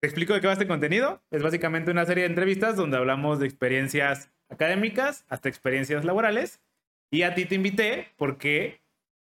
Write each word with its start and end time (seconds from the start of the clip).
te 0.00 0.06
explico 0.06 0.32
de 0.32 0.40
qué 0.40 0.46
va 0.46 0.54
este 0.54 0.66
contenido. 0.66 1.22
Es 1.30 1.42
básicamente 1.42 1.90
una 1.90 2.06
serie 2.06 2.24
de 2.24 2.30
entrevistas 2.30 2.76
donde 2.76 2.96
hablamos 2.96 3.38
de 3.38 3.46
experiencias 3.46 4.30
académicas 4.48 5.24
hasta 5.28 5.48
experiencias 5.48 6.04
laborales. 6.04 6.60
Y 7.12 7.22
a 7.22 7.34
ti 7.34 7.44
te 7.44 7.56
invité 7.56 8.08
porque 8.16 8.80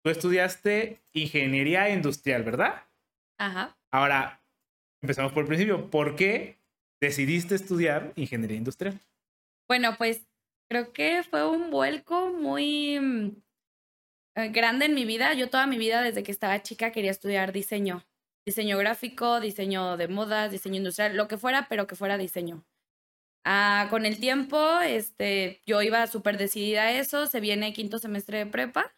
tú 0.02 0.10
estudiaste 0.10 1.02
ingeniería 1.12 1.90
industrial, 1.90 2.42
¿verdad? 2.42 2.84
Ajá. 3.38 3.76
Ahora, 3.90 4.42
empezamos 5.02 5.32
por 5.32 5.42
el 5.42 5.48
principio. 5.48 5.90
¿Por 5.90 6.16
qué 6.16 6.58
decidiste 7.00 7.54
estudiar 7.54 8.12
ingeniería 8.16 8.56
industrial? 8.56 8.98
Bueno, 9.68 9.96
pues 9.98 10.26
creo 10.70 10.92
que 10.92 11.22
fue 11.22 11.46
un 11.48 11.70
vuelco 11.70 12.30
muy 12.30 12.98
mm, 12.98 13.42
eh, 14.36 14.48
grande 14.48 14.86
en 14.86 14.94
mi 14.94 15.04
vida. 15.04 15.34
Yo 15.34 15.50
toda 15.50 15.66
mi 15.66 15.76
vida, 15.76 16.02
desde 16.02 16.22
que 16.22 16.32
estaba 16.32 16.62
chica, 16.62 16.92
quería 16.92 17.10
estudiar 17.10 17.52
diseño. 17.52 18.04
Diseño 18.44 18.76
gráfico, 18.78 19.40
diseño 19.40 19.96
de 19.96 20.08
modas, 20.08 20.50
diseño 20.50 20.76
industrial, 20.76 21.16
lo 21.16 21.28
que 21.28 21.38
fuera, 21.38 21.68
pero 21.68 21.86
que 21.86 21.96
fuera 21.96 22.18
diseño. 22.18 22.64
Ah, 23.44 23.88
con 23.90 24.06
el 24.06 24.20
tiempo, 24.20 24.80
este, 24.80 25.60
yo 25.66 25.82
iba 25.82 26.06
súper 26.06 26.38
decidida 26.38 26.82
a 26.84 26.92
eso. 26.92 27.26
Se 27.26 27.40
viene 27.40 27.72
quinto 27.72 27.98
semestre 27.98 28.38
de 28.38 28.46
prepa 28.46 28.94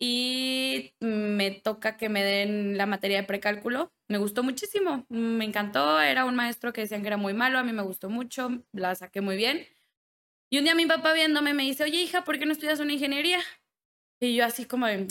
y 0.00 0.94
me 1.00 1.50
toca 1.52 1.96
que 1.96 2.08
me 2.08 2.24
den 2.24 2.76
la 2.78 2.86
materia 2.86 3.18
de 3.20 3.26
precálculo. 3.26 3.92
Me 4.08 4.18
gustó 4.18 4.42
muchísimo, 4.42 5.06
me 5.08 5.44
encantó. 5.44 6.00
Era 6.00 6.24
un 6.24 6.34
maestro 6.36 6.72
que 6.72 6.82
decían 6.82 7.02
que 7.02 7.08
era 7.08 7.16
muy 7.16 7.34
malo, 7.34 7.58
a 7.58 7.64
mí 7.64 7.72
me 7.72 7.82
gustó 7.82 8.10
mucho, 8.10 8.62
la 8.72 8.94
saqué 8.94 9.20
muy 9.20 9.36
bien. 9.36 9.66
Y 10.50 10.58
un 10.58 10.64
día 10.64 10.74
mi 10.74 10.86
papá 10.86 11.12
viéndome 11.12 11.54
me 11.54 11.62
dice, 11.64 11.84
oye 11.84 12.02
hija, 12.02 12.24
¿por 12.24 12.38
qué 12.38 12.46
no 12.46 12.52
estudias 12.52 12.80
una 12.80 12.92
ingeniería? 12.92 13.40
Y 14.20 14.34
yo 14.34 14.44
así 14.44 14.64
como 14.66 14.86
de, 14.86 15.06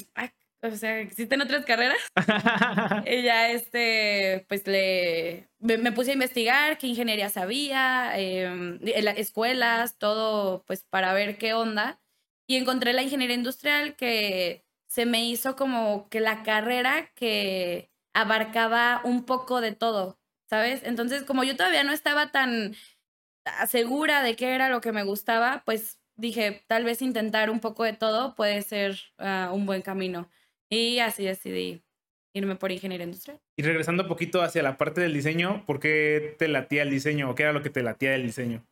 o 0.61 0.71
sea, 0.71 0.99
¿existen 0.99 1.41
otras 1.41 1.65
carreras? 1.65 1.97
y 3.05 3.23
ya, 3.23 3.49
este, 3.49 4.45
pues 4.49 4.67
le, 4.67 5.49
me, 5.59 5.91
puse 5.91 6.11
a 6.11 6.13
investigar 6.13 6.77
qué 6.77 6.87
ingeniería 6.87 7.29
sabía, 7.29 8.11
eh, 8.17 8.79
escuelas, 9.17 9.97
todo, 9.97 10.63
pues 10.65 10.83
para 10.83 11.13
ver 11.13 11.37
qué 11.37 11.53
onda. 11.53 11.99
Y 12.47 12.57
encontré 12.57 12.93
la 12.93 13.03
ingeniería 13.03 13.35
industrial 13.35 13.95
que 13.95 14.65
se 14.87 15.05
me 15.05 15.23
hizo 15.23 15.55
como 15.55 16.09
que 16.09 16.19
la 16.19 16.43
carrera 16.43 17.11
que 17.13 17.91
abarcaba 18.13 19.01
un 19.03 19.25
poco 19.25 19.61
de 19.61 19.73
todo, 19.73 20.19
¿sabes? 20.49 20.81
Entonces, 20.83 21.23
como 21.23 21.43
yo 21.43 21.55
todavía 21.55 21.83
no 21.83 21.93
estaba 21.93 22.31
tan 22.31 22.75
segura 23.67 24.23
de 24.23 24.35
qué 24.35 24.55
era 24.55 24.69
lo 24.69 24.81
que 24.81 24.91
me 24.91 25.03
gustaba, 25.03 25.63
pues 25.65 25.99
dije, 26.15 26.63
tal 26.67 26.83
vez 26.83 27.01
intentar 27.01 27.49
un 27.49 27.59
poco 27.59 27.83
de 27.83 27.93
todo 27.93 28.35
puede 28.35 28.61
ser 28.61 28.99
ah, 29.17 29.51
un 29.53 29.65
buen 29.65 29.81
camino. 29.81 30.29
Y 30.69 30.99
así 30.99 31.25
decidí 31.25 31.81
irme 32.33 32.55
por 32.55 32.71
ingeniería 32.71 33.05
industrial. 33.05 33.39
Y 33.57 33.63
regresando 33.63 34.03
un 34.03 34.09
poquito 34.09 34.41
hacia 34.41 34.63
la 34.63 34.77
parte 34.77 35.01
del 35.01 35.13
diseño, 35.13 35.65
¿por 35.65 35.79
qué 35.79 36.35
te 36.37 36.47
latía 36.47 36.83
el 36.83 36.89
diseño 36.89 37.29
o 37.29 37.35
qué 37.35 37.43
era 37.43 37.53
lo 37.53 37.61
que 37.63 37.69
te 37.69 37.83
latía 37.83 38.11
del 38.11 38.23
diseño? 38.23 38.65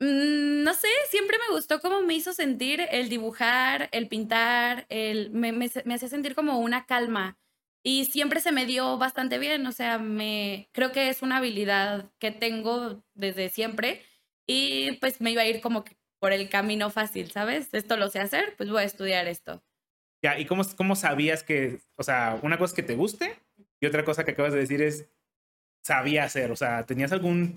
Mm, 0.00 0.62
no 0.62 0.74
sé, 0.74 0.88
siempre 1.08 1.38
me 1.38 1.54
gustó 1.54 1.80
cómo 1.80 2.02
me 2.02 2.14
hizo 2.14 2.32
sentir 2.32 2.82
el 2.90 3.08
dibujar, 3.08 3.88
el 3.92 4.08
pintar, 4.08 4.86
el, 4.90 5.30
me, 5.30 5.52
me, 5.52 5.70
me 5.84 5.94
hacía 5.94 6.08
sentir 6.08 6.34
como 6.34 6.58
una 6.58 6.84
calma 6.84 7.38
y 7.82 8.04
siempre 8.06 8.40
se 8.40 8.52
me 8.52 8.66
dio 8.66 8.98
bastante 8.98 9.38
bien, 9.38 9.66
o 9.66 9.72
sea, 9.72 9.98
me 9.98 10.68
creo 10.72 10.92
que 10.92 11.08
es 11.08 11.22
una 11.22 11.38
habilidad 11.38 12.10
que 12.18 12.30
tengo 12.30 13.02
desde 13.14 13.48
siempre 13.48 14.02
y 14.46 14.92
pues 14.98 15.20
me 15.20 15.30
iba 15.30 15.42
a 15.42 15.46
ir 15.46 15.60
como 15.60 15.84
por 16.20 16.32
el 16.32 16.48
camino 16.50 16.90
fácil, 16.90 17.30
¿sabes? 17.30 17.72
Esto 17.72 17.96
lo 17.96 18.10
sé 18.10 18.20
hacer, 18.20 18.54
pues 18.56 18.70
voy 18.70 18.82
a 18.82 18.86
estudiar 18.86 19.28
esto. 19.28 19.62
Ya, 20.22 20.38
¿y 20.38 20.46
cómo, 20.46 20.62
cómo 20.76 20.96
sabías 20.96 21.42
que, 21.42 21.78
o 21.96 22.02
sea, 22.02 22.38
una 22.42 22.58
cosa 22.58 22.72
es 22.72 22.76
que 22.76 22.82
te 22.82 22.94
guste 22.94 23.38
y 23.80 23.86
otra 23.86 24.04
cosa 24.04 24.24
que 24.24 24.32
acabas 24.32 24.52
de 24.52 24.60
decir 24.60 24.82
es 24.82 25.06
sabía 25.84 26.24
hacer, 26.24 26.50
o 26.50 26.56
sea, 26.56 26.84
¿tenías 26.84 27.12
alguna 27.12 27.54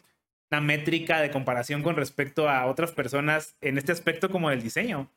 métrica 0.61 1.19
de 1.19 1.31
comparación 1.31 1.81
con 1.81 1.95
respecto 1.95 2.47
a 2.47 2.67
otras 2.67 2.91
personas 2.91 3.55
en 3.61 3.77
este 3.77 3.91
aspecto 3.91 4.30
como 4.30 4.52
del 4.52 4.61
diseño? 4.61 5.09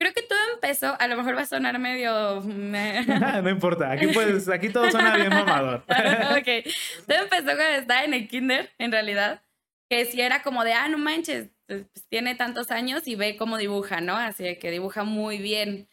Creo 0.00 0.14
que 0.14 0.22
todo 0.22 0.38
empezó, 0.54 0.96
a 0.98 1.06
lo 1.08 1.16
mejor 1.18 1.36
va 1.36 1.42
a 1.42 1.46
sonar 1.46 1.78
medio... 1.78 2.40
no 2.44 3.50
importa, 3.50 3.90
aquí, 3.90 4.06
pues, 4.14 4.48
aquí 4.48 4.70
todo 4.70 4.90
suena 4.90 5.16
bien 5.16 5.28
mamador. 5.28 5.84
ok, 5.88 6.66
todo 7.06 7.18
empezó 7.18 7.44
cuando 7.44 7.74
estaba 7.78 8.04
en 8.04 8.14
el 8.14 8.26
kinder, 8.26 8.70
en 8.78 8.92
realidad, 8.92 9.42
que 9.90 10.06
si 10.06 10.22
era 10.22 10.42
como 10.42 10.64
de, 10.64 10.72
ah, 10.72 10.88
no 10.88 10.96
manches, 10.96 11.50
pues, 11.66 11.84
pues, 11.92 12.06
tiene 12.08 12.34
tantos 12.34 12.70
años 12.70 13.06
y 13.06 13.16
ve 13.16 13.36
cómo 13.36 13.58
dibuja, 13.58 14.00
¿no? 14.00 14.16
Así 14.16 14.56
que 14.56 14.70
dibuja 14.70 15.04
muy 15.04 15.36
bien. 15.36 15.89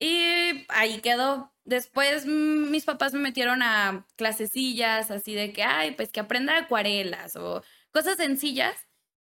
Y 0.00 0.64
ahí 0.70 1.00
quedó. 1.00 1.52
Después 1.64 2.26
mm, 2.26 2.70
mis 2.70 2.84
papás 2.84 3.12
me 3.12 3.20
metieron 3.20 3.62
a 3.62 4.06
clasecillas 4.16 5.10
así 5.10 5.34
de 5.34 5.52
que, 5.52 5.62
ay, 5.62 5.92
pues 5.92 6.10
que 6.10 6.20
aprenda 6.20 6.56
acuarelas 6.56 7.36
o 7.36 7.62
cosas 7.92 8.16
sencillas 8.16 8.74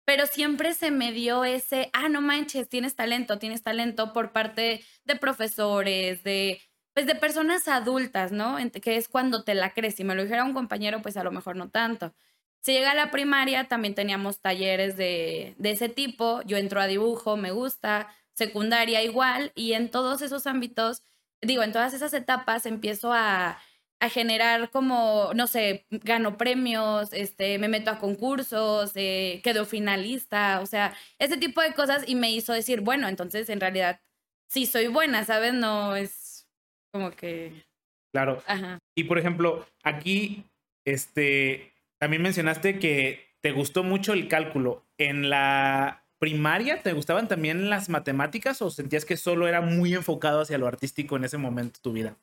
pero 0.05 0.27
siempre 0.27 0.73
se 0.73 0.91
me 0.91 1.11
dio 1.13 1.45
ese, 1.45 1.89
ah, 1.93 2.09
no 2.09 2.21
manches, 2.21 2.67
tienes 2.69 2.95
talento, 2.95 3.39
tienes 3.39 3.63
talento 3.63 4.11
por 4.13 4.31
parte 4.33 4.83
de 5.05 5.15
profesores, 5.15 6.23
de, 6.23 6.61
pues 6.93 7.05
de 7.05 7.15
personas 7.15 7.67
adultas, 7.67 8.31
¿no? 8.31 8.57
Que 8.81 8.97
es 8.97 9.07
cuando 9.07 9.43
te 9.43 9.55
la 9.55 9.73
crees. 9.73 9.95
Si 9.95 10.03
me 10.03 10.15
lo 10.15 10.23
dijera 10.23 10.43
un 10.43 10.53
compañero, 10.53 11.01
pues 11.01 11.17
a 11.17 11.23
lo 11.23 11.31
mejor 11.31 11.55
no 11.55 11.69
tanto. 11.69 12.13
Si 12.61 12.73
llega 12.73 12.91
a 12.91 12.95
la 12.95 13.11
primaria, 13.11 13.67
también 13.67 13.95
teníamos 13.95 14.41
talleres 14.41 14.97
de, 14.97 15.55
de 15.57 15.71
ese 15.71 15.89
tipo. 15.89 16.41
Yo 16.43 16.57
entro 16.57 16.81
a 16.81 16.87
dibujo, 16.87 17.37
me 17.37 17.51
gusta, 17.51 18.09
secundaria 18.33 19.03
igual, 19.03 19.51
y 19.55 19.73
en 19.73 19.89
todos 19.89 20.21
esos 20.21 20.47
ámbitos, 20.47 21.03
digo, 21.41 21.63
en 21.63 21.71
todas 21.71 21.93
esas 21.93 22.13
etapas 22.13 22.65
empiezo 22.65 23.13
a 23.13 23.59
a 24.03 24.09
generar 24.09 24.69
como, 24.69 25.31
no 25.33 25.47
sé, 25.47 25.85
gano 25.89 26.35
premios, 26.35 27.13
este, 27.13 27.57
me 27.57 27.69
meto 27.69 27.89
a 27.89 27.99
concursos, 27.99 28.91
eh, 28.95 29.39
quedo 29.45 29.65
finalista, 29.65 30.59
o 30.59 30.65
sea, 30.65 30.93
ese 31.19 31.37
tipo 31.37 31.61
de 31.61 31.73
cosas 31.73 32.03
y 32.05 32.15
me 32.15 32.29
hizo 32.29 32.51
decir, 32.51 32.81
bueno, 32.81 33.07
entonces 33.07 33.47
en 33.47 33.61
realidad 33.61 34.01
sí 34.49 34.65
soy 34.65 34.87
buena, 34.87 35.23
¿sabes? 35.23 35.53
No 35.53 35.95
es 35.95 36.49
como 36.91 37.11
que... 37.11 37.63
Claro. 38.11 38.43
Ajá. 38.45 38.77
Y 38.93 39.05
por 39.05 39.19
ejemplo, 39.19 39.65
aquí, 39.83 40.43
este, 40.83 41.71
también 41.97 42.23
mencionaste 42.23 42.79
que 42.79 43.37
te 43.39 43.53
gustó 43.53 43.83
mucho 43.83 44.11
el 44.11 44.27
cálculo. 44.27 44.85
¿En 44.97 45.29
la 45.29 46.02
primaria 46.23 46.81
te 46.81 46.93
gustaban 46.93 47.27
también 47.27 47.69
las 47.69 47.89
matemáticas 47.89 48.61
o 48.61 48.69
sentías 48.69 49.03
que 49.03 49.17
solo 49.17 49.45
era 49.45 49.59
muy 49.59 49.93
enfocado 49.93 50.39
hacia 50.39 50.57
lo 50.57 50.67
artístico 50.67 51.17
en 51.17 51.25
ese 51.25 51.37
momento 51.37 51.79
de 51.79 51.81
tu 51.81 51.91
vida? 51.91 52.17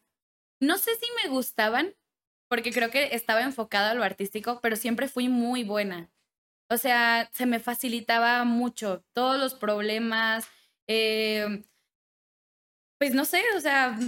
No 0.58 0.78
sé 0.78 0.92
si 0.94 1.06
me 1.22 1.28
gustaban, 1.28 1.94
porque 2.48 2.72
creo 2.72 2.90
que 2.90 3.14
estaba 3.14 3.42
enfocada 3.42 3.90
a 3.90 3.94
lo 3.94 4.02
artístico, 4.02 4.60
pero 4.62 4.76
siempre 4.76 5.06
fui 5.06 5.28
muy 5.28 5.64
buena. 5.64 6.10
O 6.70 6.78
sea, 6.78 7.28
se 7.34 7.44
me 7.44 7.60
facilitaba 7.60 8.44
mucho 8.44 9.04
todos 9.12 9.38
los 9.38 9.52
problemas. 9.52 10.48
Eh, 10.88 11.62
pues 12.98 13.12
no 13.12 13.26
sé, 13.26 13.42
o 13.54 13.60
sea, 13.60 13.98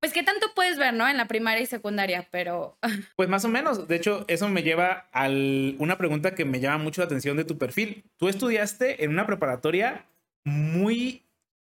pues 0.00 0.12
qué 0.12 0.22
tanto 0.22 0.46
puedes 0.54 0.78
ver, 0.78 0.94
¿no? 0.94 1.08
En 1.08 1.16
la 1.16 1.28
primaria 1.28 1.62
y 1.62 1.66
secundaria, 1.66 2.26
pero... 2.30 2.78
Pues 3.16 3.28
más 3.28 3.44
o 3.44 3.48
menos. 3.48 3.86
De 3.86 3.96
hecho, 3.96 4.24
eso 4.28 4.48
me 4.48 4.62
lleva 4.62 5.08
a 5.12 5.28
una 5.28 5.98
pregunta 5.98 6.34
que 6.34 6.44
me 6.44 6.60
llama 6.60 6.82
mucho 6.82 7.02
la 7.02 7.06
atención 7.06 7.36
de 7.36 7.44
tu 7.44 7.58
perfil. 7.58 8.04
Tú 8.16 8.28
estudiaste 8.28 9.04
en 9.04 9.10
una 9.10 9.26
preparatoria 9.26 10.06
muy 10.44 11.22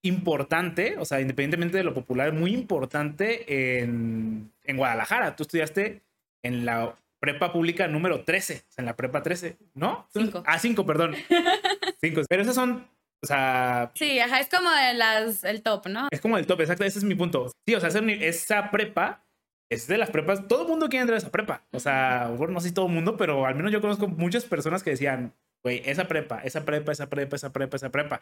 importante, 0.03 0.95
o 0.97 1.05
sea, 1.05 1.21
independientemente 1.21 1.77
de 1.77 1.83
lo 1.83 1.93
popular, 1.93 2.33
muy 2.33 2.53
importante 2.53 3.79
en, 3.81 4.51
en 4.63 4.77
Guadalajara. 4.77 5.35
Tú 5.35 5.43
estudiaste 5.43 6.01
en 6.43 6.65
la 6.65 6.95
prepa 7.19 7.53
pública 7.53 7.87
número 7.87 8.23
13, 8.23 8.65
en 8.77 8.85
la 8.85 8.97
prepa 8.97 9.23
13, 9.23 9.57
¿no? 9.75 10.07
5. 10.13 10.43
Ah, 10.45 10.59
5, 10.59 10.85
perdón. 10.85 11.15
5. 12.01 12.21
Pero 12.27 12.41
esas 12.41 12.55
son, 12.55 12.85
o 13.23 13.25
sea... 13.25 13.91
Sí, 13.95 14.19
ajá, 14.19 14.39
es 14.39 14.49
como 14.49 14.69
de 14.69 14.93
las, 14.93 15.43
el 15.43 15.61
top, 15.63 15.87
¿no? 15.87 16.07
Es 16.11 16.21
como 16.21 16.37
el 16.37 16.45
top, 16.45 16.61
exacto, 16.61 16.83
ese 16.83 16.99
es 16.99 17.05
mi 17.05 17.15
punto. 17.15 17.51
Sí, 17.67 17.75
o 17.75 17.79
sea, 17.79 17.89
esa 17.89 18.71
prepa 18.71 19.25
es 19.71 19.87
de 19.87 19.97
las 19.97 20.11
prepas, 20.11 20.47
todo 20.47 20.63
el 20.63 20.67
mundo 20.67 20.89
quiere 20.89 21.01
entrar 21.01 21.15
a 21.15 21.19
esa 21.19 21.31
prepa. 21.31 21.63
O 21.71 21.79
sea, 21.79 22.31
bueno, 22.37 22.53
no 22.53 22.59
sé 22.59 22.69
si 22.69 22.73
todo 22.73 22.87
el 22.87 22.93
mundo, 22.93 23.17
pero 23.17 23.45
al 23.45 23.55
menos 23.55 23.71
yo 23.71 23.81
conozco 23.81 24.07
muchas 24.07 24.45
personas 24.45 24.83
que 24.83 24.91
decían, 24.91 25.33
güey, 25.63 25.81
esa 25.85 26.07
prepa, 26.07 26.41
esa 26.43 26.65
prepa, 26.65 26.91
esa 26.91 27.09
prepa, 27.09 27.35
esa 27.35 27.51
prepa, 27.51 27.75
esa 27.77 27.91
prepa 27.91 28.21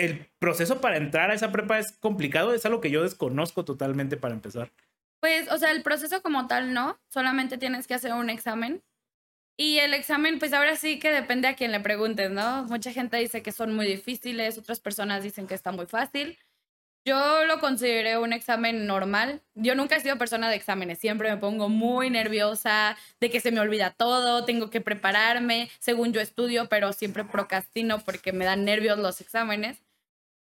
el 0.00 0.26
proceso 0.38 0.80
para 0.80 0.96
entrar 0.96 1.30
a 1.30 1.34
esa 1.34 1.52
prepa 1.52 1.78
es 1.78 1.92
complicado, 1.92 2.54
es 2.54 2.64
algo 2.64 2.80
que 2.80 2.90
yo 2.90 3.02
desconozco 3.02 3.64
totalmente 3.64 4.16
para 4.16 4.34
empezar. 4.34 4.72
Pues, 5.20 5.50
o 5.52 5.58
sea, 5.58 5.70
el 5.72 5.82
proceso 5.82 6.22
como 6.22 6.46
tal 6.46 6.72
no, 6.72 6.98
solamente 7.08 7.58
tienes 7.58 7.86
que 7.86 7.94
hacer 7.94 8.14
un 8.14 8.30
examen. 8.30 8.82
Y 9.60 9.78
el 9.78 9.92
examen, 9.92 10.38
pues 10.38 10.54
ahora 10.54 10.74
sí 10.74 10.98
que 10.98 11.12
depende 11.12 11.46
a 11.46 11.54
quien 11.54 11.70
le 11.70 11.80
preguntes, 11.80 12.30
¿no? 12.30 12.64
Mucha 12.64 12.92
gente 12.92 13.18
dice 13.18 13.42
que 13.42 13.52
son 13.52 13.74
muy 13.74 13.86
difíciles, 13.86 14.56
otras 14.56 14.80
personas 14.80 15.22
dicen 15.22 15.46
que 15.46 15.54
está 15.54 15.70
muy 15.70 15.84
fácil. 15.84 16.38
Yo 17.04 17.44
lo 17.44 17.60
consideré 17.60 18.16
un 18.16 18.32
examen 18.32 18.86
normal. 18.86 19.42
Yo 19.54 19.74
nunca 19.74 19.96
he 19.96 20.00
sido 20.00 20.16
persona 20.16 20.48
de 20.48 20.56
exámenes, 20.56 20.98
siempre 20.98 21.28
me 21.28 21.36
pongo 21.36 21.68
muy 21.68 22.08
nerviosa 22.08 22.96
de 23.20 23.28
que 23.28 23.40
se 23.40 23.52
me 23.52 23.60
olvida 23.60 23.90
todo, 23.90 24.46
tengo 24.46 24.70
que 24.70 24.80
prepararme, 24.80 25.70
según 25.78 26.14
yo 26.14 26.22
estudio, 26.22 26.70
pero 26.70 26.94
siempre 26.94 27.24
procrastino 27.24 27.98
porque 28.02 28.32
me 28.32 28.46
dan 28.46 28.64
nervios 28.64 28.98
los 28.98 29.20
exámenes. 29.20 29.76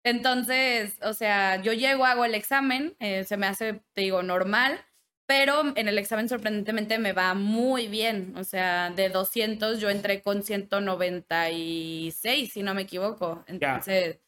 Entonces, 0.04 0.98
o 1.02 1.14
sea, 1.14 1.62
yo 1.62 1.72
llego, 1.72 2.06
hago 2.06 2.26
el 2.26 2.36
examen, 2.36 2.94
eh, 3.00 3.24
se 3.24 3.38
me 3.38 3.48
hace, 3.48 3.80
te 3.94 4.02
digo, 4.02 4.22
normal. 4.22 4.84
Pero 5.28 5.74
en 5.76 5.90
el 5.90 5.98
examen 5.98 6.30
sorprendentemente 6.30 6.98
me 6.98 7.14
va 7.14 7.34
muy 7.34 7.88
bien. 7.88 8.34
O 8.38 8.44
sea, 8.44 8.90
de 8.90 9.10
200 9.10 9.80
yo 9.80 9.90
entré 9.90 10.22
con 10.22 10.42
196, 10.42 12.52
si 12.52 12.64
no 12.64 12.74
me 12.74 12.84
equivoco. 12.84 13.44
Entonces... 13.48 14.20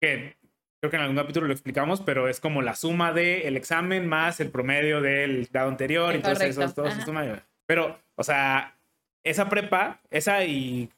Que 0.00 0.36
creo 0.80 0.90
que 0.90 0.96
en 0.96 1.02
algún 1.02 1.16
capítulo 1.16 1.46
lo 1.46 1.52
explicamos, 1.52 2.00
pero 2.00 2.28
es 2.28 2.40
como 2.40 2.60
la 2.60 2.74
suma 2.74 3.12
del 3.12 3.56
examen 3.56 4.08
más 4.08 4.40
el 4.40 4.50
promedio 4.50 5.00
del 5.00 5.48
dado 5.50 5.68
anterior. 5.68 6.14
Entonces, 6.14 6.58
eso, 6.58 6.74
todo 6.74 6.90
se 6.90 7.02
suma. 7.02 7.44
Pero, 7.66 8.00
o 8.16 8.24
sea, 8.24 8.76
esa 9.24 9.48
prepa, 9.48 10.00
esa 10.10 10.44
y 10.44 10.90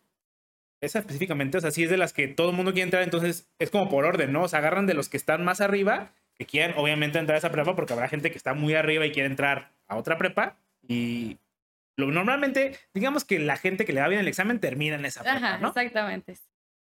esa 0.82 1.00
específicamente, 1.00 1.58
o 1.58 1.60
sea, 1.60 1.70
sí 1.70 1.84
es 1.84 1.90
de 1.90 1.98
las 1.98 2.14
que 2.14 2.28
todo 2.28 2.50
el 2.50 2.56
mundo 2.56 2.72
quiere 2.72 2.84
entrar, 2.84 3.02
entonces 3.02 3.50
es 3.58 3.70
como 3.70 3.90
por 3.90 4.06
orden, 4.06 4.32
¿no? 4.32 4.44
O 4.44 4.48
sea, 4.48 4.60
agarran 4.60 4.86
de 4.86 4.94
los 4.94 5.10
que 5.10 5.18
están 5.18 5.44
más 5.44 5.60
arriba 5.60 6.14
que 6.40 6.46
quieren 6.46 6.74
obviamente 6.78 7.18
entrar 7.18 7.34
a 7.34 7.38
esa 7.38 7.52
prepa 7.52 7.76
porque 7.76 7.92
habrá 7.92 8.08
gente 8.08 8.30
que 8.30 8.38
está 8.38 8.54
muy 8.54 8.72
arriba 8.72 9.04
y 9.04 9.12
quiere 9.12 9.26
entrar 9.26 9.72
a 9.86 9.96
otra 9.96 10.16
prepa 10.16 10.56
y 10.88 11.36
lo, 11.96 12.10
normalmente 12.10 12.78
digamos 12.94 13.26
que 13.26 13.38
la 13.38 13.58
gente 13.58 13.84
que 13.84 13.92
le 13.92 14.00
da 14.00 14.08
bien 14.08 14.22
el 14.22 14.28
examen 14.28 14.58
termina 14.58 14.96
en 14.96 15.04
esa 15.04 15.20
prepa, 15.22 15.36
Ajá, 15.36 15.68
exactamente. 15.68 16.38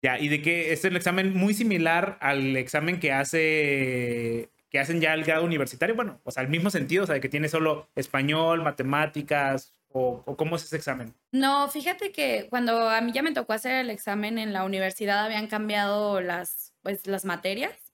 Ya, 0.00 0.18
y 0.18 0.28
de 0.28 0.40
que 0.40 0.72
es 0.72 0.86
el 0.86 0.96
examen 0.96 1.36
muy 1.36 1.52
similar 1.52 2.16
al 2.22 2.56
examen 2.56 2.98
que 2.98 3.12
hace 3.12 4.48
que 4.70 4.78
hacen 4.78 5.02
ya 5.02 5.12
el 5.12 5.22
grado 5.22 5.44
universitario, 5.44 5.94
bueno, 5.94 6.18
o 6.24 6.30
sea, 6.30 6.42
el 6.42 6.48
mismo 6.48 6.70
sentido, 6.70 7.04
o 7.04 7.06
sea, 7.06 7.16
de 7.16 7.20
que 7.20 7.28
tiene 7.28 7.50
solo 7.50 7.90
español, 7.94 8.62
matemáticas, 8.62 9.74
o, 9.90 10.22
o, 10.24 10.34
cómo 10.34 10.56
es 10.56 10.64
ese 10.64 10.76
examen? 10.76 11.12
No, 11.30 11.68
fíjate 11.68 12.10
que 12.10 12.46
cuando 12.48 12.88
a 12.88 13.02
mí 13.02 13.12
ya 13.12 13.20
me 13.22 13.32
tocó 13.32 13.52
hacer 13.52 13.74
el 13.74 13.90
examen 13.90 14.38
en 14.38 14.54
la 14.54 14.64
universidad 14.64 15.26
habían 15.26 15.46
cambiado 15.46 16.22
las, 16.22 16.72
pues, 16.80 17.06
las 17.06 17.26
materias 17.26 17.91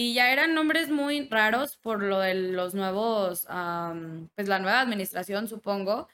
y 0.00 0.14
ya 0.14 0.32
eran 0.32 0.54
nombres 0.54 0.88
muy 0.88 1.28
raros 1.28 1.76
por 1.76 2.02
lo 2.02 2.20
de 2.20 2.32
los 2.32 2.72
nuevos, 2.72 3.46
pues 4.34 4.48
la 4.48 4.58
nueva 4.58 4.80
administración, 4.80 5.46
supongo. 5.46 6.08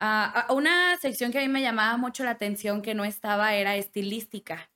Uh, 0.00 0.54
una 0.54 0.96
sección 0.98 1.32
que 1.32 1.40
a 1.40 1.42
mí 1.42 1.48
me 1.48 1.60
llamaba 1.60 1.96
mucho 1.96 2.22
la 2.22 2.30
atención 2.30 2.82
que 2.82 2.94
no 2.94 3.04
estaba 3.04 3.52
era 3.56 3.74
estilística, 3.74 4.70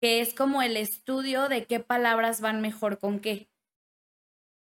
que 0.00 0.20
es 0.20 0.32
como 0.32 0.62
el 0.62 0.76
estudio 0.76 1.48
de 1.48 1.64
qué 1.64 1.80
palabras 1.80 2.40
van 2.40 2.60
mejor 2.60 3.00
con 3.00 3.18
qué. 3.18 3.48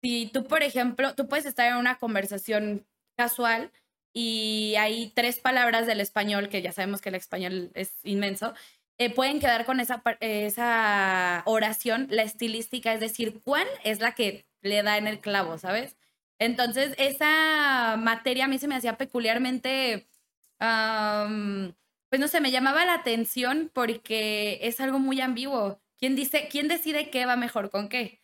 Si 0.03 0.29
tú, 0.33 0.43
por 0.43 0.61
ejemplo, 0.61 1.15
tú 1.15 1.29
puedes 1.29 1.45
estar 1.45 1.71
en 1.71 1.77
una 1.77 1.99
conversación 1.99 2.85
casual 3.15 3.71
y 4.13 4.75
hay 4.77 5.09
tres 5.15 5.39
palabras 5.39 5.87
del 5.87 6.01
español, 6.01 6.49
que 6.49 6.61
ya 6.61 6.73
sabemos 6.73 6.99
que 6.99 7.07
el 7.07 7.15
español 7.15 7.71
es 7.75 7.95
inmenso, 8.03 8.53
eh, 9.01 9.09
pueden 9.09 9.39
quedar 9.39 9.65
con 9.65 9.79
esa, 9.79 10.03
esa 10.19 11.41
oración, 11.47 12.05
la 12.11 12.21
estilística, 12.21 12.93
es 12.93 12.99
decir, 12.99 13.41
cuál 13.43 13.65
es 13.83 13.99
la 13.99 14.11
que 14.11 14.45
le 14.61 14.83
da 14.83 14.99
en 14.99 15.07
el 15.07 15.19
clavo, 15.19 15.57
¿sabes? 15.57 15.97
Entonces, 16.37 16.93
esa 16.99 17.97
materia 17.97 18.45
a 18.45 18.47
mí 18.47 18.59
se 18.59 18.67
me 18.67 18.75
hacía 18.75 18.99
peculiarmente, 18.99 20.07
pues 20.59 22.19
no 22.19 22.27
sé, 22.27 22.41
me 22.41 22.51
llamaba 22.51 22.85
la 22.85 22.93
atención 22.93 23.71
porque 23.73 24.59
es 24.61 24.79
algo 24.79 24.99
muy 24.99 25.19
ambiguo. 25.19 25.81
¿Quién, 25.97 26.15
dice, 26.15 26.47
¿Quién 26.51 26.67
decide 26.67 27.09
qué 27.09 27.25
va 27.25 27.35
mejor 27.35 27.71
con 27.71 27.89
qué? 27.89 28.21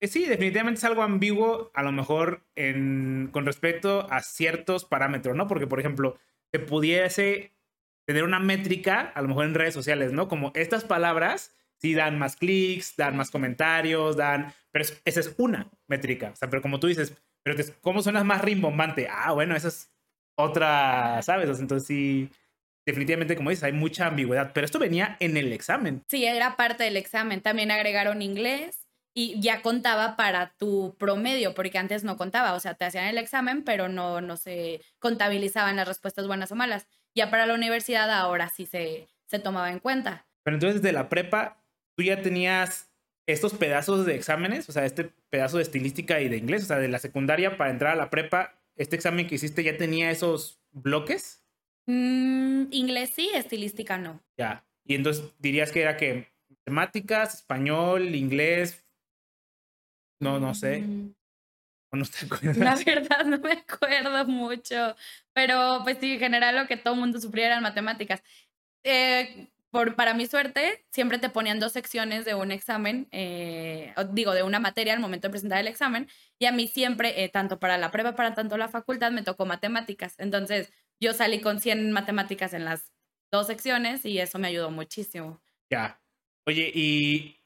Eh, 0.00 0.08
sí, 0.08 0.26
definitivamente 0.26 0.78
es 0.78 0.84
algo 0.84 1.04
ambiguo, 1.04 1.70
a 1.72 1.84
lo 1.84 1.92
mejor 1.92 2.44
en, 2.56 3.28
con 3.32 3.46
respecto 3.46 4.08
a 4.10 4.22
ciertos 4.22 4.84
parámetros, 4.84 5.36
¿no? 5.36 5.46
Porque, 5.46 5.68
por 5.68 5.78
ejemplo, 5.78 6.18
se 6.50 6.58
pudiese 6.58 7.53
tener 8.06 8.24
una 8.24 8.38
métrica, 8.38 9.12
a 9.14 9.22
lo 9.22 9.28
mejor 9.28 9.46
en 9.46 9.54
redes 9.54 9.74
sociales, 9.74 10.12
¿no? 10.12 10.28
Como 10.28 10.52
estas 10.54 10.84
palabras 10.84 11.54
sí 11.78 11.94
dan 11.94 12.18
más 12.18 12.36
clics, 12.36 12.96
dan 12.96 13.16
más 13.16 13.30
comentarios, 13.30 14.16
dan... 14.16 14.52
Pero 14.70 14.84
esa 15.04 15.20
es 15.20 15.34
una 15.38 15.70
métrica. 15.86 16.30
O 16.30 16.36
sea, 16.36 16.50
pero 16.50 16.62
como 16.62 16.80
tú 16.80 16.86
dices, 16.86 17.16
pero 17.42 17.62
¿cómo 17.80 18.02
suena 18.02 18.24
más 18.24 18.42
rimbombante? 18.42 19.08
Ah, 19.10 19.32
bueno, 19.32 19.54
esa 19.54 19.68
es 19.68 19.90
otra, 20.36 21.22
¿sabes? 21.22 21.60
entonces 21.60 21.86
sí, 21.86 22.30
definitivamente, 22.86 23.36
como 23.36 23.50
dices, 23.50 23.64
hay 23.64 23.72
mucha 23.72 24.06
ambigüedad. 24.06 24.52
Pero 24.52 24.64
esto 24.64 24.78
venía 24.78 25.16
en 25.20 25.36
el 25.36 25.52
examen. 25.52 26.02
Sí, 26.08 26.24
era 26.24 26.56
parte 26.56 26.84
del 26.84 26.96
examen. 26.96 27.40
También 27.40 27.70
agregaron 27.70 28.22
inglés 28.22 28.83
y 29.14 29.40
ya 29.40 29.62
contaba 29.62 30.16
para 30.16 30.54
tu 30.58 30.96
promedio, 30.98 31.54
porque 31.54 31.78
antes 31.78 32.02
no 32.02 32.16
contaba. 32.16 32.54
O 32.54 32.60
sea, 32.60 32.74
te 32.74 32.84
hacían 32.84 33.06
el 33.06 33.16
examen, 33.16 33.62
pero 33.62 33.88
no, 33.88 34.20
no 34.20 34.36
se 34.36 34.80
contabilizaban 34.98 35.76
las 35.76 35.86
respuestas 35.86 36.26
buenas 36.26 36.50
o 36.50 36.56
malas. 36.56 36.88
Ya 37.14 37.30
para 37.30 37.46
la 37.46 37.54
universidad 37.54 38.10
ahora 38.10 38.48
sí 38.48 38.66
se, 38.66 39.06
se 39.26 39.38
tomaba 39.38 39.70
en 39.70 39.78
cuenta. 39.78 40.26
Pero 40.42 40.56
entonces 40.56 40.82
de 40.82 40.92
la 40.92 41.08
prepa, 41.08 41.62
tú 41.96 42.02
ya 42.02 42.22
tenías 42.22 42.90
estos 43.26 43.54
pedazos 43.54 44.04
de 44.04 44.16
exámenes, 44.16 44.68
o 44.68 44.72
sea, 44.72 44.84
este 44.84 45.12
pedazo 45.30 45.56
de 45.56 45.62
estilística 45.62 46.20
y 46.20 46.28
de 46.28 46.36
inglés, 46.36 46.64
o 46.64 46.66
sea, 46.66 46.78
de 46.78 46.88
la 46.88 46.98
secundaria 46.98 47.56
para 47.56 47.70
entrar 47.70 47.92
a 47.92 47.96
la 47.96 48.10
prepa, 48.10 48.60
este 48.76 48.96
examen 48.96 49.26
que 49.26 49.36
hiciste 49.36 49.62
ya 49.62 49.76
tenía 49.76 50.10
esos 50.10 50.60
bloques. 50.72 51.42
Mm, 51.86 52.64
inglés 52.70 53.12
sí, 53.14 53.30
estilística 53.32 53.96
no. 53.96 54.20
Ya. 54.36 54.66
Y 54.84 54.96
entonces 54.96 55.24
dirías 55.38 55.70
que 55.70 55.82
era 55.82 55.96
que 55.96 56.28
matemáticas, 56.48 57.34
español, 57.34 58.14
inglés, 58.14 58.83
no, 60.20 60.40
no 60.40 60.54
sé. 60.54 60.80
Mm. 60.80 61.14
La 62.56 62.74
verdad 62.74 63.24
no 63.24 63.38
me 63.38 63.52
acuerdo 63.52 64.26
mucho, 64.26 64.96
pero 65.32 65.80
pues 65.84 65.98
sí, 66.00 66.14
en 66.14 66.18
general 66.18 66.56
lo 66.56 66.66
que 66.66 66.76
todo 66.76 66.94
el 66.94 67.00
mundo 67.00 67.20
sufría 67.20 67.46
eran 67.46 67.62
matemáticas. 67.62 68.22
Eh, 68.84 69.48
por, 69.70 69.96
para 69.96 70.14
mi 70.14 70.26
suerte, 70.26 70.84
siempre 70.92 71.18
te 71.18 71.30
ponían 71.30 71.58
dos 71.58 71.72
secciones 71.72 72.24
de 72.24 72.34
un 72.34 72.52
examen, 72.52 73.08
eh, 73.10 73.92
digo, 74.12 74.32
de 74.32 74.44
una 74.44 74.60
materia 74.60 74.92
al 74.92 75.00
momento 75.00 75.28
de 75.28 75.32
presentar 75.32 75.58
el 75.58 75.66
examen, 75.66 76.08
y 76.38 76.46
a 76.46 76.52
mí 76.52 76.68
siempre, 76.68 77.24
eh, 77.24 77.28
tanto 77.28 77.58
para 77.58 77.76
la 77.76 77.90
prueba, 77.90 78.14
para 78.14 78.34
tanto 78.34 78.56
la 78.56 78.68
facultad, 78.68 79.10
me 79.10 79.22
tocó 79.22 79.46
matemáticas. 79.46 80.14
Entonces, 80.18 80.72
yo 81.00 81.12
salí 81.12 81.40
con 81.40 81.60
100 81.60 81.90
matemáticas 81.90 82.54
en 82.54 82.64
las 82.64 82.92
dos 83.32 83.48
secciones 83.48 84.04
y 84.04 84.20
eso 84.20 84.38
me 84.38 84.48
ayudó 84.48 84.70
muchísimo. 84.70 85.42
Ya. 85.70 86.00
Oye, 86.46 86.70
y 86.72 87.43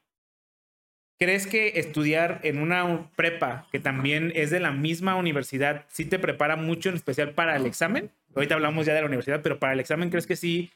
¿Crees 1.19 1.47
que 1.47 1.73
estudiar 1.75 2.39
en 2.43 2.61
una 2.61 3.11
prepa 3.17 3.67
que 3.73 3.79
también 3.79 4.31
es 4.35 4.51
de 4.51 4.61
la 4.61 4.71
misma 4.71 5.17
universidad 5.17 5.83
sí 5.89 6.05
te 6.05 6.17
prepara 6.17 6.55
mucho, 6.55 6.87
en 6.87 6.95
especial 6.95 7.31
para 7.31 7.57
el 7.57 7.65
examen? 7.65 8.09
Ahorita 8.33 8.55
hablamos 8.55 8.85
ya 8.85 8.93
de 8.93 9.01
la 9.01 9.07
universidad, 9.07 9.41
pero 9.41 9.59
para 9.59 9.73
el 9.73 9.81
examen, 9.81 10.09
¿crees 10.11 10.25
que 10.25 10.37
sí 10.37 10.71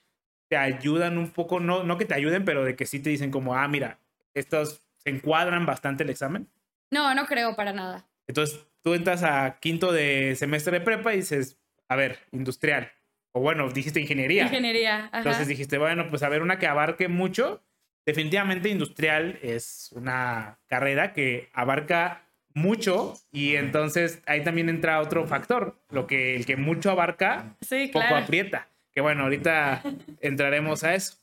te 0.49 0.57
ayudan 0.57 1.17
un 1.17 1.29
poco? 1.29 1.61
No, 1.61 1.83
no 1.83 1.97
que 1.97 2.03
te 2.03 2.13
ayuden, 2.13 2.43
pero 2.43 2.65
de 2.65 2.75
que 2.75 2.85
sí 2.85 2.99
te 2.99 3.09
dicen 3.09 3.31
como, 3.31 3.55
ah, 3.55 3.65
mira, 3.69 3.99
estos 4.33 4.81
se 4.97 5.11
encuadran 5.11 5.65
bastante 5.65 6.03
el 6.03 6.09
examen. 6.09 6.49
No, 6.91 7.15
no 7.15 7.25
creo 7.25 7.55
para 7.55 7.71
nada. 7.71 8.05
Entonces, 8.27 8.59
tú 8.81 8.95
entras 8.95 9.23
a 9.23 9.59
quinto 9.61 9.93
de 9.93 10.35
semestre 10.35 10.79
de 10.79 10.85
prepa 10.85 11.13
y 11.13 11.17
dices, 11.17 11.57
a 11.87 11.95
ver, 11.95 12.19
industrial. 12.33 12.91
O 13.31 13.39
bueno, 13.39 13.69
dijiste 13.69 14.01
ingeniería. 14.01 14.43
Ingeniería. 14.43 15.09
Entonces 15.13 15.47
dijiste, 15.47 15.77
bueno, 15.77 16.09
pues 16.09 16.21
a 16.21 16.27
ver, 16.27 16.41
una 16.41 16.59
que 16.59 16.67
abarque 16.67 17.07
mucho 17.07 17.63
definitivamente 18.05 18.69
industrial 18.69 19.39
es 19.41 19.91
una 19.93 20.59
carrera 20.67 21.13
que 21.13 21.49
abarca 21.53 22.23
mucho 22.53 23.15
y 23.31 23.55
entonces 23.55 24.21
ahí 24.25 24.43
también 24.43 24.69
entra 24.69 25.01
otro 25.01 25.25
factor, 25.27 25.75
lo 25.89 26.05
que 26.05 26.35
el 26.35 26.45
que 26.45 26.55
mucho 26.55 26.91
abarca, 26.91 27.55
poco 27.91 28.15
aprieta. 28.15 28.67
Que 28.91 29.01
bueno, 29.01 29.23
ahorita 29.23 29.81
entraremos 30.21 30.83
a 30.83 30.93
eso. 30.93 31.17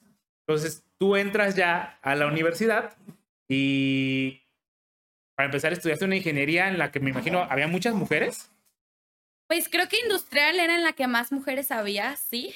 Entonces 0.46 0.82
tú 0.98 1.16
entras 1.16 1.54
ya 1.54 1.98
a 2.02 2.16
la 2.16 2.26
universidad 2.26 2.96
y 3.48 4.42
para 5.36 5.46
empezar 5.46 5.72
estudiaste 5.72 6.04
una 6.04 6.16
ingeniería 6.16 6.68
en 6.68 6.78
la 6.78 6.90
que 6.90 7.00
me 7.00 7.10
imagino 7.10 7.46
había 7.48 7.68
muchas 7.68 7.94
mujeres. 7.94 8.50
Pues 9.46 9.68
creo 9.68 9.88
que 9.88 9.98
industrial 10.02 10.58
era 10.58 10.74
en 10.74 10.84
la 10.84 10.92
que 10.92 11.06
más 11.06 11.32
mujeres 11.32 11.70
había, 11.70 12.16
sí 12.16 12.54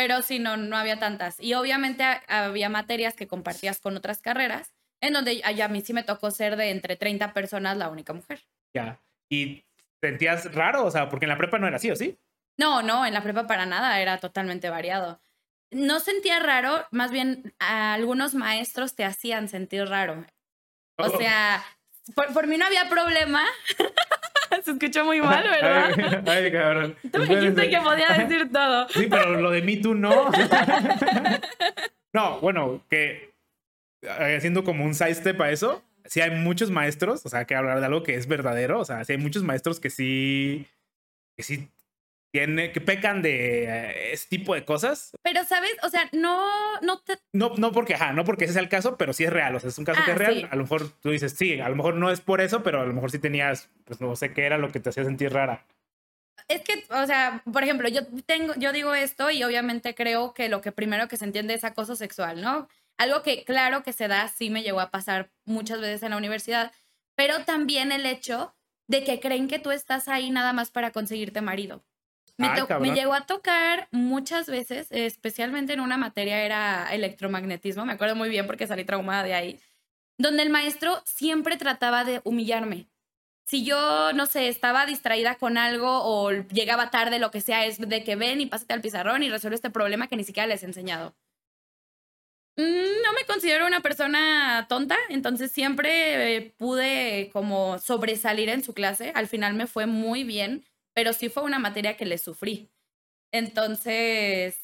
pero 0.00 0.22
sí, 0.22 0.38
no, 0.38 0.56
no 0.56 0.78
había 0.78 0.98
tantas. 0.98 1.38
Y 1.40 1.52
obviamente 1.52 2.02
había 2.26 2.70
materias 2.70 3.12
que 3.12 3.28
compartías 3.28 3.80
con 3.80 3.98
otras 3.98 4.22
carreras, 4.22 4.72
en 5.02 5.12
donde 5.12 5.42
a 5.44 5.68
mí 5.68 5.82
sí 5.82 5.92
me 5.92 6.02
tocó 6.02 6.30
ser 6.30 6.56
de 6.56 6.70
entre 6.70 6.96
30 6.96 7.34
personas 7.34 7.76
la 7.76 7.90
única 7.90 8.14
mujer. 8.14 8.40
Ya. 8.74 8.98
¿Y 9.30 9.62
sentías 10.00 10.54
raro? 10.54 10.86
O 10.86 10.90
sea, 10.90 11.10
porque 11.10 11.26
en 11.26 11.28
la 11.28 11.36
prepa 11.36 11.58
no 11.58 11.66
era 11.66 11.76
así, 11.76 11.90
¿o 11.90 11.96
sí? 11.96 12.18
No, 12.56 12.80
no, 12.80 13.04
en 13.04 13.12
la 13.12 13.22
prepa 13.22 13.46
para 13.46 13.66
nada, 13.66 14.00
era 14.00 14.16
totalmente 14.16 14.70
variado. 14.70 15.20
No 15.70 16.00
sentía 16.00 16.38
raro, 16.40 16.86
más 16.92 17.10
bien 17.10 17.54
algunos 17.58 18.34
maestros 18.34 18.94
te 18.94 19.04
hacían 19.04 19.50
sentir 19.50 19.84
raro. 19.84 20.24
O 20.96 21.08
oh. 21.08 21.18
sea, 21.18 21.62
por, 22.14 22.32
por 22.32 22.46
mí 22.46 22.56
no 22.56 22.64
había 22.64 22.88
problema. 22.88 23.44
Se 24.64 24.72
escuchó 24.72 25.04
muy 25.04 25.20
mal, 25.20 25.42
¿verdad? 25.50 26.28
Ay, 26.28 26.52
cabrón. 26.52 26.96
Tú 27.12 27.18
me 27.20 27.26
dijiste 27.26 27.70
que 27.70 27.80
podía 27.80 28.08
decir 28.08 28.50
todo. 28.52 28.88
Sí, 28.90 29.06
pero 29.08 29.40
lo 29.40 29.50
de 29.50 29.62
mí 29.62 29.76
tú 29.80 29.94
no. 29.94 30.30
No, 32.12 32.40
bueno, 32.40 32.84
que 32.90 33.32
eh, 34.02 34.36
haciendo 34.36 34.64
como 34.64 34.84
un 34.84 34.94
sidestep 34.94 35.40
a 35.40 35.50
eso, 35.50 35.82
sí 36.04 36.20
hay 36.20 36.30
muchos 36.30 36.70
maestros, 36.70 37.24
o 37.24 37.28
sea, 37.28 37.44
que 37.44 37.54
hablar 37.54 37.80
de 37.80 37.86
algo 37.86 38.02
que 38.02 38.14
es 38.14 38.26
verdadero, 38.26 38.80
o 38.80 38.84
sea, 38.84 39.04
sí 39.04 39.12
hay 39.12 39.18
muchos 39.18 39.42
maestros 39.44 39.78
que 39.78 39.90
sí, 39.90 40.66
que 41.36 41.42
sí 41.42 41.68
tiene, 42.30 42.72
que 42.72 42.80
pecan 42.80 43.22
de 43.22 43.64
eh, 43.64 44.12
ese 44.12 44.28
tipo 44.28 44.54
de 44.54 44.64
cosas. 44.64 45.12
Pero, 45.22 45.44
¿sabes? 45.44 45.72
O 45.82 45.88
sea, 45.88 46.08
no, 46.12 46.46
no 46.80 47.00
te... 47.00 47.18
No, 47.32 47.52
no 47.56 47.72
porque, 47.72 47.94
ajá, 47.94 48.12
no 48.12 48.24
porque 48.24 48.44
ese 48.44 48.54
sea 48.54 48.62
el 48.62 48.68
caso, 48.68 48.96
pero 48.96 49.12
sí 49.12 49.24
es 49.24 49.32
real. 49.32 49.54
O 49.54 49.60
sea, 49.60 49.68
es 49.68 49.78
un 49.78 49.84
caso 49.84 50.00
que 50.04 50.10
es 50.10 50.16
ah, 50.16 50.18
real. 50.18 50.48
A 50.50 50.56
lo 50.56 50.62
mejor 50.62 50.90
tú 51.00 51.10
dices, 51.10 51.34
sí, 51.36 51.60
a 51.60 51.68
lo 51.68 51.76
mejor 51.76 51.94
no 51.94 52.10
es 52.10 52.20
por 52.20 52.40
eso, 52.40 52.62
pero 52.62 52.80
a 52.80 52.86
lo 52.86 52.92
mejor 52.92 53.10
sí 53.10 53.18
tenías, 53.18 53.68
pues 53.84 54.00
no 54.00 54.14
sé 54.16 54.32
qué 54.32 54.44
era 54.44 54.58
lo 54.58 54.70
que 54.70 54.80
te 54.80 54.90
hacía 54.90 55.04
sentir 55.04 55.32
rara. 55.32 55.66
Es 56.48 56.62
que, 56.62 56.84
o 56.90 57.06
sea, 57.06 57.42
por 57.52 57.62
ejemplo, 57.62 57.88
yo 57.88 58.06
tengo, 58.26 58.54
yo 58.56 58.72
digo 58.72 58.94
esto 58.94 59.30
y 59.30 59.44
obviamente 59.44 59.94
creo 59.94 60.34
que 60.34 60.48
lo 60.48 60.60
que 60.60 60.72
primero 60.72 61.06
que 61.08 61.16
se 61.16 61.24
entiende 61.24 61.54
es 61.54 61.64
acoso 61.64 61.94
sexual, 61.94 62.40
¿no? 62.40 62.68
Algo 62.98 63.22
que 63.22 63.44
claro 63.44 63.82
que 63.82 63.92
se 63.92 64.08
da, 64.08 64.28
sí 64.28 64.50
me 64.50 64.62
llegó 64.62 64.80
a 64.80 64.90
pasar 64.90 65.30
muchas 65.44 65.80
veces 65.80 66.02
en 66.02 66.10
la 66.10 66.16
universidad, 66.16 66.72
pero 67.14 67.44
también 67.44 67.92
el 67.92 68.04
hecho 68.04 68.54
de 68.88 69.04
que 69.04 69.20
creen 69.20 69.46
que 69.46 69.60
tú 69.60 69.70
estás 69.70 70.08
ahí 70.08 70.30
nada 70.30 70.52
más 70.52 70.70
para 70.70 70.90
conseguirte 70.90 71.40
marido. 71.40 71.84
Me, 72.40 72.48
Ay, 72.48 72.92
llegó 72.92 73.12
a 73.12 73.26
tocar 73.26 73.88
muchas 73.90 74.46
veces, 74.46 74.86
especialmente 74.90 75.74
en 75.74 75.80
una 75.80 75.98
materia 75.98 76.42
era 76.42 76.88
electromagnetismo, 76.94 77.84
me 77.84 77.92
acuerdo 77.92 78.16
muy 78.16 78.30
bien 78.30 78.46
porque 78.46 78.66
salí 78.66 78.84
traumada 78.84 79.22
de 79.24 79.34
ahí, 79.34 79.60
donde 80.18 80.42
el 80.42 80.50
maestro 80.50 81.02
siempre 81.04 81.56
trataba 81.58 82.04
de 82.04 82.22
humillarme. 82.24 82.88
Si 83.44 83.64
yo, 83.64 84.12
no 84.14 84.26
sé, 84.26 84.48
estaba 84.48 84.86
distraída 84.86 85.34
con 85.36 85.58
algo 85.58 86.02
o 86.04 86.30
llegaba 86.30 86.90
tarde, 86.90 87.18
lo 87.18 87.30
que 87.30 87.40
sea, 87.42 87.66
es 87.66 87.78
de 87.78 88.04
que 88.04 88.16
ven 88.16 88.40
y 88.40 88.46
pásate 88.46 88.72
al 88.74 88.80
pizarrón 88.80 89.22
y 89.22 89.28
resuelve 89.28 89.56
este 89.56 89.70
problema 89.70 90.06
que 90.06 90.16
ni 90.16 90.24
siquiera 90.24 90.46
les 90.46 90.62
he 90.62 90.66
enseñado. 90.66 91.14
Mm, 92.56 92.62
No 93.04 93.12
me 93.14 93.24
considero 93.26 93.66
una 93.66 93.80
persona 93.80 94.66
tonta, 94.68 94.96
entonces 95.08 95.50
siempre 95.52 96.36
eh, 96.36 96.54
pude 96.58 97.30
como 97.32 97.78
sobresalir 97.78 98.48
en 98.48 98.62
su 98.62 98.74
clase. 98.74 99.12
Al 99.14 99.26
final 99.28 99.54
me 99.54 99.66
fue 99.66 99.86
muy 99.86 100.24
bien, 100.24 100.64
pero 100.94 101.12
sí 101.12 101.28
fue 101.28 101.42
una 101.42 101.58
materia 101.58 101.96
que 101.96 102.06
le 102.06 102.18
sufrí. 102.18 102.70
Entonces, 103.32 104.58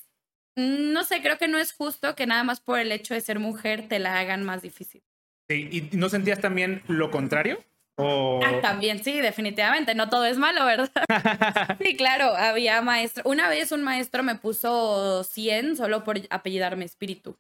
mm, 0.57 0.93
no 0.93 1.05
sé, 1.05 1.23
creo 1.23 1.39
que 1.39 1.49
no 1.49 1.59
es 1.59 1.73
justo 1.73 2.15
que 2.15 2.27
nada 2.27 2.45
más 2.45 2.61
por 2.61 2.79
el 2.79 2.93
hecho 2.93 3.15
de 3.15 3.21
ser 3.21 3.39
mujer 3.39 3.89
te 3.89 3.99
la 3.99 4.19
hagan 4.19 4.45
más 4.45 4.63
difícil. 4.63 5.03
Sí, 5.49 5.69
¿Y 5.71 5.97
no 5.97 6.09
sentías 6.09 6.41
también 6.41 6.83
lo 6.89 7.11
contrario? 7.11 7.65
O... 7.99 8.41
Ah, 8.45 8.61
también, 8.61 9.03
sí, 9.03 9.21
definitivamente, 9.21 9.95
no 9.95 10.11
todo 10.11 10.27
es 10.27 10.37
malo, 10.37 10.67
¿verdad? 10.67 10.91
Sí, 11.83 11.97
claro, 11.97 12.37
había 12.37 12.83
maestro. 12.83 13.23
Una 13.27 13.49
vez 13.49 13.73
un 13.73 13.83
maestro 13.83 14.23
me 14.23 14.35
puso 14.35 15.25
100 15.25 15.77
solo 15.77 16.05
por 16.05 16.21
apellidarme 16.29 16.85
espíritu. 16.85 17.39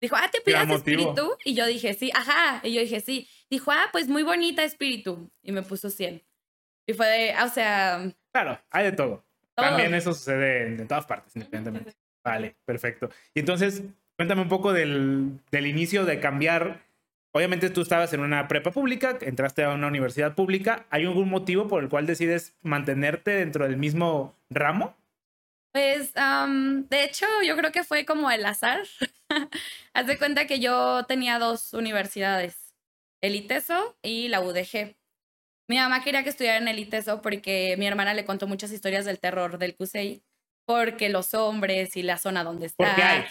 Dijo, 0.00 0.16
ah, 0.16 0.28
¿te 0.32 0.38
motivo. 0.38 0.76
espíritu? 0.76 1.36
Y 1.44 1.54
yo 1.54 1.66
dije, 1.66 1.94
sí, 1.94 2.10
ajá. 2.12 2.60
Y 2.64 2.72
yo 2.72 2.80
dije, 2.80 3.00
sí. 3.00 3.28
Dijo, 3.50 3.70
ah, 3.70 3.88
pues 3.92 4.08
muy 4.08 4.24
bonita 4.24 4.64
espíritu. 4.64 5.30
Y 5.42 5.52
me 5.52 5.62
puso 5.62 5.90
100. 5.90 6.22
Y 6.86 6.94
fue 6.94 7.06
de, 7.06 7.32
ah, 7.32 7.44
o 7.44 7.48
sea, 7.48 8.12
Claro, 8.32 8.58
hay 8.70 8.84
de 8.84 8.92
todo. 8.92 9.24
Todo. 9.54 9.66
También 9.66 9.94
eso 9.94 10.14
sucede 10.14 10.66
en, 10.66 10.80
en 10.80 10.88
todas 10.88 11.06
partes, 11.06 11.36
independientemente. 11.36 11.92
Vale, 12.24 12.56
perfecto. 12.64 13.10
Y 13.34 13.40
entonces, 13.40 13.82
cuéntame 14.16 14.42
un 14.42 14.48
poco 14.48 14.72
del, 14.72 15.40
del 15.50 15.66
inicio 15.66 16.04
de 16.04 16.20
cambiar. 16.20 16.80
Obviamente 17.32 17.70
tú 17.70 17.82
estabas 17.82 18.12
en 18.12 18.20
una 18.20 18.48
prepa 18.48 18.70
pública, 18.70 19.18
entraste 19.20 19.64
a 19.64 19.70
una 19.70 19.88
universidad 19.88 20.34
pública. 20.34 20.86
¿Hay 20.90 21.04
algún 21.04 21.28
motivo 21.28 21.68
por 21.68 21.82
el 21.82 21.88
cual 21.88 22.06
decides 22.06 22.54
mantenerte 22.62 23.32
dentro 23.32 23.66
del 23.66 23.76
mismo 23.76 24.34
ramo? 24.50 24.96
Pues, 25.72 26.12
am, 26.16 26.86
de 26.88 27.04
hecho, 27.04 27.26
yo 27.46 27.56
creo 27.56 27.72
que 27.72 27.84
fue 27.84 28.04
como 28.04 28.30
el 28.30 28.44
azar. 28.44 28.82
Haz 29.94 30.06
de 30.06 30.18
cuenta 30.18 30.46
que 30.46 30.60
yo 30.60 31.04
tenía 31.04 31.38
dos 31.38 31.72
universidades, 31.72 32.74
el 33.22 33.34
ITESO 33.34 33.96
y 34.02 34.28
la 34.28 34.40
UDG. 34.40 34.94
Mi 35.72 35.78
mamá 35.78 36.04
quería 36.04 36.22
que 36.22 36.28
estudiara 36.28 36.58
en 36.58 36.68
el 36.68 36.78
ITESO 36.78 37.22
porque 37.22 37.76
mi 37.78 37.86
hermana 37.86 38.12
le 38.12 38.26
contó 38.26 38.46
muchas 38.46 38.70
historias 38.72 39.06
del 39.06 39.18
terror 39.18 39.56
del 39.56 39.74
CUSEI, 39.74 40.22
porque 40.66 41.08
los 41.08 41.32
hombres 41.32 41.96
y 41.96 42.02
la 42.02 42.18
zona 42.18 42.44
donde 42.44 42.66
está. 42.66 42.84
Porque 42.84 43.02
hay. 43.02 43.24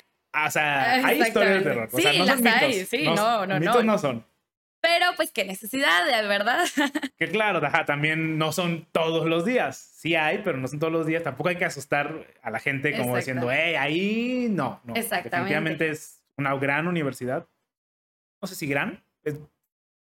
O 0.47 0.49
sea, 0.49 1.05
hay 1.05 1.21
historias 1.21 1.59
de 1.59 1.61
terror. 1.61 1.89
O 1.93 1.99
sea, 1.99 2.11
Sí, 2.11 2.17
no 2.17 2.25
son 2.25 2.43
las 2.43 2.55
hay, 2.63 2.73
mitos. 2.73 2.89
sí, 2.89 3.03
no, 3.03 3.45
no, 3.45 3.59
mitos 3.59 3.85
no. 3.85 3.91
no 3.91 3.97
son. 3.99 4.25
Pero 4.81 5.05
pues 5.15 5.31
qué 5.31 5.45
necesidad, 5.45 6.03
verdad. 6.27 6.65
Que 7.19 7.29
claro, 7.29 7.63
ajá, 7.63 7.85
también 7.85 8.39
no 8.39 8.51
son 8.51 8.87
todos 8.91 9.27
los 9.27 9.45
días. 9.45 9.77
Sí 9.77 10.15
hay, 10.15 10.39
pero 10.39 10.57
no 10.57 10.67
son 10.67 10.79
todos 10.79 10.91
los 10.91 11.05
días. 11.05 11.21
Tampoco 11.21 11.49
hay 11.49 11.57
que 11.57 11.65
asustar 11.65 12.25
a 12.41 12.49
la 12.49 12.57
gente 12.57 12.89
como 12.93 13.15
Exacto. 13.15 13.17
diciendo, 13.17 13.51
hey, 13.51 13.75
ahí 13.75 14.47
no. 14.49 14.81
no. 14.83 14.95
Exactamente. 14.95 15.29
Definitivamente 15.29 15.89
es 15.91 16.23
una 16.37 16.55
gran 16.55 16.87
universidad. 16.87 17.47
No 18.41 18.47
sé 18.47 18.55
si 18.55 18.65
gran. 18.65 19.03
Es, 19.23 19.35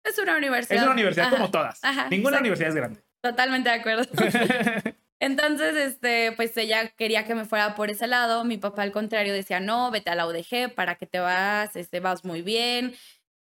es 0.08 0.18
una 0.18 0.36
universidad. 0.36 0.76
es 0.78 0.82
una 0.82 0.92
universidad 0.92 1.26
Ajá, 1.28 1.36
como 1.36 1.50
todas. 1.50 1.78
ajá, 1.82 2.08
Ninguna 2.10 2.36
exacto. 2.38 2.40
universidad 2.40 2.68
es 2.70 2.74
grande. 2.74 3.00
Totalmente 3.22 3.68
de 3.70 3.74
acuerdo. 3.74 4.04
Entonces, 5.18 5.74
este, 5.76 6.32
pues 6.32 6.56
ella 6.58 6.88
quería 6.90 7.24
que 7.24 7.34
me 7.34 7.44
fuera 7.46 7.74
por 7.74 7.90
ese 7.90 8.06
lado. 8.06 8.44
Mi 8.44 8.58
papá, 8.58 8.82
al 8.82 8.92
contrario, 8.92 9.32
decía, 9.32 9.60
no, 9.60 9.90
vete 9.90 10.10
a 10.10 10.14
la 10.14 10.26
UDG, 10.26 10.74
para 10.74 10.96
que 10.96 11.06
te 11.06 11.18
vas, 11.18 11.74
este, 11.74 12.00
vas 12.00 12.24
muy 12.24 12.42
bien. 12.42 12.94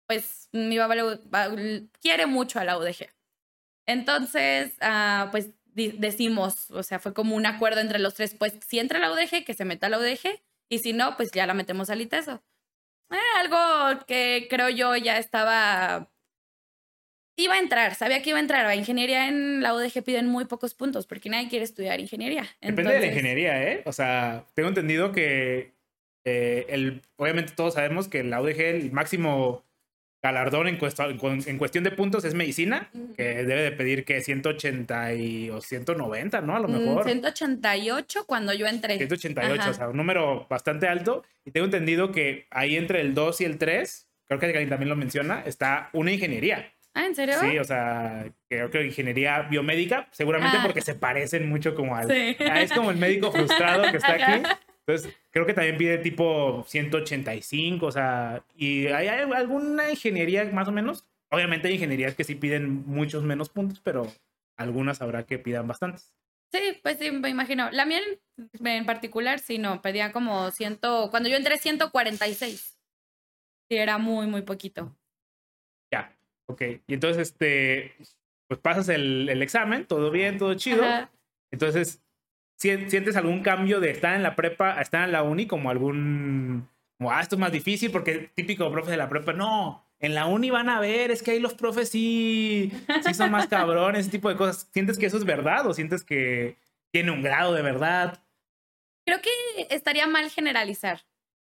Pues 0.08 0.50
mi 0.51 0.77
papá 0.77 0.96
le- 0.96 1.03
va- 1.34 1.50
quiere 2.01 2.27
mucho 2.27 2.60
a 2.60 2.63
la 2.63 2.77
UDG. 2.77 3.10
Entonces, 3.88 4.74
ah, 4.82 5.29
pues 5.32 5.50
decimos, 5.74 6.70
o 6.72 6.84
sea, 6.84 7.00
fue 7.00 7.13
como 7.13 7.36
un 7.36 7.46
acuerdo 7.48 7.82
entre 7.82 8.00
los 8.00 8.13
tres, 8.13 8.36
pues 8.38 8.53
si 8.65 8.79
entra 8.79 9.00
a 9.00 9.01
la 9.01 9.12
UDG, 9.12 9.43
que 9.43 9.53
se 9.55 9.65
meta 9.65 9.88
a 9.88 9.89
la 9.89 9.98
UDG, 9.98 10.41
y 10.70 10.79
si 10.79 10.93
no, 10.93 11.17
pues 11.17 11.32
ya 11.32 11.48
la 11.48 11.53
metemos 11.55 11.89
al 11.89 12.01
ITESO. 12.01 12.43
Eh, 13.12 13.17
algo 13.39 14.05
que 14.05 14.48
creo 14.50 14.70
yo 14.70 14.96
ya 14.96 15.17
estaba 15.17 16.12
Iba 17.35 17.55
a 17.55 17.59
entrar, 17.59 17.95
sabía 17.95 18.21
que 18.21 18.29
iba 18.29 18.37
a 18.37 18.41
entrar. 18.41 18.65
A 18.65 18.75
ingeniería 18.75 19.27
en 19.27 19.61
la 19.63 19.73
UDG 19.73 20.03
piden 20.03 20.27
muy 20.27 20.45
pocos 20.45 20.73
puntos 20.75 21.07
porque 21.07 21.29
nadie 21.29 21.49
quiere 21.49 21.65
estudiar 21.65 21.99
ingeniería. 21.99 22.45
Depende 22.61 22.93
de 22.93 22.99
la 22.99 23.07
ingeniería, 23.07 23.63
¿eh? 23.71 23.81
O 23.85 23.91
sea, 23.93 24.45
tengo 24.53 24.69
entendido 24.69 25.11
que 25.11 25.71
eh, 26.25 26.65
el, 26.69 27.01
obviamente 27.15 27.53
todos 27.55 27.73
sabemos 27.73 28.07
que 28.07 28.23
la 28.23 28.39
UDG, 28.41 28.59
el 28.61 28.91
máximo 28.91 29.63
galardón 30.23 30.67
en, 30.69 30.77
cuesta- 30.77 31.05
en 31.07 31.17
cu- 31.17 31.27
en 31.45 31.57
cuestión 31.57 31.83
de 31.83 31.91
puntos 31.91 32.23
es 32.23 32.33
medicina, 32.33 32.89
que 33.17 33.23
debe 33.43 33.61
de 33.63 33.71
pedir 33.73 34.05
que 34.05 34.21
180 34.21 35.15
y, 35.15 35.49
o 35.49 35.59
190, 35.59 36.39
¿no? 36.41 36.55
A 36.55 36.59
lo 36.61 36.69
mm, 36.69 36.71
mejor. 36.71 37.03
188 37.03 38.25
cuando 38.25 38.53
yo 38.53 38.67
entré. 38.67 38.95
188, 38.97 39.61
Ajá. 39.61 39.69
o 39.71 39.73
sea, 39.73 39.89
un 39.89 39.97
número 39.97 40.45
bastante 40.49 40.87
alto. 40.87 41.23
Y 41.43 41.51
tengo 41.51 41.65
entendido 41.65 42.11
que 42.11 42.47
ahí 42.51 42.77
entre 42.77 43.01
el 43.01 43.13
2 43.13 43.41
y 43.41 43.45
el 43.45 43.57
3, 43.57 44.07
creo 44.27 44.39
que 44.39 44.65
también 44.67 44.87
lo 44.89 44.95
menciona, 44.95 45.43
está 45.45 45.89
una 45.93 46.11
ingeniería. 46.13 46.71
Ah, 46.93 47.05
¿en 47.05 47.15
serio? 47.15 47.35
Sí, 47.39 47.57
o 47.57 47.63
sea, 47.63 48.31
creo 48.47 48.69
que 48.69 48.85
ingeniería 48.85 49.41
biomédica, 49.43 50.07
seguramente 50.12 50.57
Ah. 50.59 50.63
porque 50.63 50.81
se 50.81 50.93
parecen 50.93 51.50
mucho 51.50 51.73
como 51.73 51.95
al... 51.95 52.07
Sí. 52.07 52.35
Ah, 52.39 52.62
es 52.62 52.71
como 52.71 52.91
el 52.91 52.97
médico 52.97 53.31
frustrado 53.31 53.89
que 53.89 53.97
está 53.97 54.13
aquí. 54.13 54.47
Entonces, 54.85 55.15
creo 55.31 55.45
que 55.45 55.53
también 55.53 55.77
pide 55.77 55.97
tipo 55.97 56.63
185, 56.67 57.85
o 57.85 57.91
sea, 57.91 58.43
y 58.55 58.88
hay, 58.88 59.07
alguna 59.07 59.89
ingeniería 59.89 60.43
más 60.51 60.67
o 60.67 60.71
menos. 60.71 61.05
Obviamente 61.31 61.67
hay 61.69 61.75
ingenierías 61.75 62.15
que 62.15 62.25
sí 62.25 62.35
piden 62.35 62.85
muchos 62.85 63.23
menos 63.23 63.50
puntos, 63.50 63.79
pero 63.79 64.12
algunas 64.57 65.01
habrá 65.01 65.25
que 65.25 65.39
pidan 65.39 65.67
bastantes. 65.67 66.13
Sí, 66.51 66.77
pues 66.83 67.00
sí, 67.00 67.09
me 67.12 67.29
imagino. 67.29 67.71
La 67.71 67.85
mía 67.85 68.01
en 68.63 68.85
particular, 68.85 69.39
sí, 69.39 69.57
no, 69.57 69.81
pedía 69.81 70.12
como 70.12 70.51
100, 70.51 70.79
cuando 71.09 71.29
yo 71.29 71.38
entré 71.38 71.57
146. 71.57 72.77
Sí, 73.69 73.77
era 73.77 73.97
muy, 73.97 74.27
muy 74.27 74.43
poquito. 74.43 74.95
Ok. 76.47 76.62
Y 76.88 76.93
entonces, 76.93 77.29
este, 77.29 77.95
pues 78.47 78.59
pasas 78.59 78.89
el, 78.89 79.29
el 79.29 79.41
examen, 79.41 79.85
todo 79.85 80.12
bien, 80.12 80.38
todo 80.38 80.53
chido. 80.55 80.83
Ajá. 80.83 81.09
Entonces, 81.51 82.01
¿sien- 82.59 82.89
¿sientes 82.89 83.15
algún 83.15 83.41
cambio 83.43 83.79
de 83.79 83.91
estar 83.91 84.15
en 84.15 84.23
la 84.23 84.35
prepa 84.35 84.77
a 84.77 84.81
estar 84.81 85.05
en 85.05 85.12
la 85.12 85.23
uni 85.23 85.45
como 85.47 85.69
algún, 85.69 86.67
como, 86.97 87.12
ah, 87.12 87.21
esto 87.21 87.35
es 87.35 87.39
más 87.39 87.51
difícil 87.51 87.91
porque 87.91 88.31
típico 88.35 88.71
profe 88.71 88.91
de 88.91 88.97
la 88.97 89.09
prepa, 89.09 89.33
no, 89.33 89.85
en 90.00 90.15
la 90.15 90.25
uni 90.25 90.50
van 90.50 90.67
a 90.69 90.79
ver, 90.81 91.12
es 91.12 91.23
que 91.23 91.31
ahí 91.31 91.39
los 91.39 91.53
profes 91.53 91.89
sí, 91.89 92.71
sí 93.05 93.13
son 93.13 93.31
más 93.31 93.47
cabrones, 93.47 94.01
ese 94.01 94.12
tipo 94.12 94.29
de 94.29 94.35
cosas. 94.35 94.67
¿Sientes 94.73 94.97
que 94.97 95.05
eso 95.05 95.17
es 95.17 95.23
verdad 95.25 95.65
o 95.67 95.73
sientes 95.73 96.03
que 96.03 96.57
tiene 96.91 97.12
un 97.12 97.21
grado 97.23 97.53
de 97.53 97.62
verdad? 97.62 98.21
Creo 99.05 99.19
que 99.21 99.29
estaría 99.69 100.07
mal 100.07 100.29
generalizar, 100.29 101.01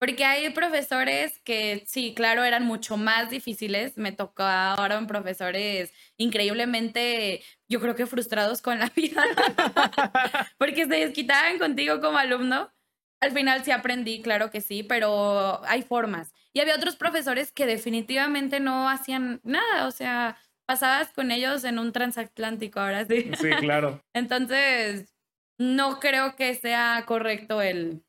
porque 0.02 0.24
hay 0.24 0.50
profesores 0.50 1.38
que 1.44 1.84
sí, 1.86 2.12
claro, 2.12 2.42
eran 2.42 2.66
mucho 2.66 2.96
más 2.96 3.30
difíciles. 3.30 3.96
Me 3.96 4.10
tocó 4.10 4.42
ahora 4.42 4.98
un 4.98 5.06
profesores 5.06 5.92
increíblemente, 6.16 7.44
yo 7.68 7.80
creo 7.80 7.94
que 7.94 8.06
frustrados 8.06 8.62
con 8.62 8.80
la 8.80 8.90
vida, 8.96 9.22
porque 10.58 10.86
se 10.86 11.06
desquitaban 11.06 11.60
contigo 11.60 12.00
como 12.00 12.18
alumno. 12.18 12.72
Al 13.20 13.30
final 13.30 13.62
sí 13.62 13.70
aprendí, 13.70 14.22
claro 14.22 14.50
que 14.50 14.60
sí, 14.60 14.82
pero 14.82 15.64
hay 15.66 15.82
formas. 15.82 16.32
Y 16.52 16.58
había 16.58 16.74
otros 16.74 16.96
profesores 16.96 17.52
que 17.52 17.64
definitivamente 17.64 18.58
no 18.58 18.88
hacían 18.88 19.40
nada, 19.44 19.86
o 19.86 19.92
sea, 19.92 20.36
pasabas 20.66 21.12
con 21.12 21.30
ellos 21.30 21.62
en 21.62 21.78
un 21.78 21.92
transatlántico, 21.92 22.80
ahora 22.80 23.04
sí. 23.04 23.30
Sí, 23.40 23.50
claro. 23.60 24.02
Entonces, 24.14 25.14
no 25.58 26.00
creo 26.00 26.34
que 26.34 26.56
sea 26.56 27.04
correcto 27.06 27.62
el, 27.62 28.02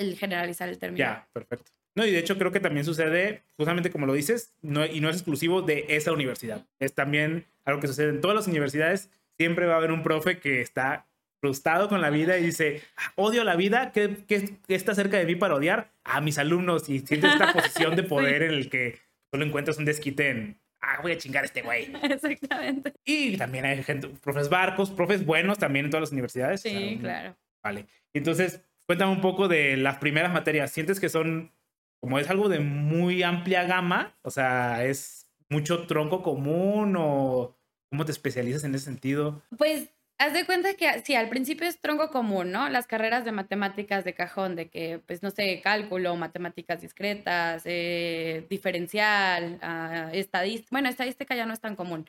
el 0.00 0.16
generalizar 0.18 0.68
el 0.68 0.78
término. 0.78 0.98
Ya, 0.98 1.28
perfecto. 1.32 1.70
No, 1.94 2.06
y 2.06 2.10
de 2.12 2.18
hecho 2.18 2.38
creo 2.38 2.52
que 2.52 2.60
también 2.60 2.84
sucede, 2.84 3.42
justamente 3.56 3.90
como 3.90 4.06
lo 4.06 4.12
dices, 4.14 4.54
no, 4.62 4.86
y 4.86 5.00
no 5.00 5.08
es 5.10 5.16
exclusivo 5.16 5.62
de 5.62 5.86
esa 5.88 6.12
universidad. 6.12 6.64
Es 6.78 6.94
también 6.94 7.46
algo 7.64 7.80
que 7.80 7.88
sucede 7.88 8.10
en 8.10 8.20
todas 8.20 8.36
las 8.36 8.46
universidades. 8.46 9.10
Siempre 9.36 9.66
va 9.66 9.74
a 9.74 9.76
haber 9.78 9.90
un 9.92 10.02
profe 10.02 10.38
que 10.38 10.60
está 10.60 11.06
frustrado 11.40 11.88
con 11.88 12.00
la 12.00 12.10
vida 12.10 12.38
y 12.38 12.44
dice, 12.44 12.82
"Ah, 12.96 13.12
odio 13.16 13.44
la 13.44 13.56
vida, 13.56 13.92
¿qué, 13.92 14.18
qué- 14.28 14.56
qué 14.68 14.74
está 14.74 14.94
cerca 14.94 15.16
de 15.18 15.24
mí 15.26 15.34
para 15.34 15.54
odiar? 15.54 15.90
A 16.04 16.20
mis 16.20 16.38
alumnos. 16.38 16.88
Y 16.88 17.00
siente 17.00 17.26
esta 17.26 17.52
posición 17.52 17.96
de 17.96 18.02
poder 18.38 18.42
en 18.42 18.50
el 18.52 18.68
que 18.70 18.98
solo 19.32 19.44
encuentras 19.44 19.78
un 19.78 19.84
desquite 19.84 20.28
en 20.30 20.60
ah, 20.82 21.00
voy 21.02 21.12
a 21.12 21.18
chingar 21.18 21.42
a 21.42 21.46
este 21.46 21.62
güey. 21.62 21.90
Exactamente. 22.02 22.92
Y 23.04 23.36
también 23.36 23.64
hay 23.64 23.82
gente, 23.82 24.08
profes 24.22 24.48
barcos, 24.48 24.90
profes 24.90 25.24
buenos 25.26 25.58
también 25.58 25.86
en 25.86 25.90
todas 25.90 26.02
las 26.02 26.12
universidades. 26.12 26.60
Sí, 26.62 26.98
claro. 27.00 27.36
Vale. 27.62 27.86
Entonces, 28.14 28.60
cuéntame 28.90 29.12
un 29.12 29.20
poco 29.20 29.46
de 29.46 29.76
las 29.76 29.98
primeras 29.98 30.32
materias. 30.32 30.72
¿Sientes 30.72 30.98
que 30.98 31.08
son, 31.08 31.52
como 32.00 32.18
es 32.18 32.28
algo 32.28 32.48
de 32.48 32.58
muy 32.58 33.22
amplia 33.22 33.62
gama? 33.62 34.18
O 34.22 34.32
sea, 34.32 34.84
¿es 34.84 35.30
mucho 35.48 35.86
tronco 35.86 36.24
común 36.24 36.96
o 36.98 37.56
cómo 37.88 38.04
te 38.04 38.10
especializas 38.10 38.64
en 38.64 38.74
ese 38.74 38.86
sentido? 38.86 39.44
Pues 39.56 39.90
haz 40.18 40.32
de 40.32 40.44
cuenta 40.44 40.74
que 40.74 41.02
sí, 41.04 41.14
al 41.14 41.28
principio 41.28 41.68
es 41.68 41.80
tronco 41.80 42.10
común, 42.10 42.50
¿no? 42.50 42.68
Las 42.68 42.88
carreras 42.88 43.24
de 43.24 43.30
matemáticas 43.30 44.02
de 44.04 44.14
cajón, 44.14 44.56
de 44.56 44.68
que, 44.68 45.00
pues, 45.06 45.22
no 45.22 45.30
sé, 45.30 45.60
cálculo, 45.62 46.16
matemáticas 46.16 46.80
discretas, 46.80 47.62
eh, 47.66 48.44
diferencial, 48.50 49.60
uh, 49.62 50.12
estadística. 50.12 50.68
Bueno, 50.72 50.88
estadística 50.88 51.36
ya 51.36 51.46
no 51.46 51.52
es 51.52 51.60
tan 51.60 51.76
común. 51.76 52.06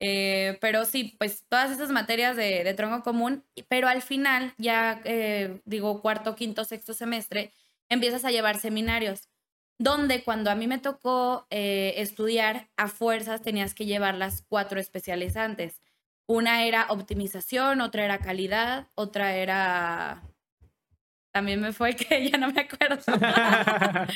Eh, 0.00 0.58
pero 0.60 0.84
sí, 0.84 1.16
pues 1.18 1.44
todas 1.48 1.70
esas 1.70 1.90
materias 1.90 2.36
de, 2.36 2.62
de, 2.62 2.74
tronco 2.74 3.02
común, 3.02 3.44
pero 3.68 3.88
al 3.88 4.02
final, 4.02 4.54
ya 4.56 5.00
eh, 5.04 5.60
digo 5.64 6.00
cuarto, 6.00 6.36
quinto, 6.36 6.64
sexto 6.64 6.94
semestre, 6.94 7.52
empiezas 7.88 8.24
a 8.24 8.30
llevar 8.30 8.60
seminarios, 8.60 9.28
donde 9.78 10.22
cuando 10.22 10.50
a 10.50 10.54
mí 10.54 10.66
me 10.66 10.78
tocó 10.78 11.46
eh, 11.50 11.94
estudiar, 11.96 12.68
a 12.76 12.88
fuerzas 12.88 13.42
tenías 13.42 13.74
que 13.74 13.86
llevar 13.86 14.16
las 14.16 14.42
cuatro 14.42 14.80
especializantes. 14.80 15.80
Una 16.26 16.64
era 16.64 16.86
optimización, 16.90 17.80
otra 17.80 18.04
era 18.04 18.18
calidad, 18.18 18.88
otra 18.94 19.34
era... 19.36 20.22
También 21.32 21.60
me 21.60 21.72
fue 21.72 21.94
que 21.94 22.30
ya 22.30 22.38
no 22.38 22.52
me 22.52 22.60
acuerdo. 22.60 22.98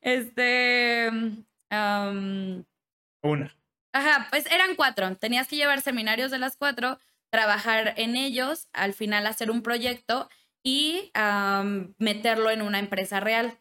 este... 0.00 1.08
Um... 1.70 2.64
Una. 3.22 3.59
Ajá, 3.92 4.28
pues 4.30 4.46
eran 4.50 4.76
cuatro. 4.76 5.16
Tenías 5.16 5.48
que 5.48 5.56
llevar 5.56 5.80
seminarios 5.80 6.30
de 6.30 6.38
las 6.38 6.56
cuatro, 6.56 6.98
trabajar 7.30 7.94
en 7.96 8.16
ellos, 8.16 8.68
al 8.72 8.94
final 8.94 9.26
hacer 9.26 9.50
un 9.50 9.62
proyecto 9.62 10.28
y 10.62 11.10
meterlo 11.98 12.50
en 12.50 12.62
una 12.62 12.78
empresa 12.78 13.20
real. 13.20 13.58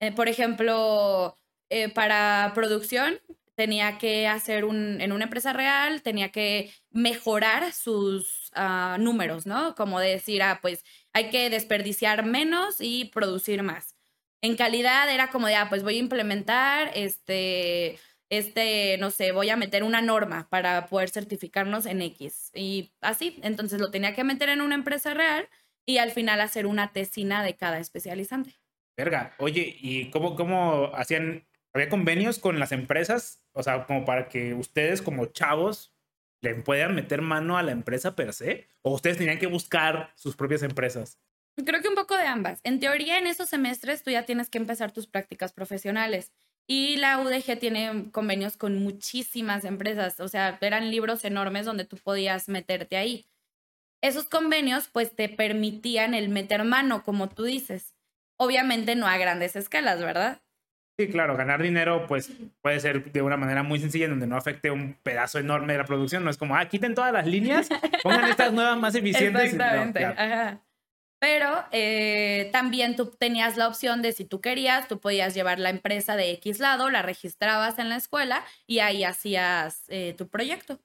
Eh, 0.00 0.12
por 0.12 0.28
ejemplo, 0.28 1.36
eh, 1.70 1.88
para 1.88 2.52
producción 2.54 3.20
tenía 3.54 3.96
que 3.96 4.28
hacer 4.28 4.66
un, 4.66 5.00
en 5.00 5.12
una 5.12 5.24
empresa 5.24 5.52
real, 5.54 6.02
tenía 6.02 6.30
que 6.30 6.72
mejorar 6.90 7.72
sus 7.72 8.50
uh, 8.54 8.98
números, 8.98 9.46
¿no? 9.46 9.74
Como 9.74 9.98
decir, 9.98 10.42
ah, 10.42 10.58
pues 10.60 10.84
hay 11.14 11.30
que 11.30 11.48
desperdiciar 11.48 12.26
menos 12.26 12.76
y 12.80 13.06
producir 13.06 13.62
más. 13.62 13.96
En 14.42 14.56
calidad 14.56 15.10
era 15.12 15.30
como 15.30 15.46
de, 15.46 15.54
ah, 15.54 15.68
pues 15.70 15.82
voy 15.82 15.96
a 15.96 16.00
implementar 16.00 16.90
este 16.94 17.98
este, 18.30 18.98
no 18.98 19.10
sé, 19.10 19.32
voy 19.32 19.50
a 19.50 19.56
meter 19.56 19.82
una 19.84 20.02
norma 20.02 20.48
para 20.50 20.86
poder 20.86 21.10
certificarnos 21.10 21.86
en 21.86 22.02
X. 22.02 22.50
Y 22.54 22.92
así, 23.00 23.38
entonces 23.42 23.80
lo 23.80 23.90
tenía 23.90 24.14
que 24.14 24.24
meter 24.24 24.48
en 24.48 24.60
una 24.60 24.74
empresa 24.74 25.14
real 25.14 25.48
y 25.86 25.98
al 25.98 26.10
final 26.10 26.40
hacer 26.40 26.66
una 26.66 26.92
tesina 26.92 27.42
de 27.44 27.54
cada 27.54 27.78
especializante. 27.78 28.58
Verga, 28.96 29.34
oye, 29.38 29.76
¿y 29.80 30.10
cómo, 30.10 30.36
cómo 30.36 30.90
hacían? 30.94 31.46
¿Había 31.74 31.88
convenios 31.88 32.38
con 32.38 32.58
las 32.58 32.72
empresas? 32.72 33.42
O 33.52 33.62
sea, 33.62 33.84
como 33.84 34.04
para 34.04 34.28
que 34.28 34.54
ustedes 34.54 35.02
como 35.02 35.26
chavos 35.26 35.92
le 36.40 36.54
puedan 36.54 36.94
meter 36.94 37.22
mano 37.22 37.56
a 37.56 37.62
la 37.62 37.72
empresa 37.72 38.14
per 38.16 38.32
se? 38.32 38.68
¿O 38.82 38.94
ustedes 38.94 39.18
tenían 39.18 39.38
que 39.38 39.46
buscar 39.46 40.12
sus 40.16 40.36
propias 40.36 40.62
empresas? 40.62 41.18
Creo 41.64 41.80
que 41.80 41.88
un 41.88 41.94
poco 41.94 42.16
de 42.16 42.26
ambas. 42.26 42.60
En 42.64 42.80
teoría, 42.80 43.18
en 43.18 43.26
esos 43.26 43.48
semestres 43.48 44.02
tú 44.02 44.10
ya 44.10 44.24
tienes 44.24 44.50
que 44.50 44.58
empezar 44.58 44.92
tus 44.92 45.06
prácticas 45.06 45.52
profesionales. 45.52 46.32
Y 46.68 46.96
la 46.96 47.18
UDG 47.20 47.58
tiene 47.58 48.10
convenios 48.10 48.56
con 48.56 48.82
muchísimas 48.82 49.64
empresas, 49.64 50.18
o 50.18 50.26
sea, 50.26 50.58
eran 50.60 50.90
libros 50.90 51.24
enormes 51.24 51.64
donde 51.64 51.84
tú 51.84 51.96
podías 51.96 52.48
meterte 52.48 52.96
ahí. 52.96 53.26
Esos 54.02 54.28
convenios 54.28 54.88
pues 54.92 55.14
te 55.14 55.28
permitían 55.28 56.14
el 56.14 56.28
meter 56.28 56.64
mano, 56.64 57.04
como 57.04 57.28
tú 57.28 57.44
dices. 57.44 57.94
Obviamente 58.36 58.96
no 58.96 59.06
a 59.06 59.16
grandes 59.16 59.56
escalas, 59.56 60.00
¿verdad? 60.00 60.42
Sí, 60.98 61.08
claro, 61.08 61.36
ganar 61.36 61.62
dinero 61.62 62.06
pues 62.06 62.32
puede 62.62 62.80
ser 62.80 63.12
de 63.12 63.22
una 63.22 63.36
manera 63.36 63.62
muy 63.62 63.78
sencilla 63.78 64.06
en 64.06 64.12
donde 64.12 64.26
no 64.26 64.36
afecte 64.36 64.70
un 64.70 64.94
pedazo 65.02 65.38
enorme 65.38 65.74
de 65.74 65.80
la 65.80 65.84
producción. 65.84 66.24
No 66.24 66.30
es 66.30 66.38
como, 66.38 66.56
ah, 66.56 66.66
quiten 66.68 66.94
todas 66.94 67.12
las 67.12 67.26
líneas, 67.26 67.68
pongan 68.02 68.30
estas 68.30 68.52
nuevas 68.52 68.78
más 68.78 68.94
eficientes. 68.94 69.42
Exactamente, 69.52 70.04
ajá. 70.04 70.62
Pero 71.26 71.64
eh, 71.72 72.50
también 72.52 72.94
tú 72.94 73.06
tenías 73.10 73.56
la 73.56 73.66
opción 73.66 74.00
de 74.00 74.12
si 74.12 74.24
tú 74.24 74.40
querías, 74.40 74.86
tú 74.86 75.00
podías 75.00 75.34
llevar 75.34 75.58
la 75.58 75.70
empresa 75.70 76.14
de 76.14 76.30
X 76.30 76.60
lado, 76.60 76.88
la 76.88 77.02
registrabas 77.02 77.80
en 77.80 77.88
la 77.88 77.96
escuela 77.96 78.44
y 78.68 78.78
ahí 78.78 79.02
hacías 79.02 79.86
eh, 79.88 80.14
tu 80.16 80.28
proyecto. 80.28 80.78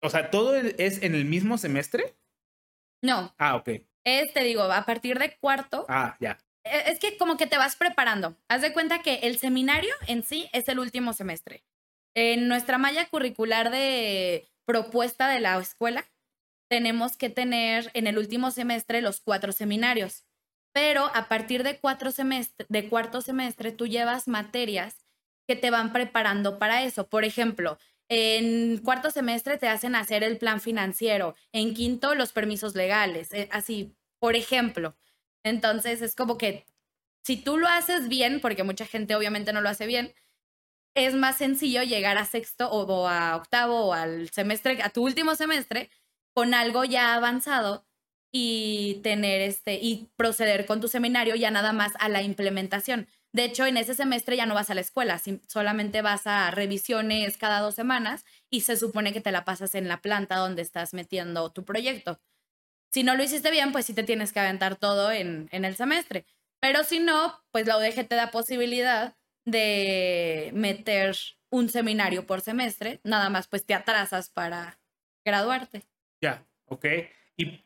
O 0.00 0.08
sea, 0.08 0.30
¿todo 0.30 0.56
es 0.56 1.02
en 1.02 1.14
el 1.14 1.26
mismo 1.26 1.58
semestre? 1.58 2.16
No. 3.02 3.34
Ah, 3.36 3.56
ok. 3.56 3.68
Es, 4.02 4.32
te 4.32 4.44
digo, 4.44 4.62
a 4.62 4.86
partir 4.86 5.18
de 5.18 5.36
cuarto. 5.36 5.84
Ah, 5.90 6.16
ya. 6.20 6.38
E, 6.64 6.90
es 6.90 6.98
que 6.98 7.18
como 7.18 7.36
que 7.36 7.46
te 7.46 7.58
vas 7.58 7.76
preparando. 7.76 8.34
Haz 8.48 8.62
de 8.62 8.72
cuenta 8.72 9.02
que 9.02 9.16
el 9.24 9.36
seminario 9.36 9.92
en 10.06 10.22
sí 10.22 10.48
es 10.54 10.70
el 10.70 10.78
último 10.78 11.12
semestre. 11.12 11.64
En 12.14 12.48
nuestra 12.48 12.78
malla 12.78 13.06
curricular 13.10 13.70
de 13.70 14.48
propuesta 14.64 15.28
de 15.28 15.40
la 15.40 15.58
escuela, 15.58 16.06
tenemos 16.68 17.16
que 17.16 17.30
tener 17.30 17.90
en 17.94 18.06
el 18.06 18.18
último 18.18 18.50
semestre 18.50 19.02
los 19.02 19.20
cuatro 19.20 19.52
seminarios, 19.52 20.24
pero 20.72 21.10
a 21.14 21.28
partir 21.28 21.62
de, 21.62 21.78
cuatro 21.78 22.12
semestre, 22.12 22.66
de 22.68 22.88
cuarto 22.88 23.20
semestre 23.20 23.72
tú 23.72 23.86
llevas 23.86 24.28
materias 24.28 25.04
que 25.46 25.56
te 25.56 25.70
van 25.70 25.92
preparando 25.92 26.58
para 26.58 26.84
eso. 26.84 27.08
Por 27.08 27.24
ejemplo, 27.24 27.78
en 28.08 28.78
cuarto 28.78 29.10
semestre 29.10 29.58
te 29.58 29.68
hacen 29.68 29.94
hacer 29.94 30.22
el 30.22 30.38
plan 30.38 30.60
financiero, 30.60 31.34
en 31.52 31.74
quinto 31.74 32.14
los 32.14 32.32
permisos 32.32 32.74
legales, 32.74 33.32
eh, 33.32 33.48
así, 33.50 33.94
por 34.18 34.36
ejemplo. 34.36 34.96
Entonces 35.42 36.02
es 36.02 36.14
como 36.14 36.38
que 36.38 36.66
si 37.24 37.36
tú 37.36 37.58
lo 37.58 37.68
haces 37.68 38.08
bien, 38.08 38.40
porque 38.40 38.62
mucha 38.62 38.86
gente 38.86 39.14
obviamente 39.14 39.52
no 39.52 39.60
lo 39.60 39.68
hace 39.68 39.86
bien, 39.86 40.14
es 40.94 41.14
más 41.14 41.36
sencillo 41.36 41.82
llegar 41.82 42.18
a 42.18 42.24
sexto 42.24 42.70
o 42.70 43.06
a 43.06 43.36
octavo 43.36 43.86
o 43.86 43.92
al 43.92 44.30
semestre, 44.30 44.82
a 44.82 44.90
tu 44.90 45.04
último 45.04 45.34
semestre, 45.34 45.90
con 46.34 46.54
algo 46.54 46.84
ya 46.84 47.14
avanzado 47.14 47.86
y 48.32 49.00
tener 49.02 49.40
este 49.40 49.74
y 49.74 50.10
proceder 50.16 50.66
con 50.66 50.80
tu 50.80 50.88
seminario 50.88 51.34
ya 51.34 51.50
nada 51.50 51.72
más 51.72 51.92
a 51.98 52.08
la 52.08 52.22
implementación. 52.22 53.08
De 53.32 53.44
hecho, 53.44 53.66
en 53.66 53.76
ese 53.76 53.94
semestre 53.94 54.36
ya 54.36 54.46
no 54.46 54.54
vas 54.54 54.70
a 54.70 54.74
la 54.74 54.80
escuela, 54.80 55.20
solamente 55.46 56.02
vas 56.02 56.26
a 56.26 56.50
revisiones 56.50 57.36
cada 57.36 57.60
dos 57.60 57.74
semanas 57.74 58.24
y 58.50 58.62
se 58.62 58.76
supone 58.76 59.12
que 59.12 59.20
te 59.20 59.32
la 59.32 59.44
pasas 59.44 59.74
en 59.74 59.88
la 59.88 60.00
planta 60.00 60.36
donde 60.36 60.62
estás 60.62 60.94
metiendo 60.94 61.50
tu 61.52 61.64
proyecto. 61.64 62.20
Si 62.90 63.02
no 63.02 63.16
lo 63.16 63.22
hiciste 63.22 63.50
bien, 63.50 63.72
pues 63.72 63.86
sí 63.86 63.94
te 63.94 64.02
tienes 64.02 64.32
que 64.32 64.40
aventar 64.40 64.76
todo 64.76 65.12
en, 65.12 65.48
en 65.52 65.64
el 65.64 65.76
semestre. 65.76 66.24
Pero 66.60 66.84
si 66.84 67.00
no, 67.00 67.42
pues 67.52 67.66
la 67.66 67.76
UDG 67.78 68.08
te 68.08 68.14
da 68.14 68.30
posibilidad 68.30 69.16
de 69.44 70.50
meter 70.54 71.16
un 71.50 71.68
seminario 71.68 72.26
por 72.26 72.40
semestre, 72.40 73.00
nada 73.04 73.30
más 73.30 73.48
pues 73.48 73.64
te 73.64 73.74
atrasas 73.74 74.30
para 74.30 74.80
graduarte. 75.24 75.86
Ya, 76.20 76.46
ok. 76.66 76.84
¿Y 77.36 77.64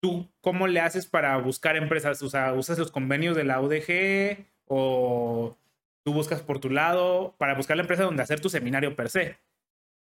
tú 0.00 0.28
cómo 0.40 0.66
le 0.66 0.80
haces 0.80 1.06
para 1.06 1.36
buscar 1.38 1.76
empresas? 1.76 2.22
O 2.22 2.30
sea, 2.30 2.52
¿usas 2.52 2.78
los 2.78 2.90
convenios 2.90 3.36
de 3.36 3.44
la 3.44 3.60
UDG 3.60 4.46
o 4.66 5.56
tú 6.04 6.12
buscas 6.12 6.42
por 6.42 6.60
tu 6.60 6.70
lado 6.70 7.34
para 7.38 7.54
buscar 7.54 7.76
la 7.76 7.82
empresa 7.82 8.04
donde 8.04 8.22
hacer 8.22 8.40
tu 8.40 8.48
seminario 8.48 8.96
per 8.96 9.10
se? 9.10 9.38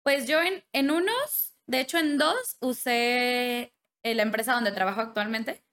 Pues 0.04 0.28
yo 0.28 0.42
en, 0.42 0.64
en 0.74 0.92
unos, 0.92 1.58
de 1.66 1.80
hecho 1.80 1.98
en 1.98 2.18
dos, 2.18 2.58
usé 2.62 3.74
la 4.04 4.22
empresa 4.22 4.54
donde 4.54 4.72
trabajo 4.72 5.02
actualmente. 5.02 5.64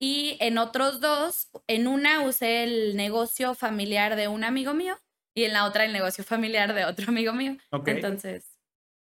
Y 0.00 0.36
en 0.40 0.58
otros 0.58 1.00
dos, 1.00 1.50
en 1.66 1.86
una 1.86 2.22
usé 2.22 2.64
el 2.64 2.96
negocio 2.96 3.54
familiar 3.54 4.16
de 4.16 4.28
un 4.28 4.44
amigo 4.44 4.74
mío 4.74 4.98
y 5.34 5.44
en 5.44 5.52
la 5.52 5.64
otra 5.66 5.84
el 5.84 5.92
negocio 5.92 6.24
familiar 6.24 6.74
de 6.74 6.84
otro 6.84 7.06
amigo 7.08 7.32
mío. 7.32 7.56
Okay. 7.70 7.96
Entonces, 7.96 8.53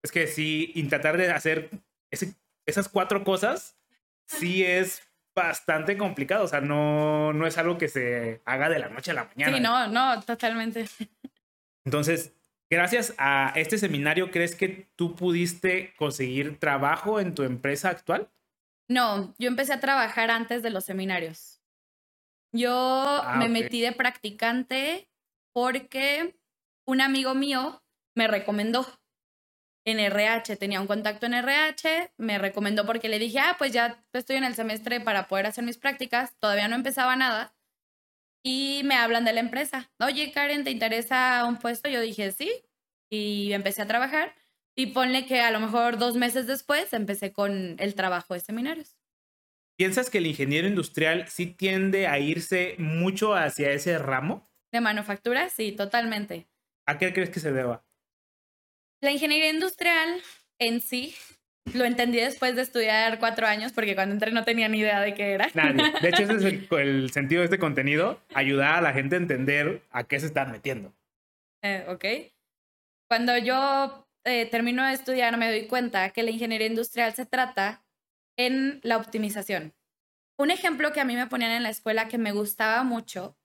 es 0.02 0.10
que 0.10 0.26
sí, 0.26 0.72
intentar 0.74 1.16
de 1.16 1.30
hacer 1.30 1.70
esas 2.66 2.88
cuatro 2.88 3.24
cosas, 3.24 3.76
sí 4.26 4.64
es 4.64 5.02
bastante 5.34 5.96
complicado. 5.96 6.44
O 6.44 6.48
sea, 6.48 6.60
no, 6.60 7.32
no 7.32 7.46
es 7.46 7.56
algo 7.58 7.78
que 7.78 7.88
se 7.88 8.42
haga 8.44 8.68
de 8.68 8.78
la 8.78 8.88
noche 8.88 9.12
a 9.12 9.14
la 9.14 9.24
mañana. 9.24 9.56
Sí, 9.56 9.62
no, 9.62 9.88
no, 9.88 10.22
totalmente. 10.22 10.86
Entonces, 11.84 12.34
gracias 12.70 13.14
a 13.18 13.52
este 13.56 13.78
seminario, 13.78 14.30
¿crees 14.30 14.54
que 14.54 14.88
tú 14.96 15.14
pudiste 15.14 15.94
conseguir 15.96 16.58
trabajo 16.58 17.20
en 17.20 17.34
tu 17.34 17.42
empresa 17.42 17.90
actual? 17.90 18.30
No, 18.88 19.34
yo 19.38 19.48
empecé 19.48 19.72
a 19.72 19.80
trabajar 19.80 20.30
antes 20.30 20.62
de 20.62 20.70
los 20.70 20.84
seminarios. 20.84 21.60
Yo 22.52 22.72
ah, 22.74 23.36
me 23.38 23.48
metí 23.48 23.80
de 23.80 23.92
practicante 23.92 25.08
porque 25.54 26.36
un 26.86 27.00
amigo 27.00 27.34
mío 27.34 27.82
me 28.14 28.28
recomendó 28.28 28.86
en 29.84 29.98
RH, 29.98 30.56
tenía 30.56 30.80
un 30.80 30.86
contacto 30.86 31.26
en 31.26 31.34
RH, 31.34 32.12
me 32.16 32.38
recomendó 32.38 32.86
porque 32.86 33.08
le 33.08 33.18
dije, 33.18 33.40
ah, 33.40 33.56
pues 33.58 33.72
ya 33.72 34.04
estoy 34.12 34.36
en 34.36 34.44
el 34.44 34.54
semestre 34.54 35.00
para 35.00 35.28
poder 35.28 35.46
hacer 35.46 35.64
mis 35.64 35.78
prácticas, 35.78 36.36
todavía 36.38 36.68
no 36.68 36.76
empezaba 36.76 37.16
nada. 37.16 37.54
Y 38.44 38.82
me 38.84 38.96
hablan 38.96 39.24
de 39.24 39.32
la 39.32 39.40
empresa. 39.40 39.92
Oye, 40.00 40.32
Karen, 40.32 40.64
¿te 40.64 40.70
interesa 40.70 41.44
un 41.46 41.58
puesto? 41.58 41.88
Yo 41.88 42.00
dije, 42.00 42.32
sí, 42.32 42.50
y 43.10 43.52
empecé 43.52 43.82
a 43.82 43.86
trabajar. 43.86 44.34
Y 44.76 44.86
ponle 44.86 45.26
que 45.26 45.40
a 45.40 45.50
lo 45.50 45.60
mejor 45.60 45.98
dos 45.98 46.16
meses 46.16 46.46
después 46.46 46.92
empecé 46.92 47.32
con 47.32 47.76
el 47.78 47.94
trabajo 47.94 48.34
de 48.34 48.40
seminarios. 48.40 48.96
¿Piensas 49.76 50.10
que 50.10 50.18
el 50.18 50.26
ingeniero 50.26 50.66
industrial 50.66 51.28
sí 51.28 51.46
tiende 51.46 52.06
a 52.06 52.18
irse 52.18 52.76
mucho 52.78 53.34
hacia 53.34 53.70
ese 53.70 53.98
ramo? 53.98 54.50
De 54.72 54.80
manufactura, 54.80 55.48
sí, 55.50 55.72
totalmente. 55.72 56.48
¿A 56.86 56.98
qué 56.98 57.12
crees 57.12 57.30
que 57.30 57.40
se 57.40 57.52
deba? 57.52 57.84
La 59.02 59.10
ingeniería 59.10 59.50
industrial 59.50 60.22
en 60.60 60.80
sí 60.80 61.14
lo 61.74 61.84
entendí 61.84 62.18
después 62.18 62.54
de 62.54 62.62
estudiar 62.62 63.18
cuatro 63.18 63.48
años, 63.48 63.72
porque 63.72 63.96
cuando 63.96 64.14
entré 64.14 64.30
no 64.30 64.44
tenía 64.44 64.68
ni 64.68 64.78
idea 64.78 65.00
de 65.00 65.12
qué 65.14 65.32
era. 65.32 65.48
Nadie. 65.54 65.92
De 66.00 66.08
hecho, 66.08 66.22
ese 66.22 66.36
es 66.36 66.42
el, 66.70 67.10
sentido 67.10 67.40
de 67.40 67.46
este 67.46 67.58
contenido, 67.58 68.20
ayudar 68.32 68.76
a 68.76 68.80
la 68.80 68.92
gente 68.92 69.16
a 69.16 69.18
entender 69.18 69.82
a 69.90 70.04
qué 70.04 70.20
se 70.20 70.26
están 70.26 70.52
metiendo. 70.52 70.94
Eh, 71.62 71.84
ok. 71.88 72.32
Cuando 73.08 73.36
yo 73.38 74.06
eh, 74.24 74.46
termino 74.46 74.86
de 74.86 74.92
estudiar 74.92 75.36
me 75.36 75.50
doy 75.50 75.66
cuenta 75.66 76.10
que 76.10 76.22
la 76.22 76.30
ingeniería 76.30 76.68
industrial 76.68 77.12
se 77.12 77.26
trata 77.26 77.84
en 78.36 78.78
la 78.84 78.96
optimización. 78.96 79.74
Un 80.38 80.52
ejemplo 80.52 80.92
que 80.92 81.00
a 81.00 81.04
mí 81.04 81.16
me 81.16 81.26
ponían 81.26 81.50
en 81.50 81.64
la 81.64 81.70
escuela 81.70 82.06
que 82.06 82.18
me 82.18 82.30
gustaba 82.30 82.84
mucho, 82.84 83.36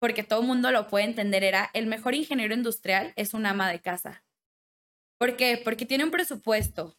porque 0.00 0.22
todo 0.22 0.40
el 0.40 0.46
mundo 0.46 0.70
lo 0.70 0.88
puede 0.88 1.04
entender, 1.04 1.44
era 1.44 1.70
el 1.74 1.86
mejor 1.86 2.14
ingeniero 2.14 2.54
industrial 2.54 3.12
es 3.16 3.34
un 3.34 3.44
ama 3.44 3.70
de 3.70 3.80
casa. 3.80 4.23
¿Por 5.24 5.38
qué? 5.38 5.56
Porque 5.56 5.86
tiene 5.86 6.04
un 6.04 6.10
presupuesto, 6.10 6.98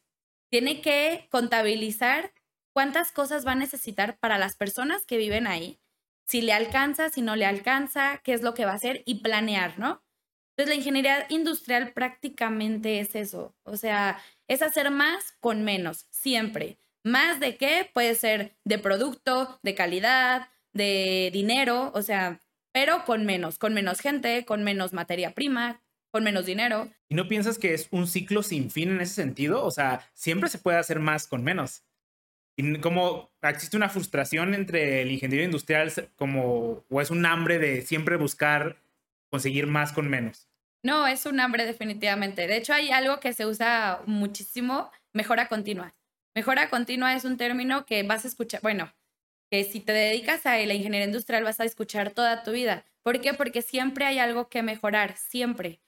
tiene 0.49 0.81
que 0.81 1.27
contabilizar 1.29 2.33
cuántas 2.73 3.11
cosas 3.11 3.45
va 3.45 3.51
a 3.51 3.55
necesitar 3.55 4.17
para 4.17 4.39
las 4.39 4.55
personas 4.55 5.05
que 5.05 5.17
viven 5.17 5.45
ahí, 5.45 5.79
si 6.25 6.41
le 6.41 6.51
alcanza, 6.51 7.09
si 7.09 7.21
no 7.21 7.35
le 7.35 7.45
alcanza, 7.45 8.21
qué 8.23 8.33
es 8.33 8.41
lo 8.41 8.55
que 8.55 8.65
va 8.65 8.71
a 8.71 8.77
hacer 8.77 9.03
y 9.05 9.21
planear, 9.21 9.77
¿no? 9.77 10.03
Entonces 10.49 10.69
la 10.69 10.73
ingeniería 10.73 11.27
industrial 11.29 11.93
prácticamente 11.93 12.99
es 12.99 13.13
eso, 13.15 13.55
o 13.61 13.77
sea, 13.77 14.19
es 14.47 14.63
hacer 14.63 14.89
más 14.89 15.33
con 15.39 15.63
menos, 15.63 16.07
siempre. 16.09 16.79
Más 17.03 17.39
de 17.39 17.57
qué 17.57 17.91
puede 17.93 18.15
ser 18.15 18.57
de 18.63 18.79
producto, 18.79 19.59
de 19.61 19.75
calidad, 19.75 20.49
de 20.73 21.29
dinero, 21.31 21.91
o 21.93 22.01
sea, 22.01 22.41
pero 22.71 23.05
con 23.05 23.23
menos, 23.27 23.59
con 23.59 23.75
menos 23.75 23.99
gente, 23.99 24.45
con 24.45 24.63
menos 24.63 24.93
materia 24.93 25.35
prima, 25.35 25.84
con 26.15 26.23
menos 26.23 26.45
dinero. 26.45 26.89
¿Y 27.09 27.15
no 27.15 27.27
piensas 27.27 27.59
que 27.59 27.73
es 27.73 27.89
un 27.91 28.07
ciclo 28.07 28.41
sin 28.41 28.71
fin 28.71 28.89
en 28.89 29.01
ese 29.01 29.15
sentido? 29.15 29.65
O 29.65 29.69
sea, 29.69 30.09
siempre 30.13 30.49
se 30.49 30.59
puede 30.59 30.77
hacer 30.77 31.01
más 31.01 31.27
con 31.27 31.43
menos. 31.43 31.83
Y 32.55 32.79
como 32.79 33.33
existe 33.41 33.75
una 33.75 33.89
frustración 33.89 34.53
entre 34.53 35.01
el 35.01 35.11
ingeniero 35.11 35.43
industrial 35.43 35.91
como, 36.15 36.85
o 36.89 37.01
es 37.01 37.11
un 37.11 37.25
hambre 37.25 37.59
de 37.59 37.81
siempre 37.81 38.15
buscar 38.15 38.77
conseguir 39.29 39.67
más 39.67 39.91
con 39.91 40.09
menos. 40.09 40.47
No, 40.83 41.05
es 41.05 41.25
un 41.25 41.37
hambre 41.41 41.65
definitivamente. 41.65 42.47
De 42.47 42.55
hecho, 42.55 42.71
hay 42.71 42.91
algo 42.91 43.19
que 43.19 43.33
se 43.33 43.45
usa 43.45 43.99
muchísimo, 44.05 44.89
mejora 45.11 45.49
continua. 45.49 45.95
Mejora 46.33 46.69
continua 46.69 47.13
es 47.13 47.25
un 47.25 47.35
término 47.35 47.85
que 47.85 48.03
vas 48.03 48.23
a 48.23 48.29
escuchar, 48.29 48.61
bueno, 48.61 48.89
que 49.51 49.65
si 49.65 49.81
te 49.81 49.91
dedicas 49.91 50.45
a 50.45 50.55
la 50.55 50.73
ingeniería 50.75 51.07
industrial 51.07 51.43
vas 51.43 51.59
a 51.59 51.65
escuchar 51.65 52.11
toda 52.11 52.41
tu 52.43 52.53
vida. 52.53 52.85
¿Por 53.03 53.19
qué? 53.19 53.33
Porque 53.33 53.61
siempre 53.61 54.05
hay 54.05 54.17
algo 54.17 54.47
que 54.47 54.63
mejorar, 54.63 55.17
siempre 55.17 55.81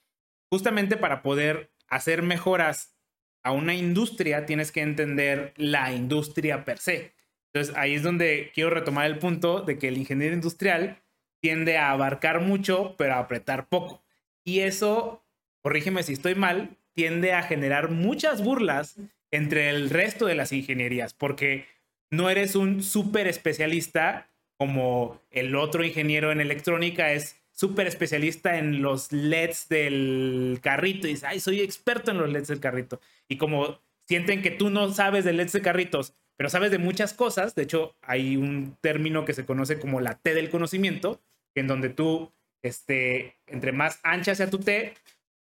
justamente 0.49 0.97
para 0.97 1.21
poder 1.21 1.71
hacer 1.87 2.21
mejoras 2.21 2.95
a 3.43 3.51
una 3.51 3.73
industria, 3.75 4.45
tienes 4.45 4.71
que 4.71 4.81
entender 4.81 5.53
la 5.55 5.93
industria 5.93 6.65
per 6.65 6.79
se. 6.79 7.13
Entonces 7.53 7.75
ahí 7.77 7.95
es 7.95 8.03
donde 8.03 8.51
quiero 8.53 8.69
retomar 8.69 9.05
el 9.05 9.19
punto 9.19 9.61
de 9.61 9.77
que 9.77 9.87
el 9.87 9.97
ingeniero 9.97 10.35
industrial 10.35 11.01
tiende 11.41 11.77
a 11.77 11.91
abarcar 11.91 12.41
mucho, 12.41 12.95
pero 12.97 13.13
a 13.13 13.19
apretar 13.19 13.69
poco. 13.69 14.03
Y 14.43 14.59
eso, 14.59 15.23
corrígeme 15.61 16.03
si 16.03 16.13
estoy 16.13 16.35
mal, 16.35 16.77
tiende 16.93 17.33
a 17.33 17.43
generar 17.43 17.89
muchas 17.89 18.43
burlas 18.43 18.95
entre 19.31 19.69
el 19.69 19.89
resto 19.89 20.25
de 20.25 20.35
las 20.35 20.51
ingenierías, 20.51 21.13
porque 21.13 21.65
no 22.09 22.29
eres 22.29 22.55
un 22.55 22.83
súper 22.83 23.27
especialista 23.27 24.29
como 24.57 25.21
el 25.29 25.55
otro 25.55 25.83
ingeniero 25.83 26.31
en 26.31 26.41
electrónica 26.41 27.11
es 27.11 27.36
súper 27.57 27.87
especialista 27.87 28.59
en 28.59 28.83
los 28.83 29.11
LEDs 29.11 29.67
del 29.67 30.59
carrito 30.61 31.07
y 31.07 31.11
dice, 31.11 31.25
ay, 31.25 31.39
soy 31.39 31.61
experto 31.61 32.11
en 32.11 32.19
los 32.19 32.29
LEDs 32.29 32.49
del 32.49 32.59
carrito. 32.59 33.01
Y 33.27 33.37
como 33.37 33.79
sienten 34.07 34.43
que 34.43 34.51
tú 34.51 34.69
no 34.69 34.93
sabes 34.93 35.25
de 35.25 35.33
LEDs 35.33 35.53
de 35.53 35.61
carritos, 35.63 36.13
pero 36.37 36.51
sabes 36.51 36.69
de 36.69 36.77
muchas 36.77 37.13
cosas, 37.13 37.55
de 37.55 37.63
hecho 37.63 37.95
hay 38.03 38.37
un 38.37 38.77
término 38.79 39.25
que 39.25 39.33
se 39.33 39.45
conoce 39.45 39.79
como 39.79 40.01
la 40.01 40.19
T 40.19 40.35
del 40.35 40.51
conocimiento, 40.51 41.19
en 41.55 41.65
donde 41.65 41.89
tú, 41.89 42.31
este, 42.61 43.37
entre 43.47 43.71
más 43.71 43.99
ancha 44.03 44.35
sea 44.35 44.51
tu 44.51 44.59
T, 44.59 44.93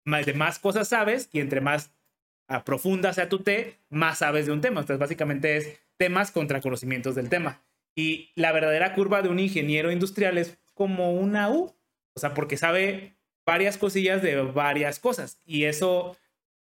más 0.03 0.25
de 0.25 0.33
más 0.33 0.57
cosas 0.57 0.87
sabes 0.87 1.29
y 1.31 1.41
entre 1.41 1.61
más 1.61 1.93
ah, 2.47 2.65
profunda 2.65 3.13
sea 3.13 3.29
tu 3.29 3.43
T, 3.43 3.77
más 3.89 4.17
sabes 4.17 4.47
de 4.47 4.51
un 4.51 4.61
tema. 4.61 4.81
Entonces 4.81 4.99
básicamente 4.99 5.57
es 5.57 5.79
temas 5.97 6.31
contra 6.31 6.59
conocimientos 6.59 7.13
del 7.13 7.29
tema. 7.29 7.61
Y 7.95 8.31
la 8.33 8.51
verdadera 8.51 8.95
curva 8.95 9.21
de 9.21 9.29
un 9.29 9.37
ingeniero 9.37 9.91
industrial 9.91 10.39
es 10.39 10.57
como 10.73 11.13
una 11.13 11.51
U. 11.51 11.75
O 12.19 12.27
sea, 12.27 12.33
porque 12.33 12.57
sabe 12.57 13.15
varias 13.45 13.77
cosillas 13.77 14.21
de 14.21 14.35
varias 14.35 14.99
cosas. 14.99 15.39
Y 15.45 15.63
eso, 15.63 16.17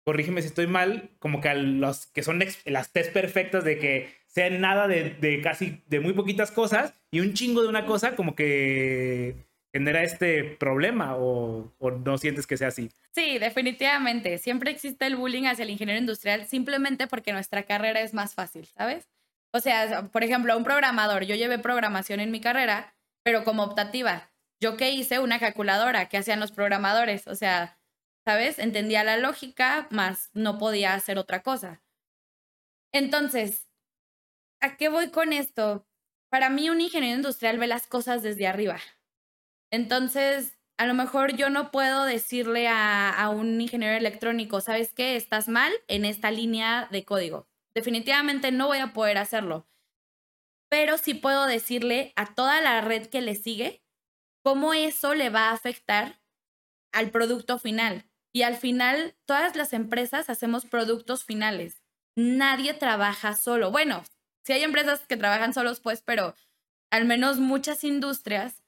corrígeme 0.05 0.41
si 0.41 0.49
estoy 0.49 0.67
mal, 0.67 1.09
como 1.19 1.41
que 1.41 1.49
a 1.49 1.55
los 1.55 2.05
que 2.05 2.21
son 2.21 2.39
las 2.65 2.91
test 2.91 3.11
perfectas 3.11 3.63
de 3.63 3.79
que 3.79 4.13
sean 4.27 4.61
nada 4.61 4.87
de, 4.87 5.41
casi, 5.43 5.81
de 5.87 5.99
muy 5.99 6.13
poquitas 6.13 6.51
cosas 6.51 6.93
y 7.11 7.19
un 7.19 7.33
chingo 7.33 7.61
de 7.63 7.67
una 7.67 7.85
cosa, 7.85 8.15
como 8.15 8.35
que 8.35 9.35
genera 9.73 10.03
este 10.03 10.43
problema 10.43 11.15
o, 11.17 11.73
o, 11.79 11.91
no 11.91 12.17
sientes 12.17 12.45
que 12.45 12.57
sea 12.57 12.67
así? 12.67 12.91
Sí, 13.13 13.39
definitivamente. 13.39 14.37
Siempre 14.37 14.69
existe 14.69 15.07
el 15.07 15.15
bullying 15.15 15.45
hacia 15.45 15.63
el 15.63 15.69
ingeniero 15.69 15.99
industrial 15.99 16.45
simplemente 16.45 17.07
porque 17.07 17.33
nuestra 17.33 17.63
carrera 17.63 18.01
es 18.01 18.13
más 18.13 18.35
fácil, 18.35 18.67
¿sabes? 18.67 19.09
O 19.53 19.59
sea, 19.59 20.07
por 20.11 20.23
ejemplo, 20.23 20.55
un 20.55 20.63
programador, 20.63 21.23
yo 21.23 21.35
llevé 21.35 21.59
programación 21.59 22.21
en 22.21 22.31
mi 22.31 22.39
carrera, 22.39 22.93
pero 23.23 23.43
como 23.43 23.63
optativa. 23.63 24.30
Yo 24.61 24.77
qué 24.77 24.91
hice 24.91 25.19
una 25.19 25.39
calculadora 25.39 26.07
que 26.07 26.17
hacían 26.17 26.39
los 26.39 26.51
programadores, 26.51 27.25
o 27.27 27.33
sea, 27.33 27.79
¿sabes? 28.23 28.59
Entendía 28.59 29.03
la 29.03 29.17
lógica, 29.17 29.87
más 29.89 30.29
no 30.33 30.59
podía 30.59 30.93
hacer 30.93 31.17
otra 31.17 31.41
cosa. 31.41 31.81
Entonces, 32.93 33.67
¿a 34.61 34.77
qué 34.77 34.89
voy 34.89 35.09
con 35.09 35.33
esto? 35.33 35.87
Para 36.29 36.49
mí 36.49 36.69
un 36.69 36.79
ingeniero 36.79 37.15
industrial 37.15 37.57
ve 37.57 37.65
las 37.65 37.87
cosas 37.87 38.21
desde 38.21 38.45
arriba. 38.45 38.77
Entonces, 39.71 40.59
a 40.77 40.85
lo 40.85 40.93
mejor 40.93 41.35
yo 41.35 41.49
no 41.49 41.71
puedo 41.71 42.05
decirle 42.05 42.67
a, 42.67 43.09
a, 43.09 43.29
un 43.29 43.59
ingeniero 43.59 43.97
electrónico, 43.97 44.61
¿sabes 44.61 44.93
qué? 44.93 45.15
Estás 45.15 45.47
mal 45.47 45.73
en 45.87 46.05
esta 46.05 46.29
línea 46.29 46.87
de 46.91 47.03
código. 47.03 47.47
Definitivamente 47.73 48.51
no 48.51 48.67
voy 48.67 48.77
a 48.77 48.93
poder 48.93 49.17
hacerlo. 49.17 49.67
Pero 50.69 50.97
sí 50.99 51.15
puedo 51.15 51.47
decirle 51.47 52.13
a 52.15 52.33
toda 52.35 52.61
la 52.61 52.81
red 52.81 53.07
que 53.07 53.21
le 53.21 53.35
sigue 53.35 53.80
cómo 54.43 54.73
eso 54.73 55.13
le 55.13 55.29
va 55.29 55.49
a 55.49 55.53
afectar 55.53 56.21
al 56.91 57.11
producto 57.11 57.59
final. 57.59 58.09
Y 58.33 58.43
al 58.43 58.55
final, 58.55 59.15
todas 59.25 59.55
las 59.55 59.73
empresas 59.73 60.29
hacemos 60.29 60.65
productos 60.65 61.23
finales. 61.23 61.83
Nadie 62.15 62.73
trabaja 62.73 63.35
solo. 63.35 63.71
Bueno, 63.71 64.03
sí 64.43 64.53
hay 64.53 64.63
empresas 64.63 65.05
que 65.07 65.17
trabajan 65.17 65.53
solos, 65.53 65.79
pues, 65.79 66.01
pero 66.01 66.35
al 66.91 67.05
menos 67.05 67.39
muchas 67.39 67.83
industrias, 67.83 68.61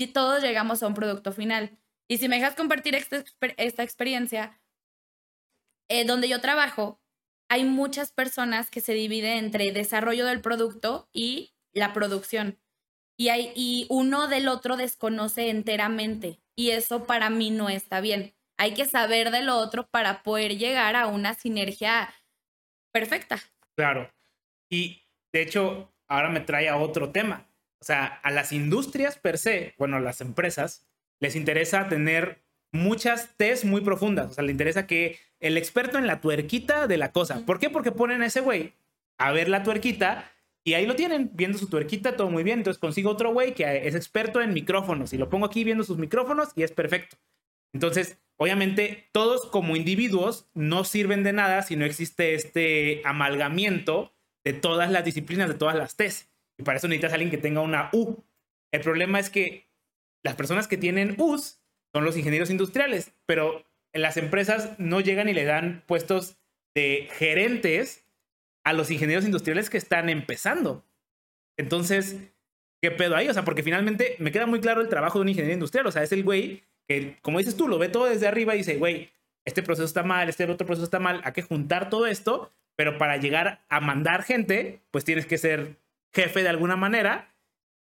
y 0.00 0.08
todos 0.08 0.42
llegamos 0.42 0.82
a 0.82 0.86
un 0.86 0.94
producto 0.94 1.32
final. 1.32 1.78
Y 2.08 2.18
si 2.18 2.28
me 2.28 2.36
dejas 2.36 2.56
compartir 2.56 2.94
esta, 2.94 3.22
esta 3.58 3.82
experiencia, 3.82 4.58
eh, 5.88 6.06
donde 6.06 6.28
yo 6.28 6.40
trabajo, 6.40 7.02
hay 7.50 7.64
muchas 7.64 8.10
personas 8.10 8.70
que 8.70 8.80
se 8.80 8.94
dividen 8.94 9.36
entre 9.36 9.72
desarrollo 9.72 10.24
del 10.24 10.40
producto 10.40 11.10
y 11.12 11.52
la 11.72 11.92
producción 11.92 12.58
y, 13.20 13.28
hay, 13.28 13.52
y 13.54 13.84
uno 13.90 14.28
del 14.28 14.48
otro 14.48 14.78
desconoce 14.78 15.50
enteramente. 15.50 16.40
Y 16.56 16.70
eso 16.70 17.04
para 17.04 17.28
mí 17.28 17.50
no 17.50 17.68
está 17.68 18.00
bien. 18.00 18.32
Hay 18.56 18.72
que 18.72 18.86
saber 18.86 19.30
del 19.30 19.50
otro 19.50 19.86
para 19.90 20.22
poder 20.22 20.56
llegar 20.56 20.96
a 20.96 21.06
una 21.06 21.34
sinergia 21.34 22.14
perfecta. 22.94 23.38
Claro. 23.76 24.10
Y 24.70 25.02
de 25.34 25.42
hecho, 25.42 25.92
ahora 26.08 26.30
me 26.30 26.40
trae 26.40 26.70
a 26.70 26.78
otro 26.78 27.10
tema. 27.10 27.46
O 27.82 27.84
sea, 27.84 28.06
a 28.06 28.30
las 28.30 28.52
industrias 28.52 29.18
per 29.18 29.36
se, 29.36 29.74
bueno, 29.76 29.98
a 29.98 30.00
las 30.00 30.22
empresas, 30.22 30.88
les 31.20 31.36
interesa 31.36 31.90
tener 31.90 32.42
muchas 32.72 33.36
test 33.36 33.64
muy 33.64 33.82
profundas. 33.82 34.30
O 34.30 34.32
sea, 34.32 34.44
le 34.44 34.52
interesa 34.52 34.86
que 34.86 35.18
el 35.40 35.58
experto 35.58 35.98
en 35.98 36.06
la 36.06 36.22
tuerquita 36.22 36.86
de 36.86 36.96
la 36.96 37.12
cosa. 37.12 37.44
¿Por 37.44 37.58
qué? 37.58 37.68
Porque 37.68 37.92
ponen 37.92 38.22
a 38.22 38.26
ese 38.26 38.40
güey 38.40 38.72
a 39.18 39.30
ver 39.30 39.50
la 39.50 39.62
tuerquita 39.62 40.32
y 40.70 40.74
ahí 40.74 40.86
lo 40.86 40.94
tienen, 40.94 41.32
viendo 41.34 41.58
su 41.58 41.66
tuerquita, 41.68 42.16
todo 42.16 42.30
muy 42.30 42.44
bien. 42.44 42.60
Entonces 42.60 42.78
consigo 42.78 43.10
otro 43.10 43.32
güey 43.32 43.54
que 43.54 43.88
es 43.88 43.96
experto 43.96 44.40
en 44.40 44.54
micrófonos 44.54 45.12
y 45.12 45.18
lo 45.18 45.28
pongo 45.28 45.46
aquí 45.46 45.64
viendo 45.64 45.82
sus 45.82 45.98
micrófonos 45.98 46.50
y 46.54 46.62
es 46.62 46.70
perfecto. 46.70 47.16
Entonces, 47.72 48.18
obviamente, 48.36 49.08
todos 49.10 49.46
como 49.46 49.74
individuos 49.74 50.48
no 50.54 50.84
sirven 50.84 51.24
de 51.24 51.32
nada 51.32 51.62
si 51.62 51.74
no 51.74 51.84
existe 51.84 52.34
este 52.34 53.02
amalgamiento 53.04 54.14
de 54.44 54.52
todas 54.52 54.92
las 54.92 55.04
disciplinas, 55.04 55.48
de 55.48 55.56
todas 55.56 55.74
las 55.74 55.96
T's. 55.96 56.30
Y 56.56 56.62
para 56.62 56.78
eso 56.78 56.86
necesitas 56.86 57.10
a 57.10 57.14
alguien 57.14 57.32
que 57.32 57.38
tenga 57.38 57.62
una 57.62 57.90
U. 57.92 58.22
El 58.70 58.80
problema 58.80 59.18
es 59.18 59.28
que 59.28 59.68
las 60.22 60.36
personas 60.36 60.68
que 60.68 60.76
tienen 60.76 61.16
U's 61.18 61.60
son 61.92 62.04
los 62.04 62.16
ingenieros 62.16 62.50
industriales, 62.50 63.12
pero 63.26 63.64
las 63.92 64.16
empresas 64.16 64.78
no 64.78 65.00
llegan 65.00 65.28
y 65.28 65.34
le 65.34 65.44
dan 65.44 65.82
puestos 65.88 66.36
de 66.76 67.08
gerentes 67.10 68.04
a 68.70 68.72
los 68.72 68.90
ingenieros 68.90 69.24
industriales 69.24 69.68
que 69.68 69.78
están 69.78 70.08
empezando. 70.08 70.84
Entonces, 71.56 72.16
¿qué 72.80 72.90
pedo 72.90 73.16
ahí? 73.16 73.28
O 73.28 73.34
sea, 73.34 73.44
porque 73.44 73.62
finalmente 73.62 74.16
me 74.18 74.32
queda 74.32 74.46
muy 74.46 74.60
claro 74.60 74.80
el 74.80 74.88
trabajo 74.88 75.18
de 75.18 75.22
un 75.22 75.28
ingeniero 75.28 75.54
industrial. 75.54 75.86
O 75.86 75.92
sea, 75.92 76.02
es 76.02 76.12
el 76.12 76.24
güey 76.24 76.62
que, 76.88 77.18
como 77.22 77.38
dices 77.38 77.56
tú, 77.56 77.68
lo 77.68 77.78
ve 77.78 77.88
todo 77.88 78.06
desde 78.06 78.28
arriba 78.28 78.54
y 78.54 78.58
dice, 78.58 78.76
güey, 78.76 79.10
este 79.44 79.62
proceso 79.62 79.84
está 79.84 80.02
mal, 80.02 80.28
este 80.28 80.44
otro 80.44 80.66
proceso 80.66 80.84
está 80.84 80.98
mal, 80.98 81.20
hay 81.24 81.32
que 81.32 81.42
juntar 81.42 81.90
todo 81.90 82.06
esto, 82.06 82.52
pero 82.76 82.98
para 82.98 83.16
llegar 83.16 83.64
a 83.68 83.80
mandar 83.80 84.22
gente, 84.22 84.80
pues 84.90 85.04
tienes 85.04 85.26
que 85.26 85.38
ser 85.38 85.76
jefe 86.12 86.42
de 86.42 86.48
alguna 86.48 86.76
manera 86.76 87.34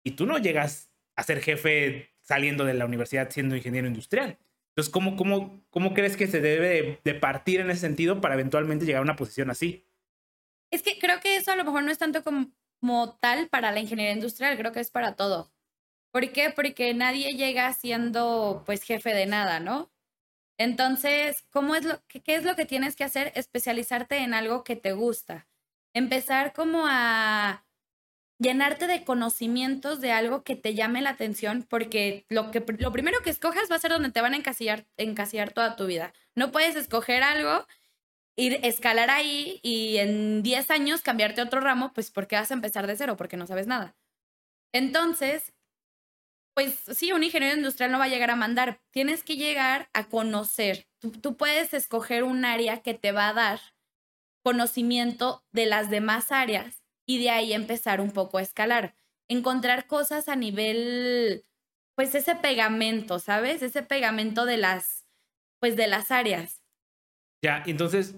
y 0.03 0.11
tú 0.11 0.25
no 0.25 0.37
llegas 0.37 0.89
a 1.15 1.23
ser 1.23 1.41
jefe 1.41 2.09
saliendo 2.21 2.65
de 2.65 2.73
la 2.73 2.85
universidad 2.85 3.29
siendo 3.29 3.55
ingeniero 3.55 3.87
industrial. 3.87 4.37
Entonces, 4.69 4.91
¿cómo, 4.91 5.15
cómo, 5.15 5.63
cómo 5.71 5.95
crees 5.95 6.15
que 6.15 6.27
se 6.27 6.39
debe 6.39 6.99
de, 7.03 7.13
partir 7.15 7.61
en 7.61 7.71
ese 7.71 7.81
sentido 7.81 8.21
para 8.21 8.35
eventualmente 8.35 8.85
llegar 8.85 8.99
a 8.99 9.03
una 9.03 9.15
posición 9.15 9.49
así? 9.49 9.83
Es 10.71 10.83
que 10.83 10.99
creo 10.99 11.19
que 11.19 11.37
eso 11.37 11.51
a 11.51 11.55
lo 11.55 11.63
mejor 11.63 11.83
no 11.83 11.91
es 11.91 11.97
tanto 11.97 12.23
como, 12.23 13.17
tal 13.19 13.47
para 13.49 13.71
la 13.71 13.79
ingeniería 13.79 14.13
industrial, 14.13 14.57
creo 14.57 14.71
que 14.71 14.79
es 14.79 14.91
para 14.91 15.15
todo. 15.15 15.51
¿Por 16.11 16.31
qué? 16.31 16.51
Porque 16.51 16.93
nadie 16.93 17.33
llega 17.33 17.71
siendo 17.73 18.63
pues 18.65 18.83
jefe 18.83 19.13
de 19.13 19.25
nada, 19.25 19.59
¿no? 19.59 19.91
Entonces, 20.57 21.45
¿cómo 21.51 21.75
es 21.75 21.85
lo, 21.85 22.01
qué, 22.07 22.21
es 22.35 22.43
lo 22.43 22.55
que 22.55 22.65
tienes 22.65 22.95
que 22.95 23.03
hacer? 23.03 23.31
Especializarte 23.35 24.17
en 24.17 24.33
algo 24.33 24.63
que 24.63 24.75
te 24.75 24.93
gusta. 24.93 25.47
Empezar 25.93 26.53
como 26.53 26.85
a 26.87 27.65
llenarte 28.39 28.87
de 28.87 29.03
conocimientos 29.03 30.01
de 30.01 30.11
algo 30.11 30.43
que 30.43 30.55
te 30.55 30.73
llame 30.75 31.01
la 31.01 31.11
atención, 31.11 31.65
porque 31.67 32.25
lo, 32.29 32.51
que, 32.51 32.63
lo 32.79 32.91
primero 32.91 33.19
que 33.23 33.29
escojas 33.29 33.69
va 33.71 33.75
a 33.75 33.79
ser 33.79 33.91
donde 33.91 34.11
te 34.11 34.21
van 34.21 34.33
a 34.33 34.37
encasillar, 34.37 34.85
encasillar 34.97 35.53
toda 35.53 35.75
tu 35.75 35.85
vida. 35.87 36.13
No 36.35 36.51
puedes 36.51 36.75
escoger 36.75 37.23
algo, 37.23 37.65
ir 38.37 38.59
escalar 38.63 39.09
ahí 39.09 39.59
y 39.63 39.97
en 39.97 40.43
10 40.43 40.71
años 40.71 41.01
cambiarte 41.01 41.41
a 41.41 41.45
otro 41.45 41.59
ramo, 41.59 41.91
pues 41.93 42.11
porque 42.11 42.35
vas 42.35 42.51
a 42.51 42.53
empezar 42.53 42.87
de 42.87 42.95
cero, 42.95 43.17
porque 43.17 43.35
no 43.35 43.47
sabes 43.47 43.67
nada. 43.67 43.97
Entonces, 44.73 45.53
pues 46.53 46.79
sí, 46.93 47.11
un 47.11 47.23
ingeniero 47.23 47.55
industrial 47.55 47.91
no 47.91 47.99
va 47.99 48.05
a 48.05 48.09
llegar 48.09 48.31
a 48.31 48.35
mandar, 48.35 48.81
tienes 48.91 49.23
que 49.23 49.35
llegar 49.35 49.89
a 49.93 50.07
conocer. 50.07 50.87
Tú, 50.99 51.11
tú 51.11 51.35
puedes 51.35 51.73
escoger 51.73 52.23
un 52.23 52.45
área 52.45 52.81
que 52.81 52.93
te 52.93 53.11
va 53.11 53.29
a 53.29 53.33
dar 53.33 53.59
conocimiento 54.43 55.43
de 55.51 55.65
las 55.65 55.89
demás 55.89 56.31
áreas 56.31 56.83
y 57.05 57.19
de 57.19 57.31
ahí 57.31 57.53
empezar 57.53 58.01
un 58.01 58.11
poco 58.11 58.37
a 58.37 58.41
escalar. 58.41 58.95
Encontrar 59.27 59.87
cosas 59.87 60.29
a 60.29 60.35
nivel, 60.35 61.43
pues 61.95 62.15
ese 62.15 62.35
pegamento, 62.35 63.19
¿sabes? 63.19 63.61
Ese 63.61 63.83
pegamento 63.83 64.45
de 64.45 64.57
las, 64.57 65.07
pues 65.59 65.75
de 65.75 65.87
las 65.87 66.11
áreas. 66.11 66.63
Ya, 67.43 67.63
entonces, 67.65 68.15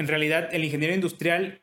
en 0.00 0.08
realidad 0.08 0.48
el 0.52 0.64
ingeniero 0.64 0.94
industrial 0.94 1.60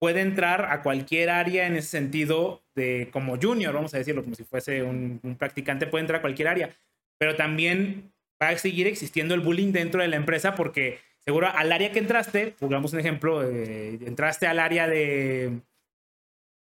puede 0.00 0.20
entrar 0.20 0.66
a 0.70 0.82
cualquier 0.82 1.30
área 1.30 1.66
en 1.66 1.76
ese 1.76 1.88
sentido 1.88 2.62
de 2.74 3.08
como 3.12 3.38
junior, 3.40 3.74
vamos 3.74 3.94
a 3.94 3.98
decirlo, 3.98 4.22
como 4.22 4.34
si 4.34 4.44
fuese 4.44 4.82
un, 4.82 5.20
practicante, 5.38 5.86
puede 5.86 6.02
entrar 6.02 6.18
a 6.18 6.22
cualquier 6.22 6.48
área, 6.48 6.74
pero 7.18 7.36
también 7.36 8.12
va 8.42 8.48
a 8.48 8.58
seguir 8.58 8.86
existiendo 8.86 9.34
el 9.34 9.40
bullying 9.40 9.72
dentro 9.72 10.02
de 10.02 10.08
la 10.08 10.16
empresa 10.16 10.54
porque 10.54 10.98
seguro 11.20 11.48
al 11.48 11.70
área 11.70 11.92
que 11.92 11.98
entraste, 11.98 12.54
pongamos 12.58 12.92
un 12.92 13.00
ejemplo, 13.00 13.42
eh, 13.48 13.98
entraste 14.06 14.46
al 14.46 14.58
área 14.58 14.88
de 14.88 15.60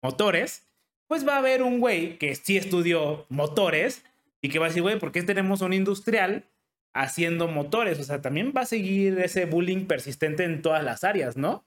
motores, 0.03 0.67
pues 1.07 1.27
va 1.27 1.35
a 1.35 1.39
haber 1.39 1.63
un 1.63 1.79
güey 1.79 2.19
que 2.19 2.35
sí 2.35 2.57
estudió 2.57 3.27
motores 3.29 4.03
y 4.41 4.49
que 4.49 4.59
va 4.59 4.67
a 4.67 4.69
decir, 4.69 4.83
güey, 4.83 4.99
¿por 4.99 5.13
qué 5.13 5.23
tenemos 5.23 5.61
un 5.61 5.73
industrial 5.73 6.45
haciendo 6.95 7.49
motores? 7.49 7.99
O 8.01 8.05
sea, 8.05 8.21
también 8.21 8.53
va 8.57 8.63
a 8.63 8.67
seguir 8.67 9.19
ese 9.21 9.45
bullying 9.47 9.87
persistente 9.87 10.45
en 10.45 10.63
todas 10.63 10.85
las 10.85 11.05
áreas, 11.05 11.37
¿no? 11.37 11.67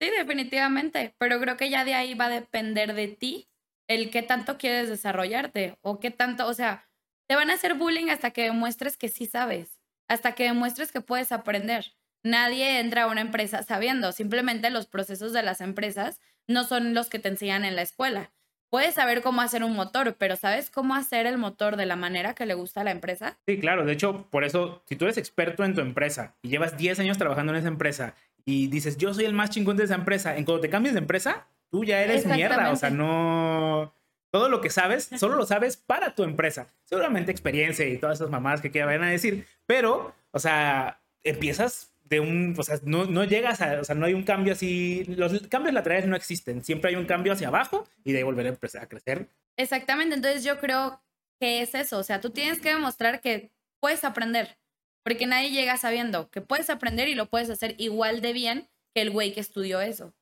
Sí, 0.00 0.10
definitivamente, 0.10 1.14
pero 1.18 1.40
creo 1.40 1.56
que 1.56 1.70
ya 1.70 1.84
de 1.84 1.94
ahí 1.94 2.14
va 2.14 2.26
a 2.26 2.30
depender 2.30 2.94
de 2.94 3.08
ti 3.08 3.48
el 3.88 4.10
qué 4.10 4.22
tanto 4.22 4.58
quieres 4.58 4.88
desarrollarte 4.88 5.78
o 5.82 6.00
qué 6.00 6.10
tanto, 6.10 6.46
o 6.46 6.54
sea, 6.54 6.88
te 7.28 7.36
van 7.36 7.50
a 7.50 7.54
hacer 7.54 7.74
bullying 7.74 8.08
hasta 8.08 8.30
que 8.30 8.42
demuestres 8.42 8.96
que 8.96 9.08
sí 9.08 9.26
sabes, 9.26 9.80
hasta 10.08 10.34
que 10.34 10.44
demuestres 10.44 10.92
que 10.92 11.00
puedes 11.00 11.32
aprender. 11.32 11.94
Nadie 12.22 12.80
entra 12.80 13.04
a 13.04 13.06
una 13.06 13.20
empresa 13.20 13.62
sabiendo, 13.62 14.12
simplemente 14.12 14.70
los 14.70 14.86
procesos 14.86 15.32
de 15.32 15.42
las 15.42 15.60
empresas 15.60 16.20
no 16.46 16.64
son 16.64 16.94
los 16.94 17.08
que 17.08 17.18
te 17.18 17.28
enseñan 17.28 17.64
en 17.64 17.76
la 17.76 17.82
escuela. 17.82 18.32
Puedes 18.74 18.96
saber 18.96 19.22
cómo 19.22 19.40
hacer 19.40 19.62
un 19.62 19.76
motor, 19.76 20.16
pero 20.18 20.34
¿sabes 20.34 20.68
cómo 20.68 20.96
hacer 20.96 21.26
el 21.26 21.38
motor 21.38 21.76
de 21.76 21.86
la 21.86 21.94
manera 21.94 22.34
que 22.34 22.44
le 22.44 22.54
gusta 22.54 22.80
a 22.80 22.84
la 22.84 22.90
empresa? 22.90 23.38
Sí, 23.46 23.60
claro. 23.60 23.84
De 23.84 23.92
hecho, 23.92 24.26
por 24.32 24.42
eso, 24.42 24.82
si 24.88 24.96
tú 24.96 25.04
eres 25.04 25.16
experto 25.16 25.62
en 25.62 25.76
tu 25.76 25.80
empresa 25.80 26.34
y 26.42 26.48
llevas 26.48 26.76
10 26.76 26.98
años 26.98 27.16
trabajando 27.16 27.52
en 27.52 27.60
esa 27.60 27.68
empresa 27.68 28.16
y 28.44 28.66
dices, 28.66 28.96
yo 28.96 29.14
soy 29.14 29.26
el 29.26 29.32
más 29.32 29.50
chingón 29.50 29.76
de 29.76 29.84
esa 29.84 29.94
empresa, 29.94 30.36
en 30.36 30.44
cuando 30.44 30.60
te 30.60 30.70
cambies 30.70 30.94
de 30.94 30.98
empresa, 30.98 31.46
tú 31.70 31.84
ya 31.84 32.02
eres 32.02 32.26
mierda. 32.26 32.72
O 32.72 32.74
sea, 32.74 32.90
no... 32.90 33.94
Todo 34.32 34.48
lo 34.48 34.60
que 34.60 34.70
sabes, 34.70 35.08
solo 35.20 35.36
lo 35.36 35.46
sabes 35.46 35.76
para 35.76 36.16
tu 36.16 36.24
empresa. 36.24 36.66
Seguramente 36.82 37.30
experiencia 37.30 37.86
y 37.86 37.98
todas 37.98 38.18
esas 38.18 38.30
mamadas 38.30 38.60
que 38.60 38.72
quieran 38.72 39.04
a 39.04 39.08
decir, 39.08 39.46
pero, 39.66 40.16
o 40.32 40.40
sea, 40.40 40.98
empiezas 41.22 41.93
de 42.04 42.20
un, 42.20 42.54
o 42.56 42.62
sea, 42.62 42.78
no, 42.84 43.06
no 43.06 43.24
llegas 43.24 43.60
a, 43.60 43.80
o 43.80 43.84
sea, 43.84 43.94
no 43.94 44.06
hay 44.06 44.14
un 44.14 44.24
cambio 44.24 44.52
así, 44.52 45.04
los 45.04 45.48
cambios 45.48 45.74
laterales 45.74 46.06
no 46.06 46.16
existen, 46.16 46.62
siempre 46.62 46.90
hay 46.90 46.96
un 46.96 47.06
cambio 47.06 47.32
hacia 47.32 47.48
abajo 47.48 47.88
y 48.04 48.12
de 48.12 48.18
ahí 48.18 48.24
volver 48.24 48.46
a 48.46 48.50
empezar 48.50 48.82
a 48.82 48.88
crecer. 48.88 49.28
Exactamente, 49.56 50.14
entonces 50.14 50.44
yo 50.44 50.58
creo 50.58 51.02
que 51.40 51.62
es 51.62 51.74
eso, 51.74 51.98
o 51.98 52.02
sea, 52.02 52.20
tú 52.20 52.30
tienes 52.30 52.60
que 52.60 52.68
demostrar 52.68 53.20
que 53.20 53.50
puedes 53.80 54.04
aprender, 54.04 54.58
porque 55.02 55.26
nadie 55.26 55.50
llega 55.50 55.76
sabiendo 55.76 56.30
que 56.30 56.42
puedes 56.42 56.68
aprender 56.68 57.08
y 57.08 57.14
lo 57.14 57.26
puedes 57.26 57.48
hacer 57.48 57.74
igual 57.78 58.20
de 58.20 58.32
bien 58.32 58.68
que 58.94 59.00
el 59.00 59.10
güey 59.10 59.32
que 59.32 59.40
estudió 59.40 59.80
eso. 59.80 60.14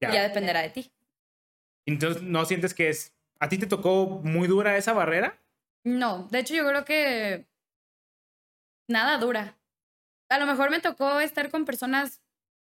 Ya, 0.00 0.12
ya 0.12 0.22
dependerá 0.22 0.60
de 0.62 0.70
ti. 0.70 0.92
Entonces, 1.86 2.22
¿no 2.22 2.44
sientes 2.46 2.74
que 2.74 2.88
es, 2.88 3.14
a 3.38 3.48
ti 3.48 3.58
te 3.58 3.66
tocó 3.66 4.20
muy 4.24 4.48
dura 4.48 4.76
esa 4.76 4.92
barrera? 4.92 5.38
No, 5.84 6.26
de 6.30 6.38
hecho 6.40 6.54
yo 6.54 6.66
creo 6.66 6.84
que 6.84 7.46
nada 8.88 9.18
dura 9.18 9.56
a 10.34 10.38
lo 10.38 10.46
mejor 10.46 10.70
me 10.70 10.80
tocó 10.80 11.20
estar 11.20 11.50
con 11.50 11.64
personas 11.64 12.20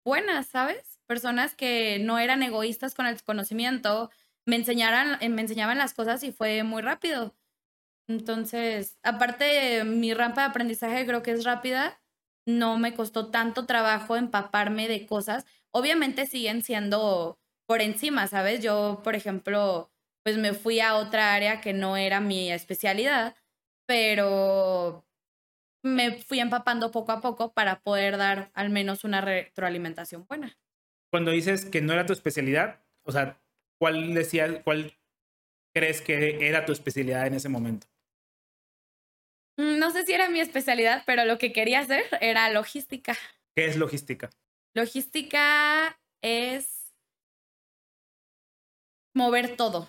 buenas, 0.05 0.47
¿sabes? 0.47 0.99
Personas 1.07 1.55
que 1.55 1.99
no 1.99 2.19
eran 2.19 2.43
egoístas 2.43 2.93
con 2.93 3.07
el 3.07 3.21
conocimiento, 3.23 4.11
me, 4.45 4.55
enseñaran, 4.55 5.17
eh, 5.21 5.29
me 5.29 5.41
enseñaban 5.41 5.79
las 5.79 5.95
cosas 5.95 6.23
y 6.23 6.31
fue 6.31 6.63
muy 6.63 6.83
rápido. 6.83 7.35
Entonces, 8.07 8.99
aparte, 9.03 9.83
mi 9.83 10.13
rampa 10.13 10.41
de 10.41 10.47
aprendizaje 10.49 11.05
creo 11.07 11.23
que 11.23 11.31
es 11.31 11.43
rápida, 11.43 11.99
no 12.47 12.77
me 12.77 12.93
costó 12.93 13.31
tanto 13.31 13.65
trabajo 13.65 14.15
empaparme 14.15 14.87
de 14.87 15.07
cosas. 15.07 15.45
Obviamente 15.71 16.27
siguen 16.27 16.63
siendo 16.63 17.39
por 17.67 17.81
encima, 17.81 18.27
¿sabes? 18.27 18.61
Yo, 18.61 19.01
por 19.03 19.15
ejemplo, 19.15 19.91
pues 20.23 20.37
me 20.37 20.53
fui 20.53 20.79
a 20.81 20.95
otra 20.95 21.33
área 21.33 21.61
que 21.61 21.73
no 21.73 21.97
era 21.97 22.19
mi 22.19 22.51
especialidad, 22.51 23.35
pero 23.87 25.04
me 25.85 26.19
fui 26.19 26.39
empapando 26.39 26.89
poco 26.89 27.11
a 27.11 27.21
poco 27.21 27.53
para 27.53 27.81
poder 27.81 28.17
dar 28.17 28.49
al 28.55 28.71
menos 28.71 29.03
una 29.03 29.21
retroalimentación 29.21 30.25
buena. 30.25 30.57
Cuando 31.11 31.29
dices 31.29 31.63
que 31.63 31.81
no 31.81 31.93
era 31.93 32.07
tu 32.07 32.13
especialidad, 32.13 32.83
o 33.03 33.11
sea, 33.11 33.39
¿cuál 33.79 34.15
decías, 34.15 34.63
cuál 34.63 34.97
crees 35.75 36.01
que 36.01 36.47
era 36.47 36.65
tu 36.65 36.71
especialidad 36.71 37.27
en 37.27 37.35
ese 37.35 37.49
momento? 37.49 37.85
Mm, 39.57 39.77
no 39.77 39.91
sé 39.91 40.05
si 40.05 40.13
era 40.13 40.27
mi 40.27 40.39
especialidad, 40.39 41.03
pero 41.05 41.23
lo 41.23 41.37
que 41.37 41.53
quería 41.53 41.81
hacer 41.81 42.03
era 42.19 42.49
logística. 42.49 43.15
¿Qué 43.55 43.65
es 43.65 43.77
logística? 43.77 44.31
Logística 44.73 45.99
es 46.23 46.95
mover 49.13 49.55
todo. 49.55 49.87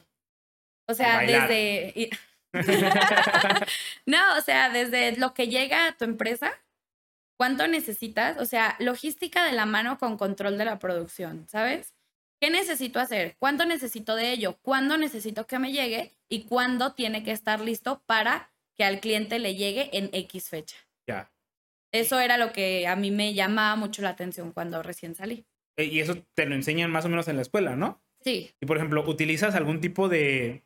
O 0.89 0.93
sea, 0.93 1.21
desde... 1.21 2.11
no, 4.07 4.39
o 4.39 4.41
sea, 4.41 4.71
desde 4.71 5.17
lo 5.17 5.35
que 5.35 5.49
llega 5.49 5.89
a 5.89 5.97
tu 5.97 6.05
empresa, 6.05 6.53
¿cuánto 7.37 7.67
necesitas? 7.67 8.39
O 8.39 8.47
sea, 8.47 8.77
logística 8.79 9.45
de 9.45 9.53
la 9.53 9.67
mano 9.67 9.99
con 9.99 10.17
control 10.17 10.59
de 10.59 10.65
la 10.65 10.79
producción, 10.79 11.47
¿sabes? 11.49 11.95
¿Qué 12.41 12.51
necesito 12.51 13.01
hacer? 13.01 13.37
¿Cuánto 13.39 13.65
necesito 13.65 14.15
de 14.15 14.33
ello? 14.33 14.59
¿Cuándo 14.61 14.99
necesito 14.99 15.47
que 15.47 15.59
me 15.59 15.73
llegue? 15.73 16.17
¿Y 16.29 16.45
cuándo 16.45 16.93
tiene 16.93 17.23
que 17.23 17.33
estar 17.33 17.61
listo 17.61 18.03
para 18.07 18.53
que 18.75 18.85
al 18.85 19.01
cliente 19.01 19.39
le 19.39 19.55
llegue 19.55 19.91
en 19.97 20.11
X 20.13 20.51
fecha? 20.51 20.77
Ya. 21.07 21.33
Eso 21.93 22.21
era 22.21 22.37
lo 22.37 22.53
que 22.53 22.87
a 22.87 22.97
mí 22.97 23.11
me 23.11 23.33
llamaba 23.33 23.77
mucho 23.77 24.03
la 24.03 24.11
atención 24.11 24.53
cuando 24.53 24.83
recién 24.83 25.15
salí. 25.15 25.47
Eh, 25.79 25.85
y 25.85 26.01
eso 26.01 26.17
te 26.35 26.45
lo 26.45 26.55
enseñan 26.55 26.91
más 26.91 27.07
o 27.07 27.09
menos 27.09 27.29
en 27.29 27.37
la 27.37 27.43
escuela, 27.43 27.75
¿no? 27.75 28.03
Sí. 28.21 28.55
Y 28.61 28.67
por 28.67 28.77
ejemplo, 28.77 29.09
¿utilizas 29.09 29.55
algún 29.55 29.81
tipo 29.81 30.09
de 30.09 30.66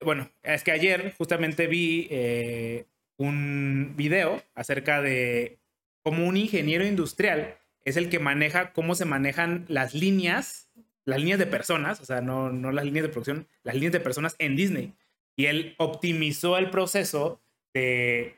bueno, 0.00 0.30
es 0.42 0.62
que 0.62 0.72
ayer 0.72 1.14
justamente 1.16 1.66
vi 1.66 2.08
eh, 2.10 2.84
un 3.16 3.94
video 3.96 4.42
acerca 4.54 5.02
de 5.02 5.58
cómo 6.02 6.26
un 6.26 6.36
ingeniero 6.36 6.86
industrial 6.86 7.56
es 7.84 7.96
el 7.96 8.10
que 8.10 8.18
maneja 8.18 8.72
cómo 8.72 8.94
se 8.94 9.04
manejan 9.04 9.64
las 9.68 9.94
líneas, 9.94 10.70
las 11.04 11.20
líneas 11.20 11.38
de 11.38 11.46
personas, 11.46 12.00
o 12.00 12.04
sea, 12.04 12.20
no, 12.20 12.50
no 12.50 12.70
las 12.70 12.84
líneas 12.84 13.04
de 13.04 13.08
producción, 13.08 13.48
las 13.62 13.74
líneas 13.74 13.92
de 13.92 14.00
personas 14.00 14.36
en 14.38 14.56
Disney. 14.56 14.92
Y 15.36 15.46
él 15.46 15.74
optimizó 15.78 16.58
el 16.58 16.70
proceso 16.70 17.40
de 17.72 18.36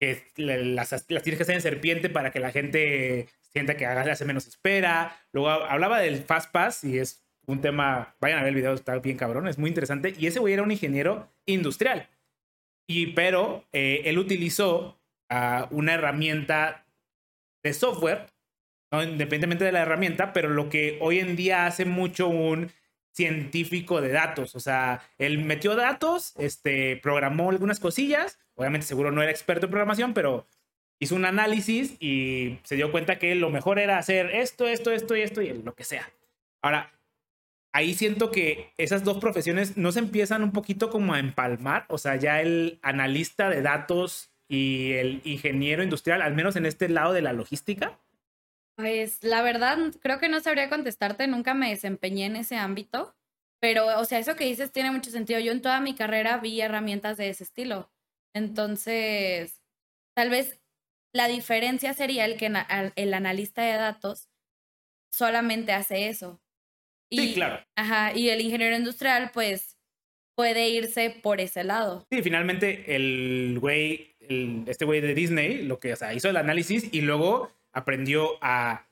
que 0.00 0.22
las, 0.36 0.92
las 0.92 1.06
tienes 1.06 1.36
que 1.36 1.42
hacer 1.42 1.54
en 1.54 1.62
serpiente 1.62 2.08
para 2.08 2.30
que 2.30 2.40
la 2.40 2.50
gente 2.50 3.28
sienta 3.52 3.76
que 3.76 3.86
hace 3.86 4.24
menos 4.24 4.46
espera. 4.46 5.16
Luego 5.32 5.50
hablaba 5.50 6.00
del 6.00 6.22
Fast 6.22 6.50
Pass 6.50 6.84
y 6.84 6.98
es 6.98 7.24
un 7.48 7.62
tema, 7.62 8.14
vayan 8.20 8.38
a 8.38 8.42
ver 8.42 8.50
el 8.50 8.56
video, 8.56 8.74
está 8.74 8.98
bien 8.98 9.16
cabrón, 9.16 9.48
es 9.48 9.58
muy 9.58 9.68
interesante. 9.68 10.14
Y 10.18 10.26
ese 10.26 10.38
güey 10.38 10.52
era 10.52 10.62
un 10.62 10.70
ingeniero 10.70 11.28
industrial. 11.46 12.08
Y 12.86 13.08
pero 13.08 13.64
eh, 13.72 14.02
él 14.04 14.18
utilizó 14.18 14.98
uh, 15.30 15.66
una 15.70 15.94
herramienta 15.94 16.86
de 17.62 17.72
software, 17.72 18.26
¿no? 18.92 19.02
independientemente 19.02 19.64
de 19.64 19.72
la 19.72 19.80
herramienta, 19.80 20.34
pero 20.34 20.50
lo 20.50 20.68
que 20.68 20.98
hoy 21.00 21.20
en 21.20 21.36
día 21.36 21.66
hace 21.66 21.86
mucho 21.86 22.28
un 22.28 22.70
científico 23.12 24.02
de 24.02 24.10
datos. 24.10 24.54
O 24.54 24.60
sea, 24.60 25.02
él 25.16 25.38
metió 25.38 25.74
datos, 25.74 26.34
este, 26.38 26.98
programó 26.98 27.48
algunas 27.48 27.80
cosillas. 27.80 28.38
Obviamente, 28.56 28.86
seguro 28.86 29.10
no 29.10 29.22
era 29.22 29.30
experto 29.30 29.66
en 29.66 29.70
programación, 29.70 30.12
pero 30.12 30.46
hizo 31.00 31.14
un 31.14 31.24
análisis 31.24 31.96
y 31.98 32.58
se 32.62 32.76
dio 32.76 32.92
cuenta 32.92 33.18
que 33.18 33.34
lo 33.34 33.48
mejor 33.48 33.78
era 33.78 33.96
hacer 33.98 34.34
esto, 34.34 34.68
esto, 34.68 34.92
esto 34.92 35.16
y 35.16 35.22
esto 35.22 35.40
y 35.40 35.62
lo 35.62 35.74
que 35.74 35.84
sea. 35.84 36.10
Ahora, 36.62 36.92
ahí 37.72 37.94
siento 37.94 38.30
que 38.30 38.72
esas 38.76 39.04
dos 39.04 39.18
profesiones 39.18 39.76
no 39.76 39.92
se 39.92 40.00
empiezan 40.00 40.42
un 40.42 40.52
poquito 40.52 40.90
como 40.90 41.14
a 41.14 41.18
empalmar. 41.18 41.86
O 41.88 41.98
sea, 41.98 42.16
ya 42.16 42.40
el 42.40 42.78
analista 42.82 43.48
de 43.50 43.62
datos 43.62 44.30
y 44.48 44.92
el 44.92 45.20
ingeniero 45.24 45.82
industrial, 45.82 46.22
al 46.22 46.34
menos 46.34 46.56
en 46.56 46.66
este 46.66 46.88
lado 46.88 47.12
de 47.12 47.22
la 47.22 47.32
logística. 47.32 47.98
Pues 48.76 49.22
la 49.22 49.42
verdad, 49.42 49.78
creo 50.00 50.18
que 50.18 50.28
no 50.28 50.40
sabría 50.40 50.70
contestarte, 50.70 51.26
nunca 51.26 51.52
me 51.52 51.70
desempeñé 51.70 52.26
en 52.26 52.36
ese 52.36 52.56
ámbito, 52.56 53.16
pero 53.60 53.98
o 53.98 54.04
sea, 54.04 54.20
eso 54.20 54.36
que 54.36 54.44
dices 54.44 54.72
tiene 54.72 54.92
mucho 54.92 55.10
sentido. 55.10 55.40
Yo 55.40 55.52
en 55.52 55.62
toda 55.62 55.80
mi 55.80 55.94
carrera 55.94 56.38
vi 56.38 56.60
herramientas 56.60 57.16
de 57.16 57.28
ese 57.28 57.44
estilo. 57.44 57.90
Entonces, 58.34 59.62
tal 60.14 60.30
vez 60.30 60.60
la 61.12 61.26
diferencia 61.26 61.92
sería 61.94 62.24
el 62.24 62.36
que 62.36 62.52
el 62.96 63.14
analista 63.14 63.62
de 63.62 63.72
datos 63.72 64.28
solamente 65.10 65.72
hace 65.72 66.08
eso. 66.08 66.40
Y, 67.10 67.18
sí, 67.18 67.34
claro. 67.34 67.64
Ajá, 67.76 68.12
y 68.14 68.28
el 68.28 68.40
ingeniero 68.40 68.76
industrial, 68.76 69.30
pues, 69.32 69.78
puede 70.38 70.68
irse 70.68 71.10
por 71.10 71.40
ese 71.40 71.64
lado. 71.64 72.06
Sí, 72.10 72.22
finalmente 72.22 72.94
el 72.94 73.58
güey, 73.60 74.14
este 74.66 74.84
güey 74.84 75.00
de 75.00 75.14
Disney, 75.14 75.62
lo 75.62 75.80
que, 75.80 75.92
o 75.92 75.96
sea, 75.96 76.14
hizo 76.14 76.28
el 76.28 76.36
análisis 76.36 76.88
y 76.92 77.00
luego 77.00 77.50
aprendió 77.72 78.38
a 78.40 78.86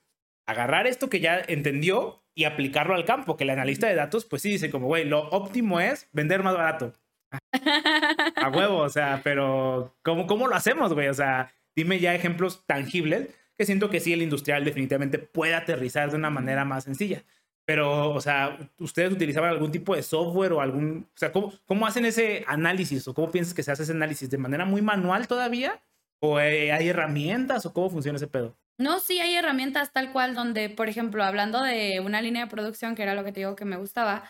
agarrar 0.46 0.86
esto 0.86 1.08
que 1.08 1.20
ya 1.20 1.40
entendió 1.46 2.22
y 2.34 2.44
aplicarlo 2.44 2.94
al 2.94 3.04
campo, 3.04 3.36
que 3.36 3.44
el 3.44 3.50
analista 3.50 3.86
de 3.86 3.94
datos, 3.94 4.24
pues 4.24 4.42
sí 4.42 4.50
dice 4.50 4.70
como, 4.70 4.88
güey, 4.88 5.04
lo 5.04 5.28
óptimo 5.30 5.80
es 5.80 6.08
vender 6.12 6.42
más 6.42 6.56
barato. 6.56 6.92
a 8.36 8.48
huevo, 8.48 8.78
o 8.78 8.88
sea, 8.88 9.20
pero 9.22 9.96
¿cómo, 10.02 10.26
cómo 10.26 10.48
lo 10.48 10.54
hacemos, 10.54 10.94
güey? 10.94 11.08
O 11.08 11.14
sea, 11.14 11.52
dime 11.74 11.98
ya 11.98 12.14
ejemplos 12.14 12.64
tangibles 12.66 13.28
que 13.56 13.64
siento 13.64 13.88
que 13.88 14.00
sí 14.00 14.12
el 14.12 14.22
industrial 14.22 14.64
definitivamente 14.64 15.18
puede 15.18 15.54
aterrizar 15.54 16.10
de 16.10 16.16
una 16.16 16.30
manera 16.30 16.64
más 16.64 16.84
sencilla. 16.84 17.22
Pero, 17.66 18.12
o 18.12 18.20
sea, 18.20 18.58
¿ustedes 18.78 19.12
utilizaban 19.12 19.50
algún 19.50 19.72
tipo 19.72 19.96
de 19.96 20.02
software 20.02 20.52
o 20.52 20.60
algún... 20.60 21.08
O 21.14 21.18
sea, 21.18 21.32
¿cómo, 21.32 21.52
cómo 21.66 21.86
hacen 21.86 22.06
ese 22.06 22.44
análisis 22.46 23.06
o 23.08 23.12
cómo 23.12 23.30
piensas 23.32 23.54
que 23.54 23.64
se 23.64 23.72
hace 23.72 23.82
ese 23.82 23.92
análisis? 23.92 24.30
¿De 24.30 24.38
manera 24.38 24.64
muy 24.64 24.82
manual 24.82 25.26
todavía? 25.26 25.82
¿O 26.20 26.38
hay 26.38 26.88
herramientas 26.88 27.66
o 27.66 27.72
cómo 27.72 27.90
funciona 27.90 28.16
ese 28.16 28.28
pedo? 28.28 28.56
No, 28.78 29.00
sí 29.00 29.18
hay 29.20 29.34
herramientas 29.34 29.92
tal 29.92 30.12
cual 30.12 30.34
donde, 30.34 30.70
por 30.70 30.88
ejemplo, 30.88 31.24
hablando 31.24 31.62
de 31.62 32.00
una 32.00 32.22
línea 32.22 32.44
de 32.44 32.50
producción, 32.50 32.94
que 32.94 33.02
era 33.02 33.14
lo 33.14 33.24
que 33.24 33.32
te 33.32 33.40
digo 33.40 33.56
que 33.56 33.64
me 33.64 33.76
gustaba, 33.76 34.24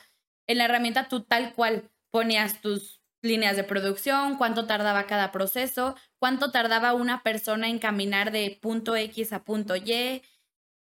en 0.46 0.58
la 0.58 0.64
herramienta 0.64 1.08
tú 1.08 1.22
tal 1.22 1.52
cual 1.52 1.90
ponías 2.10 2.60
tus 2.62 3.02
líneas 3.22 3.56
de 3.56 3.64
producción, 3.64 4.38
cuánto 4.38 4.66
tardaba 4.66 5.06
cada 5.06 5.32
proceso, 5.32 5.96
cuánto 6.18 6.52
tardaba 6.52 6.94
una 6.94 7.22
persona 7.22 7.68
en 7.68 7.78
caminar 7.78 8.30
de 8.30 8.58
punto 8.62 8.96
X 8.96 9.32
a 9.32 9.44
punto 9.44 9.74
Y, 9.76 10.22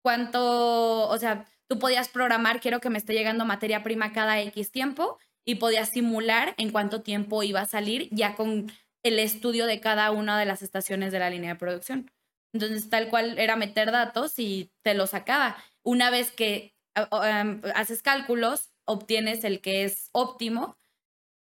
cuánto, 0.04 1.08
o 1.08 1.17
sea, 1.17 1.47
tú 1.67 1.80
podías 1.80 2.10
programar, 2.10 2.60
quiero 2.60 2.80
que 2.80 2.89
me 2.89 2.97
esté 2.97 3.13
llegando 3.13 3.45
materia 3.45 3.84
prima 3.84 4.12
cada 4.12 4.41
X 4.41 4.71
tiempo 4.71 5.19
y 5.45 5.56
podías 5.56 5.89
simular 5.89 6.53
en 6.58 6.71
cuánto 6.71 7.01
tiempo 7.01 7.43
iba 7.43 7.62
a 7.62 7.65
salir 7.65 8.10
ya 8.12 8.36
con 8.36 8.71
el 9.03 9.19
estudio 9.19 9.65
de 9.65 9.80
cada 9.80 10.12
una 10.12 10.39
de 10.39 10.45
las 10.45 10.62
estaciones 10.62 11.12
de 11.12 11.19
la 11.19 11.30
línea 11.30 11.53
de 11.53 11.60
producción. 11.60 12.12
Entonces, 12.53 12.89
tal 12.89 13.10
cual 13.10 13.38
era 13.38 13.56
meter 13.56 13.91
datos 13.91 14.39
y 14.39 14.71
te 14.82 14.93
lo 14.93 15.08
sacaba. 15.08 15.58
Una 15.84 16.10
vez 16.10 16.32
que 16.32 16.75
em, 16.95 17.62
haces 17.75 18.01
cálculos, 18.01 18.71
obtienes 18.86 19.43
el 19.43 19.62
que 19.62 19.84
es 19.84 20.10
óptimo, 20.12 20.77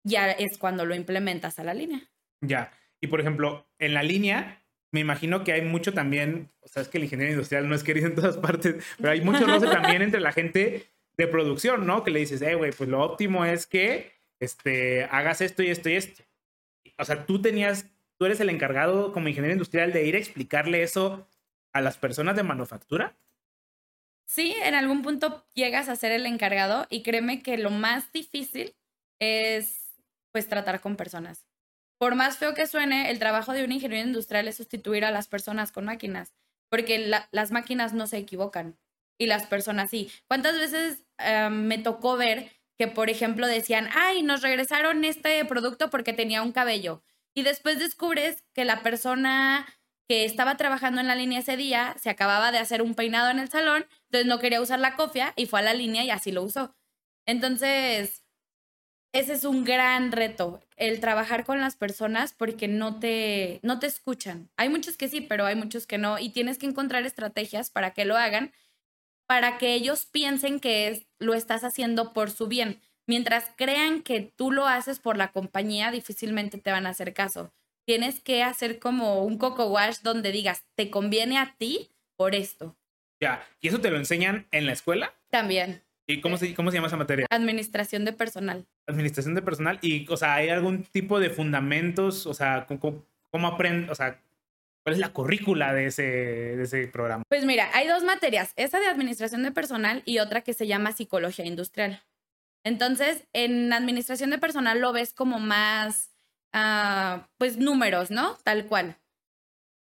ya 0.03 0.32
es 0.32 0.58
cuando 0.58 0.86
lo 0.86 0.95
implementas 0.95 1.60
a 1.60 1.63
la 1.63 1.73
línea. 1.73 2.10
Ya. 2.41 2.71
Y 3.01 3.08
por 3.08 3.21
ejemplo, 3.21 3.67
en 3.80 3.93
la 3.93 4.03
línea, 4.03 4.63
me 4.91 5.00
imagino 5.00 5.43
que 5.43 5.54
hay 5.54 5.62
mucho 5.62 5.93
también, 5.93 6.50
o 6.62 6.67
sea, 6.67 6.82
es 6.82 6.88
que 6.88 6.97
el 6.97 7.04
ingeniero 7.06 7.32
industrial 7.32 7.67
no 7.67 7.76
es 7.76 7.84
querido 7.84 8.08
en 8.08 8.15
todas 8.15 8.38
partes, 8.38 8.84
pero 8.97 9.12
hay 9.12 9.21
mucho 9.21 9.45
roce 9.45 9.67
también 9.67 10.02
entre 10.02 10.21
la 10.21 10.32
gente 10.32 10.88
de 11.17 11.28
producción, 11.28 11.86
¿no? 11.86 12.04
Que 12.04 12.12
le 12.12 12.19
dices, 12.19 12.41
eh, 12.41 12.56
güey, 12.56 12.71
pues 12.71 12.89
lo 12.89 13.02
óptimo 13.02 13.45
es 13.45 13.67
que 13.67 14.12
este, 14.39 15.06
hagas 15.06 15.41
esto 15.41 15.63
y 15.63 15.69
esto 15.69 15.89
y 15.89 15.93
esto. 15.93 16.23
O 16.97 17.06
sea, 17.06 17.26
tú 17.26 17.41
tenías 17.41 17.86
tú 18.17 18.26
eres 18.26 18.39
el 18.39 18.50
encargado 18.50 19.13
como 19.13 19.28
ingeniero 19.28 19.54
industrial 19.54 19.93
de 19.93 20.06
ir 20.06 20.15
a 20.15 20.19
explicarle 20.19 20.84
eso 20.84 21.28
a 21.73 21.82
las 21.82 21.97
personas 21.97 22.36
de 22.36 22.43
manufactura? 22.43 23.15
Sí, 24.26 24.56
en 24.63 24.73
algún 24.73 25.04
punto 25.04 25.45
llegas 25.54 25.88
a 25.88 25.95
ser 25.95 26.12
el 26.12 26.26
encargado 26.26 26.86
y 26.89 27.04
créeme 27.04 27.41
que 27.41 27.58
lo 27.58 27.69
más 27.69 28.12
difícil 28.12 28.76
es 29.19 29.93
pues 30.32 30.50
tratar 30.50 30.82
con 30.82 30.95
personas. 30.95 31.45
Por 31.99 32.15
más 32.15 32.38
feo 32.38 32.53
que 32.53 32.67
suene, 32.67 33.10
el 33.10 33.19
trabajo 33.19 33.53
de 33.53 33.63
un 33.63 33.71
ingeniero 33.71 34.07
industrial 34.07 34.47
es 34.47 34.57
sustituir 34.57 35.03
a 35.05 35.12
las 35.12 35.27
personas 35.27 35.71
con 35.71 35.86
máquinas, 35.86 36.33
porque 36.69 37.12
las 37.31 37.51
máquinas 37.51 37.93
no 37.93 38.07
se 38.07 38.17
equivocan 38.17 38.77
y 39.17 39.25
las 39.25 39.47
personas 39.47 39.89
sí. 39.89 40.12
¿Cuántas 40.27 40.57
veces 40.57 41.05
eh, 41.17 41.49
me 41.49 41.77
tocó 41.77 42.17
ver 42.17 42.51
que, 42.77 42.88
por 42.88 43.10
ejemplo, 43.10 43.47
decían, 43.47 43.89
ay, 43.95 44.21
nos 44.21 44.41
regresaron 44.41 45.03
este 45.05 45.43
producto 45.45 45.89
porque 45.89 46.13
tenía 46.13 46.43
un 46.43 46.51
cabello? 46.51 47.03
Y 47.36 47.43
después 47.43 47.79
descubres 47.79 48.43
que 48.53 48.65
la 48.65 48.83
persona 48.83 49.65
que 50.07 50.23
estaba 50.25 50.55
trabajando 50.55 51.01
en 51.01 51.07
la 51.07 51.15
línea 51.15 51.39
ese 51.39 51.57
día 51.57 51.95
se 51.99 52.10
acababa 52.10 52.51
de 52.51 52.60
hacer 52.60 52.81
un 52.81 52.95
peinado 52.95 53.29
en 53.29 53.39
el 53.39 53.49
salón, 53.49 53.86
entonces 54.05 54.27
no 54.27 54.39
quería 54.39 54.62
usar 54.62 54.79
la 54.79 54.95
cofia 54.95 55.33
y 55.36 55.47
fue 55.47 55.60
a 55.60 55.63
la 55.63 55.73
línea 55.73 56.03
y 56.03 56.12
así 56.12 56.31
lo 56.31 56.43
usó. 56.43 56.75
Entonces, 57.25 58.23
ese 59.13 59.33
es 59.33 59.43
un 59.43 59.65
gran 59.65 60.12
reto, 60.12 60.62
el 60.77 60.99
trabajar 60.99 61.43
con 61.43 61.59
las 61.59 61.75
personas 61.75 62.33
porque 62.33 62.67
no 62.67 62.99
te, 62.99 63.59
no 63.63 63.79
te 63.79 63.87
escuchan. 63.87 64.49
Hay 64.55 64.69
muchos 64.69 64.95
que 64.95 65.09
sí, 65.09 65.21
pero 65.21 65.45
hay 65.45 65.55
muchos 65.55 65.85
que 65.85 65.97
no 65.97 66.17
y 66.19 66.29
tienes 66.29 66.57
que 66.57 66.67
encontrar 66.67 67.05
estrategias 67.05 67.69
para 67.69 67.91
que 67.91 68.05
lo 68.05 68.15
hagan, 68.15 68.53
para 69.25 69.57
que 69.57 69.73
ellos 69.73 70.05
piensen 70.05 70.59
que 70.59 71.05
lo 71.19 71.33
estás 71.33 71.63
haciendo 71.63 72.13
por 72.13 72.31
su 72.31 72.47
bien 72.47 72.79
mientras 73.07 73.51
crean 73.55 74.03
que 74.03 74.21
tú 74.21 74.51
lo 74.51 74.67
haces 74.67 74.99
por 74.99 75.17
la 75.17 75.31
compañía, 75.31 75.89
difícilmente 75.89 76.59
te 76.59 76.71
van 76.71 76.85
a 76.85 76.89
hacer 76.89 77.13
caso. 77.13 77.53
Tienes 77.85 78.19
que 78.19 78.43
hacer 78.43 78.79
como 78.79 79.23
un 79.23 79.37
coco 79.37 79.67
wash 79.67 79.99
donde 80.03 80.31
digas, 80.31 80.65
te 80.75 80.91
conviene 80.91 81.37
a 81.37 81.55
ti 81.57 81.89
por 82.17 82.35
esto. 82.35 82.77
Ya, 83.19 83.43
¿y 83.61 83.69
eso 83.69 83.79
te 83.79 83.89
lo 83.89 83.97
enseñan 83.97 84.47
en 84.51 84.67
la 84.67 84.73
escuela? 84.73 85.15
También. 85.31 85.87
¿Y 86.10 86.22
cómo 86.22 86.38
se, 86.38 86.56
cómo 86.56 86.72
se 86.72 86.78
llama 86.78 86.88
esa 86.88 86.96
materia? 86.96 87.28
Administración 87.30 88.06
de 88.06 88.13
personal. 88.13 88.65
Administración 88.88 89.36
de 89.36 89.41
personal. 89.41 89.78
Y, 89.82 90.08
o 90.10 90.15
sea, 90.15 90.36
¿hay 90.36 90.50
algún 90.50 90.84
tipo 90.84 91.20
de 91.20 91.30
fundamentos? 91.30 92.26
O 92.26 92.34
sea, 92.34 92.65
¿cómo, 92.65 93.06
cómo 93.30 93.48
aprende? 93.48 93.91
O 93.91 93.96
sea, 93.96 94.22
¿cuál 94.84 94.93
es 94.93 95.00
la 95.00 95.12
currícula 95.12 95.74
de 95.74 95.88
ese, 95.88 96.04
de 96.04 96.63
ese 96.63 96.88
programa? 96.88 97.24
Pues 97.28 97.43
mira, 97.43 97.70
hay 97.74 97.88
dos 97.88 98.06
materias, 98.06 98.54
esa 98.56 98.80
de 98.80 98.88
administración 98.88 99.43
de 99.43 99.52
personal 99.52 100.02
y 100.06 100.20
otra 100.20 100.41
que 100.41 100.54
se 100.54 100.65
llama 100.65 100.93
psicología 100.93 101.46
industrial. 101.46 102.02
Entonces, 102.63 103.28
en 103.34 103.74
administración 103.74 104.30
de 104.30 104.39
personal 104.39 104.80
lo 104.80 104.93
ves 104.93 105.13
como 105.13 105.39
más, 105.39 106.15
ah, 106.54 107.28
pues, 107.38 107.58
números, 107.58 108.12
¿no? 108.12 108.38
Tal 108.43 108.65
cual. 108.67 108.98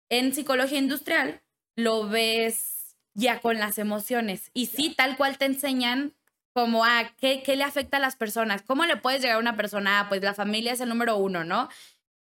En 0.09 0.33
psicología 0.33 0.79
industrial 0.79 1.41
lo 1.75 2.09
ves 2.09 2.74
ya 3.15 3.39
con 3.39 3.57
las 3.57 3.79
emociones. 3.79 4.51
Y 4.53 4.67
sí, 4.67 4.93
tal 4.95 5.17
cual 5.17 5.37
te 5.37 5.45
enseñan 5.45 6.13
como, 6.53 6.85
a 6.85 6.99
ah, 6.99 7.11
¿qué, 7.17 7.41
¿qué, 7.43 7.55
le 7.55 7.63
afecta 7.63 7.97
a 7.97 7.99
las 7.99 8.15
personas? 8.15 8.61
¿Cómo 8.61 8.85
le 8.85 8.97
puedes 8.97 9.21
llegar 9.21 9.37
a 9.37 9.39
una 9.39 9.57
persona? 9.57 10.01
Ah, 10.01 10.09
pues 10.09 10.21
la 10.21 10.33
familia 10.33 10.73
es 10.73 10.79
el 10.79 10.89
número 10.89 11.17
uno, 11.17 11.43
¿no? 11.43 11.69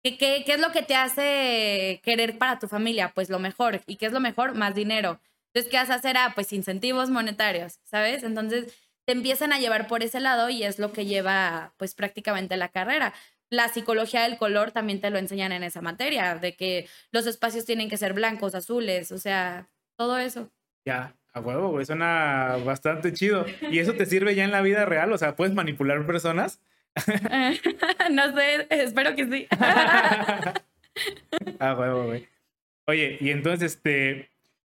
¿Qué, 0.03 0.16
qué, 0.16 0.43
qué 0.47 0.55
es 0.55 0.61
lo 0.61 0.72
que 0.72 0.82
te 0.82 0.95
hace 0.95 2.01
querer 2.05 2.38
para 2.38 2.59
tu 2.59 2.68
familia? 2.68 3.12
Pues 3.14 3.28
lo 3.30 3.38
mejor. 3.38 3.82
¿Y 3.86 3.97
qué 3.97 4.07
es 4.07 4.12
lo 4.12 4.20
mejor? 4.20 4.55
Más 4.55 4.74
dinero. 4.74 5.20
Entonces, 5.49 5.70
¿qué 5.70 5.76
vas 5.76 5.90
a 5.90 5.97
hacer? 5.97 6.16
Ah, 6.16 6.32
pues 6.34 6.53
incentivos 6.53 7.11
monetarios, 7.11 7.78
¿sabes? 7.84 8.22
Entonces, 8.22 8.72
te 9.05 9.12
empiezan 9.12 9.53
a 9.53 9.59
llevar 9.59 9.86
por 9.86 10.03
ese 10.03 10.20
lado 10.20 10.49
y 10.49 10.62
es 10.64 10.78
lo 10.78 10.93
que 10.93 11.05
lleva 11.07 11.74
pues 11.76 11.95
prácticamente 11.95 12.57
la 12.57 12.68
carrera. 12.68 13.12
La 13.51 13.68
psicología 13.68 14.22
del 14.22 14.38
color 14.38 14.72
también 14.72 15.01
te 15.01 15.11
lo 15.11 15.18
enseñan 15.18 15.53
en 15.53 15.62
esa 15.62 15.82
materia, 15.82 16.36
de 16.36 16.57
que 16.57 16.88
los 17.11 17.26
espacios 17.26 17.66
tienen 17.66 17.90
que 17.90 17.99
ser 17.99 18.14
blancos, 18.14 18.55
azules, 18.55 19.12
o 19.12 19.18
sea, 19.18 19.68
todo 19.97 20.18
eso. 20.18 20.51
Ya, 20.84 21.14
a 21.32 21.40
huevo, 21.40 21.70
güey, 21.70 21.86
suena 21.86 22.56
bastante 22.64 23.12
chido. 23.12 23.46
¿Y 23.70 23.78
eso 23.78 23.94
te 23.94 24.06
sirve 24.06 24.34
ya 24.34 24.44
en 24.44 24.50
la 24.50 24.62
vida 24.62 24.84
real? 24.84 25.12
O 25.12 25.18
sea, 25.18 25.36
¿puedes 25.36 25.54
manipular 25.54 26.04
personas? 26.06 26.60
no 28.10 28.36
sé, 28.36 28.66
espero 28.70 29.14
que 29.14 29.26
sí. 29.26 29.46
ah, 31.58 31.74
huevo, 31.78 32.06
güey. 32.06 32.28
Oye, 32.86 33.16
y 33.20 33.30
entonces, 33.30 33.74
este, 33.74 34.30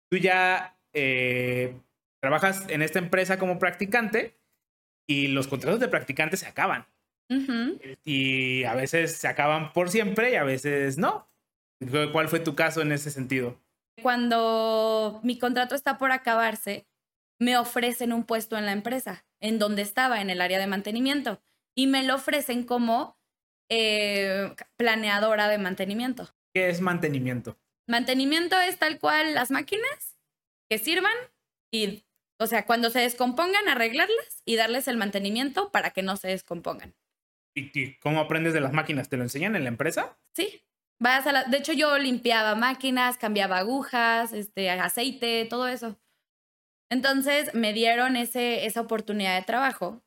tú 0.10 0.18
ya 0.18 0.78
eh, 0.94 1.76
trabajas 2.22 2.66
en 2.70 2.82
esta 2.82 3.00
empresa 3.00 3.40
como 3.40 3.60
practicante 3.60 4.36
y 5.08 5.28
los 5.28 5.48
contratos 5.48 5.80
de 5.80 5.88
practicante 5.88 6.38
se 6.38 6.48
acaban. 6.48 6.86
Y 8.04 8.64
a 8.66 8.76
veces 8.76 9.18
se 9.18 9.28
acaban 9.28 9.74
por 9.74 9.90
siempre 9.90 10.32
y 10.32 10.36
a 10.36 10.44
veces 10.44 11.00
no. 11.00 11.28
¿Cuál 12.12 12.30
fue 12.30 12.40
tu 12.40 12.54
caso 12.54 12.84
en 12.84 12.92
ese 12.92 13.10
sentido? 13.10 13.60
Cuando 14.02 15.20
mi 15.24 15.38
contrato 15.38 15.76
está 15.76 15.98
por 15.98 16.12
acabarse, 16.12 16.88
me 17.40 17.58
ofrecen 17.58 18.14
un 18.14 18.24
puesto 18.24 18.58
en 18.58 18.66
la 18.66 18.72
empresa, 18.72 19.26
en 19.40 19.60
donde 19.60 19.82
estaba, 19.82 20.22
en 20.22 20.30
el 20.30 20.42
área 20.42 20.60
de 20.60 20.68
mantenimiento, 20.68 21.42
y 21.76 21.88
me 21.88 22.04
lo 22.04 22.16
ofrecen 22.16 22.64
como 22.64 23.18
eh, 23.70 24.54
planeadora 24.78 25.48
de 25.48 25.58
mantenimiento. 25.58 26.36
¿Qué 26.54 26.70
es 26.70 26.82
mantenimiento? 26.82 27.58
Mantenimiento 27.88 28.58
es 28.60 28.78
tal 28.78 29.00
cual 29.00 29.34
las 29.34 29.52
máquinas 29.52 30.18
que 30.70 30.78
sirvan 30.78 31.14
y, 31.72 32.06
o 32.40 32.48
sea, 32.48 32.66
cuando 32.66 32.90
se 32.90 33.00
descompongan, 33.00 33.68
arreglarlas 33.68 34.42
y 34.46 34.56
darles 34.56 34.88
el 34.88 34.98
mantenimiento 34.98 35.72
para 35.72 35.92
que 35.92 36.02
no 36.02 36.18
se 36.18 36.30
descompongan. 36.30 36.96
¿Y, 37.56 37.94
cómo 37.96 38.20
aprendes 38.20 38.54
de 38.54 38.62
las 38.62 38.74
máquinas? 38.74 39.10
¿Te 39.10 39.18
lo 39.18 39.24
enseñan 39.24 39.56
en 39.56 39.64
la 39.64 39.70
empresa? 39.70 40.18
Sí. 40.34 40.64
Vas 41.00 41.28
a 41.28 41.32
la... 41.32 41.44
De 41.44 41.58
hecho, 41.58 41.74
yo 41.74 41.98
limpiaba 41.98 42.56
máquinas, 42.56 43.18
cambiaba 43.18 43.58
agujas, 43.58 44.34
este, 44.34 44.70
aceite, 44.70 45.46
todo 45.46 45.68
eso. 45.68 45.98
Entonces 46.90 47.54
me 47.54 47.74
dieron 47.74 48.16
ese, 48.16 48.66
esa 48.66 48.82
oportunidad 48.82 49.36
de 49.36 49.46
trabajo. 49.46 50.02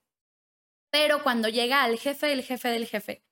Pero 0.91 1.23
cuando 1.23 1.49
llega 1.49 1.83
al 1.83 1.99
jefe, 1.99 2.33
el 2.33 2.43
jefe 2.43 2.69
del 2.69 2.87
jefe, 2.87 3.23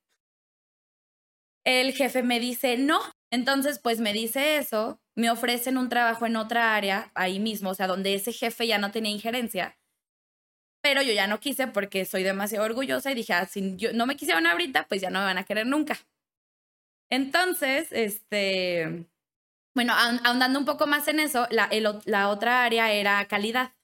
el 1.64 1.92
jefe 1.92 2.22
me 2.22 2.38
dice 2.38 2.78
no. 2.78 3.00
Entonces, 3.32 3.80
pues 3.80 4.00
me 4.00 4.12
dice 4.12 4.56
eso, 4.58 5.00
me 5.16 5.30
ofrecen 5.30 5.78
un 5.78 5.88
trabajo 5.88 6.26
en 6.26 6.36
otra 6.36 6.76
área, 6.76 7.10
ahí 7.14 7.40
mismo, 7.40 7.70
o 7.70 7.74
sea, 7.74 7.88
donde 7.88 8.14
ese 8.14 8.32
jefe 8.32 8.66
ya 8.68 8.78
no 8.78 8.92
tenía 8.92 9.10
injerencia. 9.10 9.76
Pero 10.80 11.02
yo 11.02 11.12
ya 11.12 11.26
no 11.26 11.40
quise 11.40 11.66
porque 11.66 12.04
soy 12.04 12.22
demasiado 12.22 12.64
orgullosa 12.64 13.10
y 13.10 13.16
dije, 13.16 13.32
ah, 13.32 13.46
si 13.46 13.76
yo, 13.76 13.92
no 13.92 14.06
me 14.06 14.16
quisieron 14.16 14.46
ahorita, 14.46 14.86
pues 14.86 15.00
ya 15.00 15.10
no 15.10 15.18
me 15.18 15.24
van 15.24 15.38
a 15.38 15.44
querer 15.44 15.66
nunca. 15.66 15.98
Entonces, 17.10 17.88
este, 17.92 19.06
bueno, 19.74 19.92
ahondando 19.94 20.58
un 20.58 20.64
poco 20.64 20.86
más 20.86 21.06
en 21.08 21.20
eso, 21.20 21.46
la, 21.50 21.68
la 22.04 22.28
otra 22.28 22.64
área 22.64 22.92
era 22.92 23.24
calidad. 23.26 23.74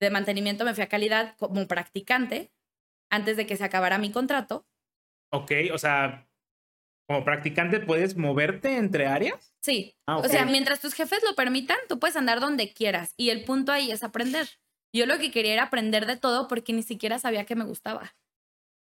De 0.00 0.10
mantenimiento 0.10 0.64
me 0.64 0.74
fui 0.74 0.82
a 0.82 0.88
calidad 0.88 1.36
como 1.38 1.66
practicante 1.68 2.52
antes 3.10 3.36
de 3.36 3.46
que 3.46 3.56
se 3.56 3.64
acabara 3.64 3.98
mi 3.98 4.10
contrato. 4.10 4.66
Ok, 5.32 5.52
o 5.72 5.78
sea, 5.78 6.28
como 7.08 7.24
practicante 7.24 7.80
puedes 7.80 8.16
moverte 8.16 8.76
entre 8.76 9.06
áreas. 9.06 9.54
Sí. 9.62 9.96
Ah, 10.06 10.18
o 10.18 10.24
sea, 10.24 10.44
mientras 10.44 10.80
tus 10.80 10.94
jefes 10.94 11.22
lo 11.22 11.34
permitan, 11.34 11.78
tú 11.88 11.98
puedes 11.98 12.16
andar 12.16 12.40
donde 12.40 12.72
quieras. 12.72 13.14
Y 13.16 13.30
el 13.30 13.44
punto 13.44 13.70
ahí 13.70 13.92
es 13.92 14.02
aprender. 14.02 14.48
Yo 14.94 15.06
lo 15.06 15.18
que 15.18 15.30
quería 15.30 15.54
era 15.54 15.62
aprender 15.64 16.06
de 16.06 16.16
todo 16.16 16.48
porque 16.48 16.72
ni 16.72 16.82
siquiera 16.82 17.18
sabía 17.18 17.46
que 17.46 17.54
me 17.54 17.64
gustaba. 17.64 18.16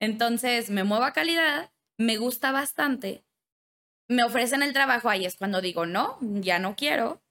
Entonces 0.01 0.69
me 0.69 0.83
muevo 0.83 1.03
a 1.03 1.13
calidad, 1.13 1.71
me 1.99 2.17
gusta 2.17 2.51
bastante 2.51 3.23
me 4.11 4.23
ofrecen 4.23 4.61
el 4.61 4.73
trabajo, 4.73 5.09
ahí 5.09 5.25
es 5.25 5.37
cuando 5.37 5.61
digo, 5.61 5.85
no, 5.85 6.17
ya 6.21 6.59
no 6.59 6.75
quiero. 6.75 7.21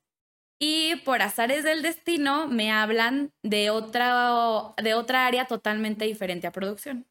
Y 0.58 0.96
por 1.04 1.22
azares 1.22 1.62
del 1.62 1.82
destino 1.82 2.46
me 2.46 2.72
hablan 2.72 3.32
de 3.42 3.70
otra, 3.70 4.74
de 4.82 4.94
otra 4.94 5.26
área 5.26 5.44
totalmente 5.46 6.06
diferente 6.06 6.46
a 6.46 6.52
producción. 6.52 7.06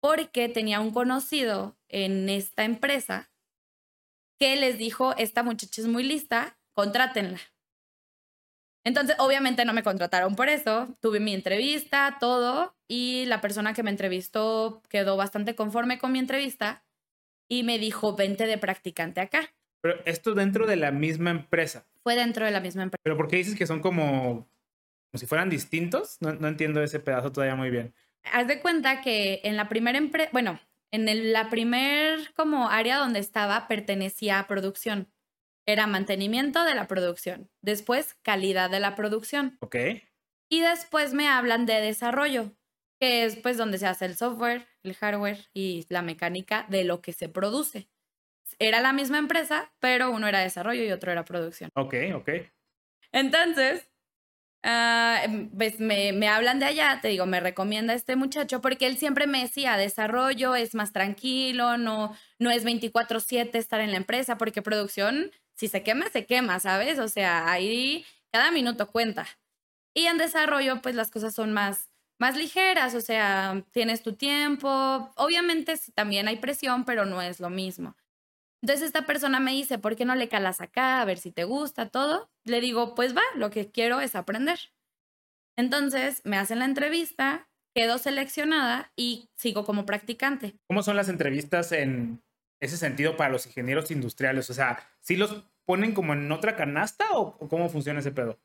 Porque 0.00 0.48
tenía 0.48 0.80
un 0.80 0.92
conocido 0.92 1.76
en 1.88 2.28
esta 2.28 2.64
empresa 2.64 3.30
que 4.38 4.56
les 4.56 4.78
dijo, 4.78 5.14
esta 5.16 5.42
muchacha 5.42 5.80
es 5.80 5.88
muy 5.88 6.04
lista, 6.04 6.58
contrátenla. 6.72 7.40
Entonces, 8.84 9.16
obviamente 9.18 9.64
no 9.64 9.74
me 9.74 9.82
contrataron 9.82 10.36
por 10.36 10.48
eso. 10.48 10.96
Tuve 11.00 11.20
mi 11.20 11.34
entrevista, 11.34 12.16
todo, 12.18 12.74
y 12.88 13.26
la 13.26 13.40
persona 13.40 13.74
que 13.74 13.82
me 13.82 13.90
entrevistó 13.90 14.82
quedó 14.88 15.16
bastante 15.16 15.54
conforme 15.54 15.98
con 15.98 16.12
mi 16.12 16.18
entrevista 16.18 16.84
y 17.50 17.64
me 17.64 17.78
dijo, 17.78 18.14
vente 18.14 18.46
de 18.46 18.56
practicante 18.58 19.20
acá. 19.20 19.52
Pero 19.82 20.00
esto 20.04 20.34
dentro 20.34 20.66
de 20.66 20.76
la 20.76 20.92
misma 20.92 21.30
empresa. 21.30 21.86
Fue 22.02 22.14
dentro 22.14 22.44
de 22.44 22.52
la 22.52 22.60
misma 22.60 22.84
empresa. 22.84 23.00
Pero 23.02 23.16
¿por 23.16 23.28
qué 23.28 23.36
dices 23.36 23.56
que 23.56 23.66
son 23.66 23.80
como, 23.80 24.48
como 25.10 25.18
si 25.18 25.26
fueran 25.26 25.50
distintos? 25.50 26.18
No, 26.20 26.32
no 26.34 26.48
entiendo 26.48 26.82
ese 26.82 27.00
pedazo 27.00 27.32
todavía 27.32 27.56
muy 27.56 27.70
bien. 27.70 27.94
Haz 28.32 28.46
de 28.46 28.60
cuenta 28.60 29.00
que 29.00 29.40
en 29.42 29.56
la 29.56 29.68
primera 29.68 29.98
empresa, 29.98 30.30
bueno, 30.32 30.60
en 30.92 31.08
el, 31.08 31.32
la 31.32 31.50
primer 31.50 32.32
como 32.34 32.68
área 32.68 32.98
donde 32.98 33.18
estaba 33.18 33.66
pertenecía 33.66 34.38
a 34.38 34.46
producción. 34.46 35.12
Era 35.66 35.86
mantenimiento 35.86 36.64
de 36.64 36.74
la 36.74 36.86
producción. 36.86 37.50
Después, 37.62 38.14
calidad 38.22 38.70
de 38.70 38.80
la 38.80 38.94
producción. 38.94 39.58
Ok. 39.60 39.76
Y 40.48 40.60
después 40.60 41.14
me 41.14 41.28
hablan 41.28 41.66
de 41.66 41.80
desarrollo 41.80 42.54
que 43.00 43.24
es 43.24 43.36
pues 43.36 43.56
donde 43.56 43.78
se 43.78 43.86
hace 43.86 44.04
el 44.04 44.16
software, 44.16 44.68
el 44.82 44.94
hardware 44.94 45.48
y 45.54 45.86
la 45.88 46.02
mecánica 46.02 46.66
de 46.68 46.84
lo 46.84 47.00
que 47.00 47.12
se 47.12 47.28
produce. 47.28 47.88
Era 48.58 48.80
la 48.80 48.92
misma 48.92 49.18
empresa, 49.18 49.72
pero 49.80 50.10
uno 50.10 50.28
era 50.28 50.40
desarrollo 50.40 50.84
y 50.84 50.92
otro 50.92 51.10
era 51.10 51.24
producción. 51.24 51.70
Ok, 51.74 51.94
ok. 52.14 52.28
Entonces, 53.12 53.90
uh, 54.64 55.48
pues 55.56 55.80
me, 55.80 56.12
me, 56.12 56.28
hablan 56.28 56.58
de 56.58 56.66
allá, 56.66 56.98
te 57.00 57.08
digo, 57.08 57.24
me 57.24 57.40
recomienda 57.40 57.94
este 57.94 58.16
muchacho 58.16 58.60
porque 58.60 58.86
él 58.86 58.98
siempre 58.98 59.26
me 59.26 59.40
decía, 59.40 59.78
desarrollo 59.78 60.54
es 60.54 60.74
más 60.74 60.92
tranquilo, 60.92 61.78
no, 61.78 62.14
no 62.38 62.50
es 62.50 62.64
24/7 62.64 63.58
estar 63.58 63.80
en 63.80 63.92
la 63.92 63.96
empresa, 63.96 64.36
porque 64.36 64.60
producción, 64.60 65.30
si 65.54 65.68
se 65.68 65.82
quema, 65.82 66.10
se 66.10 66.26
quema, 66.26 66.60
¿sabes? 66.60 66.98
O 66.98 67.08
sea, 67.08 67.50
ahí 67.50 68.04
cada 68.30 68.50
minuto 68.50 68.90
cuenta. 68.90 69.26
Y 69.94 70.06
en 70.06 70.18
desarrollo, 70.18 70.82
pues 70.82 70.94
las 70.94 71.10
cosas 71.10 71.34
son 71.34 71.52
más 71.52 71.89
más 72.20 72.36
ligeras, 72.36 72.94
o 72.94 73.00
sea, 73.00 73.64
tienes 73.72 74.02
tu 74.02 74.12
tiempo. 74.12 74.68
Obviamente 75.16 75.74
también 75.94 76.28
hay 76.28 76.36
presión, 76.36 76.84
pero 76.84 77.06
no 77.06 77.22
es 77.22 77.40
lo 77.40 77.48
mismo. 77.48 77.96
Entonces 78.62 78.86
esta 78.86 79.06
persona 79.06 79.40
me 79.40 79.52
dice, 79.52 79.78
¿por 79.78 79.96
qué 79.96 80.04
no 80.04 80.14
le 80.14 80.28
calas 80.28 80.60
acá? 80.60 81.00
A 81.00 81.04
ver 81.06 81.16
si 81.16 81.32
te 81.32 81.44
gusta 81.44 81.88
todo. 81.88 82.30
Le 82.44 82.60
digo, 82.60 82.94
pues 82.94 83.16
va, 83.16 83.22
lo 83.36 83.50
que 83.50 83.70
quiero 83.70 84.02
es 84.02 84.14
aprender. 84.14 84.58
Entonces 85.56 86.20
me 86.24 86.36
hacen 86.36 86.58
la 86.58 86.66
entrevista, 86.66 87.48
quedo 87.74 87.96
seleccionada 87.96 88.92
y 88.96 89.30
sigo 89.34 89.64
como 89.64 89.86
practicante. 89.86 90.56
¿Cómo 90.68 90.82
son 90.82 90.96
las 90.96 91.08
entrevistas 91.08 91.72
en 91.72 92.22
ese 92.60 92.76
sentido 92.76 93.16
para 93.16 93.30
los 93.30 93.46
ingenieros 93.46 93.90
industriales? 93.90 94.50
O 94.50 94.54
sea, 94.54 94.86
¿sí 95.00 95.16
los 95.16 95.42
ponen 95.64 95.94
como 95.94 96.12
en 96.12 96.30
otra 96.30 96.54
canasta 96.54 97.06
o 97.12 97.48
cómo 97.48 97.70
funciona 97.70 98.00
ese 98.00 98.12
pedo? 98.12 98.38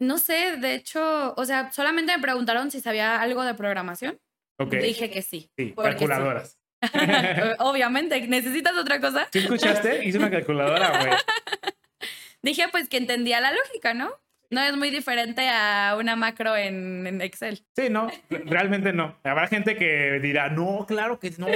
No 0.00 0.16
sé, 0.18 0.56
de 0.56 0.74
hecho, 0.74 1.34
o 1.36 1.44
sea, 1.44 1.70
solamente 1.72 2.16
me 2.16 2.22
preguntaron 2.22 2.70
si 2.70 2.80
sabía 2.80 3.20
algo 3.20 3.44
de 3.44 3.54
programación. 3.54 4.18
Ok. 4.58 4.72
Dije 4.74 5.10
que 5.10 5.22
sí. 5.22 5.50
Sí, 5.56 5.74
calculadoras. 5.76 6.58
Obviamente, 7.58 8.26
¿necesitas 8.26 8.74
otra 8.76 9.00
cosa? 9.00 9.28
¿Sí 9.30 9.40
escuchaste? 9.40 10.04
Hice 10.04 10.18
una 10.18 10.30
calculadora, 10.30 11.02
güey. 11.02 11.12
Dije 12.42 12.66
pues 12.70 12.88
que 12.88 12.96
entendía 12.96 13.40
la 13.40 13.52
lógica, 13.52 13.92
¿no? 13.92 14.10
No 14.48 14.62
es 14.62 14.74
muy 14.76 14.90
diferente 14.90 15.48
a 15.48 15.94
una 15.98 16.16
macro 16.16 16.56
en, 16.56 17.20
Excel. 17.20 17.62
Sí, 17.76 17.88
no, 17.88 18.08
realmente 18.30 18.92
no. 18.92 19.16
Habrá 19.22 19.46
gente 19.46 19.76
que 19.76 20.18
dirá, 20.20 20.48
no, 20.48 20.86
claro 20.88 21.20
que 21.20 21.30
no, 21.38 21.46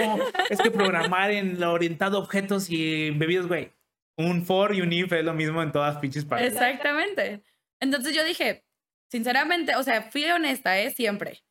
es 0.48 0.60
que 0.60 0.70
programar 0.70 1.32
en 1.32 1.58
lo 1.58 1.72
orientado 1.72 2.18
a 2.18 2.20
objetos 2.20 2.70
y 2.70 3.10
bebidas, 3.10 3.48
güey. 3.48 3.72
Un 4.16 4.44
for 4.44 4.74
y 4.74 4.82
un 4.82 4.92
if 4.92 5.12
es 5.12 5.24
lo 5.24 5.34
mismo 5.34 5.60
en 5.60 5.72
todas 5.72 5.96
pinches 5.96 6.24
partes. 6.24 6.52
Exactamente. 6.52 7.42
Entonces 7.84 8.14
yo 8.14 8.24
dije, 8.24 8.64
sinceramente, 9.10 9.76
o 9.76 9.82
sea, 9.82 10.02
fui 10.02 10.24
honesta, 10.24 10.78
¿eh? 10.78 10.90
Siempre. 10.90 11.44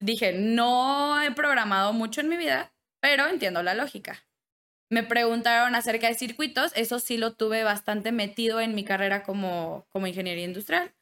Dije, 0.00 0.32
no 0.34 1.20
he 1.22 1.32
programado 1.32 1.94
mucho 1.94 2.20
en 2.20 2.28
mi 2.28 2.36
vida, 2.36 2.74
pero 3.00 3.26
entiendo 3.26 3.62
la 3.62 3.74
lógica. 3.74 4.26
Me 4.90 5.02
preguntaron 5.02 5.74
acerca 5.74 6.08
de 6.08 6.14
circuitos, 6.14 6.72
eso 6.76 6.98
sí 6.98 7.16
lo 7.16 7.34
tuve 7.34 7.64
bastante 7.64 8.12
metido 8.12 8.60
en 8.60 8.74
mi 8.74 8.84
carrera 8.84 9.22
como, 9.22 9.86
como 9.88 10.06
ingeniería 10.06 10.44
industrial. 10.44 10.94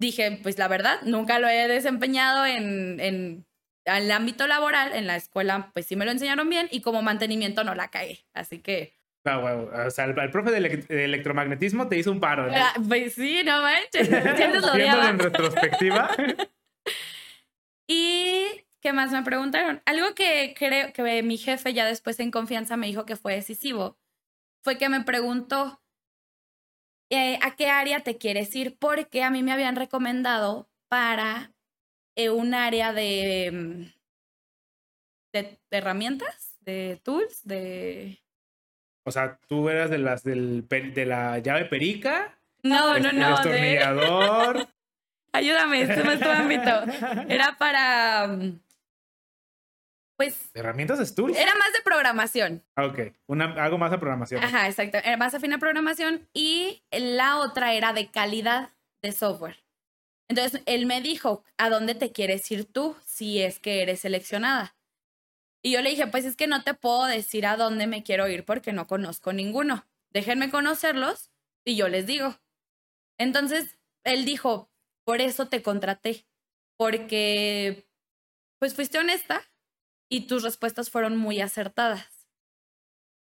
Dije, 0.00 0.40
pues 0.42 0.58
la 0.58 0.68
verdad, 0.68 1.00
nunca 1.02 1.38
lo 1.38 1.48
he 1.48 1.68
desempeñado 1.68 2.46
en, 2.46 2.98
en 2.98 3.46
el 3.84 4.10
ámbito 4.10 4.48
laboral, 4.48 4.92
en 4.92 5.06
la 5.06 5.16
escuela, 5.16 5.70
pues 5.72 5.86
sí 5.86 5.94
me 5.94 6.04
lo 6.04 6.10
enseñaron 6.10 6.50
bien 6.50 6.68
y 6.72 6.82
como 6.82 7.00
mantenimiento 7.00 7.62
no 7.62 7.76
la 7.76 7.90
caí. 7.90 8.26
Así 8.34 8.60
que 8.60 8.95
o 9.26 9.90
sea, 9.90 10.04
el, 10.04 10.30
profe 10.30 10.50
de, 10.50 11.04
electromagnetismo 11.04 11.88
te 11.88 11.98
hizo 11.98 12.10
un 12.10 12.20
paro. 12.20 12.48
Ah, 12.52 12.74
pues 12.88 13.14
sí, 13.14 13.42
no 13.44 13.62
manches. 13.62 14.08
Siempre 14.36 15.08
en 15.08 15.18
retrospectiva. 15.18 16.10
y, 17.88 18.46
¿qué 18.80 18.92
más 18.92 19.10
me 19.10 19.22
preguntaron? 19.22 19.82
Algo 19.84 20.14
que 20.14 20.54
creo 20.56 20.92
que 20.92 21.22
mi 21.22 21.38
jefe 21.38 21.74
ya 21.74 21.86
después 21.86 22.20
en 22.20 22.30
confianza 22.30 22.76
me 22.76 22.86
dijo 22.86 23.04
que 23.06 23.16
fue 23.16 23.34
decisivo 23.34 23.98
fue 24.66 24.78
que 24.78 24.88
me 24.88 25.04
preguntó 25.04 25.80
eh, 27.08 27.38
a 27.40 27.54
qué 27.54 27.68
área 27.68 28.00
te 28.00 28.18
quieres 28.18 28.52
ir 28.56 28.76
porque 28.76 29.22
a 29.22 29.30
mí 29.30 29.44
me 29.44 29.52
habían 29.52 29.76
recomendado 29.76 30.68
para 30.88 31.54
eh, 32.16 32.30
un 32.30 32.52
área 32.52 32.92
de, 32.92 33.52
mm, 33.52 33.84
de 35.32 35.60
herramientas, 35.70 36.56
de 36.62 37.00
tools, 37.04 37.44
de 37.44 38.20
O 39.06 39.12
sea, 39.12 39.38
tú 39.48 39.68
eras 39.70 39.88
de 39.88 39.98
las 39.98 40.22
del, 40.24 40.66
de 40.68 41.06
la 41.06 41.38
llave 41.38 41.64
perica. 41.66 42.36
No, 42.62 42.98
no, 42.98 43.08
el 43.10 43.18
no. 43.18 43.26
de- 43.42 43.50
destornillador. 43.50 44.68
Ayúdame, 45.32 45.82
este 45.82 46.02
no 46.02 46.10
es 46.12 46.20
tu 46.20 46.28
ámbito. 46.28 46.70
Era 47.28 47.56
para. 47.58 48.26
mm, 48.28 48.58
Pues. 50.16 50.50
Herramientas 50.54 50.98
de 50.98 51.06
Stools. 51.06 51.36
Era 51.36 51.54
más 51.54 51.72
de 51.72 51.80
programación. 51.84 52.64
Ah, 52.74 52.86
ok. 52.86 52.98
Una, 53.26 53.52
algo 53.62 53.76
más 53.78 53.92
a 53.92 53.98
programación. 54.00 54.42
Ajá, 54.42 54.66
exacto. 54.66 54.98
Era 54.98 55.16
más 55.16 55.34
afín 55.34 55.52
a 55.52 55.58
programación. 55.58 56.26
Y 56.32 56.82
la 56.90 57.38
otra 57.38 57.74
era 57.74 57.92
de 57.92 58.10
calidad 58.10 58.70
de 59.02 59.12
software. 59.12 59.62
Entonces, 60.28 60.62
él 60.66 60.86
me 60.86 61.00
dijo, 61.02 61.44
¿a 61.58 61.68
dónde 61.70 61.94
te 61.94 62.10
quieres 62.12 62.50
ir 62.50 62.64
tú 62.64 62.96
si 63.04 63.42
es 63.42 63.60
que 63.60 63.82
eres 63.82 64.00
seleccionada? 64.00 64.74
Y 65.66 65.72
yo 65.72 65.82
le 65.82 65.90
dije, 65.90 66.06
pues 66.06 66.24
es 66.24 66.36
que 66.36 66.46
no 66.46 66.62
te 66.62 66.74
puedo 66.74 67.06
decir 67.06 67.44
a 67.44 67.56
dónde 67.56 67.88
me 67.88 68.04
quiero 68.04 68.28
ir 68.28 68.44
porque 68.44 68.72
no 68.72 68.86
conozco 68.86 69.32
ninguno. 69.32 69.84
Déjenme 70.12 70.48
conocerlos 70.48 71.32
y 71.64 71.74
yo 71.74 71.88
les 71.88 72.06
digo. 72.06 72.38
Entonces, 73.18 73.76
él 74.04 74.24
dijo, 74.24 74.70
por 75.04 75.20
eso 75.20 75.48
te 75.48 75.62
contraté, 75.62 76.24
porque 76.76 77.90
pues 78.60 78.76
fuiste 78.76 79.00
honesta 79.00 79.42
y 80.08 80.28
tus 80.28 80.44
respuestas 80.44 80.88
fueron 80.88 81.16
muy 81.16 81.40
acertadas. 81.40 82.28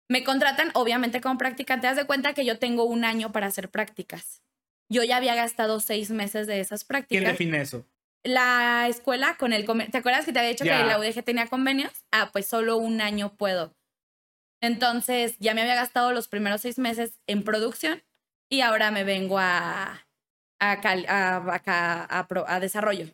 Me 0.07 0.23
contratan, 0.23 0.69
obviamente, 0.75 1.21
como 1.21 1.39
practicante. 1.39 1.87
Haz 1.87 1.97
de 1.97 2.05
cuenta 2.05 2.35
que 2.35 2.45
yo 2.45 2.59
tengo 2.59 2.83
un 2.83 3.05
año 3.05 3.31
para 3.31 3.47
hacer 3.47 3.71
prácticas. 3.71 4.43
Yo 4.87 5.03
ya 5.03 5.17
había 5.17 5.33
gastado 5.33 5.79
seis 5.79 6.11
meses 6.11 6.45
de 6.45 6.59
esas 6.59 6.83
¿Quién 6.83 6.87
prácticas. 6.89 7.31
define 7.31 7.61
eso? 7.61 7.87
La 8.23 8.87
escuela 8.87 9.37
con 9.37 9.53
el 9.53 9.65
convenio. 9.65 9.91
¿Te 9.91 9.97
acuerdas 9.99 10.25
que 10.25 10.33
te 10.33 10.39
había 10.39 10.51
dicho 10.51 10.67
que 10.67 10.83
la 10.83 10.99
UDG 10.99 11.23
tenía 11.23 11.47
convenios? 11.47 11.91
Ah, 12.11 12.29
pues 12.33 12.45
solo 12.47 12.77
un 12.77 13.01
año 13.01 13.35
puedo. 13.37 13.75
Entonces, 14.61 15.37
ya 15.39 15.53
me 15.53 15.61
había 15.61 15.75
gastado 15.75 16.11
los 16.13 16.27
primeros 16.27 16.61
seis 16.61 16.79
meses 16.79 17.21
en 17.27 17.43
producción 17.43 18.03
y 18.49 18.61
ahora 18.61 18.91
me 18.91 19.03
vengo 19.05 19.39
a, 19.39 20.07
a, 20.59 20.81
cal- 20.81 21.05
a, 21.09 21.37
a 21.37 22.27
a 22.55 22.59
desarrollo. 22.59 23.07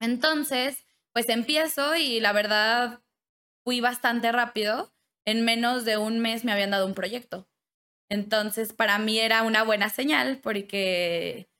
Entonces, 0.00 0.86
pues 1.12 1.28
empiezo 1.28 1.96
y 1.96 2.20
la 2.20 2.32
verdad 2.32 3.02
fui 3.64 3.80
bastante 3.80 4.32
rápido. 4.32 4.94
En 5.26 5.44
menos 5.44 5.84
de 5.84 5.98
un 5.98 6.20
mes 6.20 6.44
me 6.44 6.52
habían 6.52 6.70
dado 6.70 6.86
un 6.86 6.94
proyecto. 6.94 7.48
Entonces, 8.10 8.72
para 8.74 8.98
mí 8.98 9.18
era 9.20 9.42
una 9.42 9.64
buena 9.64 9.90
señal 9.90 10.40
porque, 10.42 11.50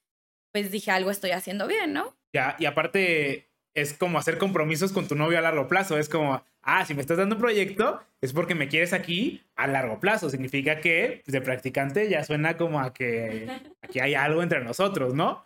pues 0.52 0.70
dije, 0.72 0.90
algo 0.92 1.11
estoy 1.12 1.32
haciendo 1.32 1.68
bien, 1.68 1.94
¿no? 1.94 2.17
Ya, 2.32 2.56
y 2.58 2.66
aparte 2.66 3.48
es 3.74 3.92
como 3.94 4.18
hacer 4.18 4.38
compromisos 4.38 4.92
con 4.92 5.06
tu 5.08 5.14
novio 5.14 5.38
a 5.38 5.42
largo 5.42 5.68
plazo. 5.68 5.98
Es 5.98 6.08
como, 6.08 6.42
ah, 6.62 6.84
si 6.84 6.94
me 6.94 7.00
estás 7.00 7.18
dando 7.18 7.36
un 7.36 7.40
proyecto, 7.40 8.00
es 8.20 8.32
porque 8.32 8.54
me 8.54 8.68
quieres 8.68 8.92
aquí 8.92 9.42
a 9.56 9.66
largo 9.66 10.00
plazo. 10.00 10.30
Significa 10.30 10.80
que 10.80 11.22
pues, 11.24 11.32
de 11.32 11.40
practicante 11.40 12.08
ya 12.08 12.24
suena 12.24 12.56
como 12.56 12.80
a 12.80 12.92
que 12.92 13.48
aquí 13.80 14.00
hay 14.00 14.14
algo 14.14 14.42
entre 14.42 14.62
nosotros, 14.62 15.14
¿no? 15.14 15.44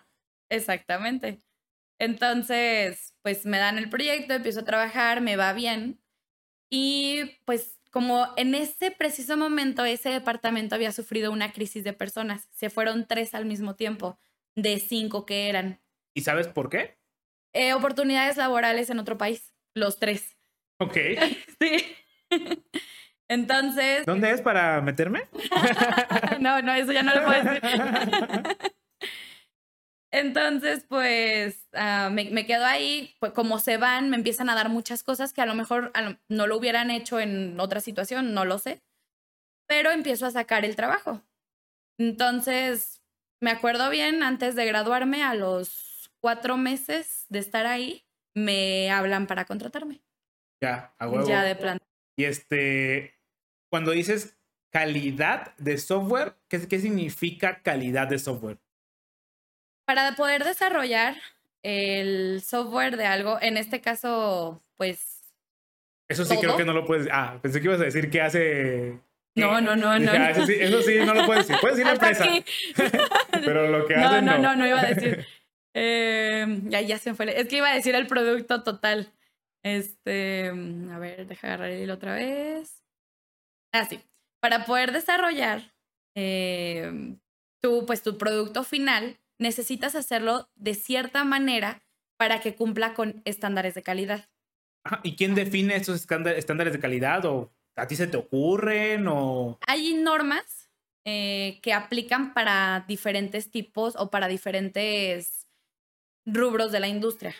Exactamente. 0.49 1.39
Entonces, 1.99 3.15
pues 3.23 3.47
me 3.47 3.59
dan 3.59 3.79
el 3.79 3.89
proyecto, 3.89 4.35
empiezo 4.35 4.61
a 4.61 4.65
trabajar, 4.65 5.21
me 5.21 5.37
va 5.37 5.53
bien. 5.53 6.01
Y 6.71 7.39
pues 7.45 7.79
como 7.91 8.27
en 8.39 8.55
ese 8.55 8.91
preciso 8.91 9.37
momento 9.37 9.85
ese 9.85 10.09
departamento 10.09 10.75
había 10.75 10.93
sufrido 10.93 11.31
una 11.31 11.53
crisis 11.53 11.85
de 11.85 11.93
personas, 11.93 12.49
se 12.51 12.71
fueron 12.71 13.07
tres 13.07 13.35
al 13.35 13.45
mismo 13.45 13.77
tiempo, 13.77 14.19
de 14.57 14.79
cinco 14.79 15.27
que 15.27 15.51
eran. 15.51 15.82
¿Y 16.15 16.23
sabes 16.23 16.49
por 16.49 16.69
qué? 16.69 16.99
Eh, 17.55 17.75
oportunidades 17.75 18.37
laborales 18.37 18.91
en 18.91 18.99
otro 18.99 19.19
país, 19.19 19.55
los 19.75 19.99
tres. 19.99 20.37
Ok. 20.81 20.97
Sí. 21.61 21.95
Entonces, 23.29 24.05
¿Dónde 24.07 24.31
es 24.31 24.41
para 24.43 24.81
meterme? 24.81 25.29
no, 26.41 26.61
no, 26.63 26.73
eso 26.75 26.93
ya 26.93 27.03
no 27.03 27.15
lo 27.15 27.25
puedo 27.25 27.43
decir. 27.45 27.63
Entonces, 30.11 30.85
pues 30.89 31.67
ah, 31.73 32.11
me, 32.13 32.25
me 32.31 32.45
quedo 32.47 32.67
ahí, 32.67 33.15
pues 33.19 33.33
como 33.33 33.59
se 33.59 33.79
van, 33.79 34.11
me 34.11 34.17
empiezan 34.17 34.51
a 34.51 34.55
dar 34.55 34.69
muchas 34.69 35.03
cosas 35.03 35.33
que 35.33 35.41
a 35.41 35.47
lo 35.47 35.55
mejor 35.55 35.91
a 35.95 36.03
lo- 36.03 36.19
no 36.29 36.47
lo 36.47 36.57
hubieran 36.59 36.91
hecho 36.91 37.19
en 37.21 37.59
otra 37.59 37.81
situación, 37.81 38.35
no 38.35 38.45
lo 38.45 38.59
sé, 38.59 38.83
pero 39.67 39.91
empiezo 39.91 40.27
a 40.27 40.31
sacar 40.31 40.65
el 40.67 40.77
trabajo. 40.77 41.23
Entonces, 41.99 43.03
me 43.41 43.51
acuerdo 43.51 43.89
bien, 43.89 44.23
antes 44.23 44.55
de 44.55 44.67
graduarme, 44.67 45.23
a 45.23 45.35
los 45.35 45.92
cuatro 46.23 46.57
meses 46.57 47.27
de 47.29 47.39
estar 47.41 47.67
ahí, 47.67 48.05
me 48.35 48.91
hablan 48.91 49.27
para 49.27 49.45
contratarme, 49.45 50.03
Ya, 50.63 50.95
a 50.99 51.09
huevo. 51.09 51.29
ya 51.29 51.43
de 51.43 51.57
plan. 51.57 51.79
Y 52.17 52.25
este, 52.25 53.15
cuando 53.71 53.91
dices 53.91 54.39
calidad 54.71 55.55
de 55.59 55.77
software, 55.79 56.35
¿qué, 56.49 56.67
qué 56.69 56.79
significa 56.79 57.61
calidad 57.63 58.07
de 58.09 58.19
software? 58.19 58.59
Para 59.87 60.15
poder 60.17 60.45
desarrollar 60.45 61.17
el 61.63 62.41
software 62.43 62.97
de 62.97 63.07
algo, 63.07 63.39
en 63.43 63.57
este 63.57 63.81
caso, 63.81 64.63
pues 64.77 65.23
Eso 66.09 66.25
sí 66.25 66.35
¿Todo? 66.35 66.41
creo 66.41 66.57
que 66.57 66.65
no 66.65 66.73
lo 66.73 66.87
puedes. 66.87 67.09
Ah, 67.11 67.39
pensé 67.43 67.61
que 67.61 67.67
ibas 67.67 67.81
a 67.81 67.85
decir 67.85 68.09
que 68.11 68.21
hace. 68.21 68.99
No, 69.35 69.61
no, 69.61 69.75
no, 69.77 69.99
no. 69.99 70.11
ah, 70.13 70.31
eso, 70.31 70.47
sí, 70.47 70.55
eso 70.59 70.83
sí, 70.83 70.99
no 71.05 71.15
lo 71.15 71.25
puedes 71.27 71.47
decir. 71.49 71.61
Puedes 71.61 71.79
decir 71.79 71.87
la 71.87 71.93
empresa, 72.13 72.27
pero 73.45 73.69
lo 73.71 73.87
que 73.87 73.97
No, 73.97 74.09
hacen 74.09 74.25
no, 74.25 74.33
no. 74.39 74.43
no, 74.43 74.57
no 74.57 74.67
iba 74.67 74.81
a 74.81 74.87
decir. 74.87 75.27
Eh, 75.75 76.61
ya, 76.65 76.81
ya 76.81 76.99
se 76.99 77.15
fue. 77.15 77.39
Es 77.41 77.49
que 77.49 77.57
iba 77.59 77.71
a 77.71 77.75
decir 77.75 77.95
el 77.95 78.07
producto 78.07 78.63
total. 78.63 79.13
Este, 79.65 80.49
a 80.49 80.99
ver, 80.99 81.27
deja 81.27 81.47
agarrar 81.47 81.71
el 81.71 81.83
hilo 81.83 81.95
otra 81.95 82.15
vez. 82.15 82.83
Ah, 83.73 83.85
sí. 83.87 84.01
Para 84.41 84.65
poder 84.65 84.93
desarrollar 84.93 85.73
eh, 86.17 87.17
tu, 87.63 87.87
pues, 87.87 88.03
tu 88.03 88.19
producto 88.19 88.65
final, 88.65 89.19
necesitas 89.39 89.95
hacerlo 89.95 90.51
de 90.57 90.75
cierta 90.75 91.25
manera 91.25 91.83
para 92.19 92.41
que 92.41 92.55
cumpla 92.55 92.93
con 92.95 93.23
estándares 93.25 93.75
de 93.75 93.83
calidad. 93.83 94.29
Ajá, 94.85 95.01
¿Y 95.05 95.17
quién 95.17 95.35
define 95.35 95.77
esos 95.77 95.97
estándar- 96.01 96.37
estándares 96.37 96.73
de 96.73 96.81
calidad? 96.81 97.25
¿O 97.25 97.53
a 97.77 97.87
ti 97.87 97.97
se 97.97 98.09
te 98.09 98.17
ocurren? 98.17 99.07
¿O 99.09 99.59
Hay 99.67 99.95
normas 99.95 100.71
eh, 101.07 101.61
que 101.63 101.73
aplican 101.73 102.35
para 102.35 102.85
diferentes 102.89 103.51
tipos 103.51 103.95
o 103.97 104.11
para 104.11 104.27
diferentes 104.29 105.42
rubros 106.27 106.73
de 106.73 106.81
la 106.81 106.89
industria. 106.89 107.35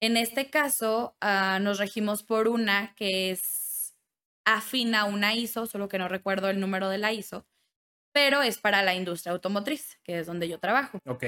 En 0.00 0.16
este 0.16 0.50
caso, 0.50 1.16
ah, 1.20 1.58
nos 1.60 1.78
regimos 1.78 2.22
por 2.22 2.48
una 2.48 2.94
que 2.94 3.30
es 3.30 3.96
afín 4.44 4.94
a 4.94 5.04
una 5.04 5.34
ISO, 5.34 5.66
solo 5.66 5.88
que 5.88 5.98
no 5.98 6.08
recuerdo 6.08 6.48
el 6.48 6.60
número 6.60 6.88
de 6.88 6.98
la 6.98 7.12
ISO, 7.12 7.46
pero 8.12 8.42
es 8.42 8.58
para 8.58 8.82
la 8.82 8.94
industria 8.94 9.32
automotriz, 9.32 9.98
que 10.02 10.18
es 10.18 10.26
donde 10.26 10.48
yo 10.48 10.58
trabajo. 10.58 10.98
Ok. 11.06 11.24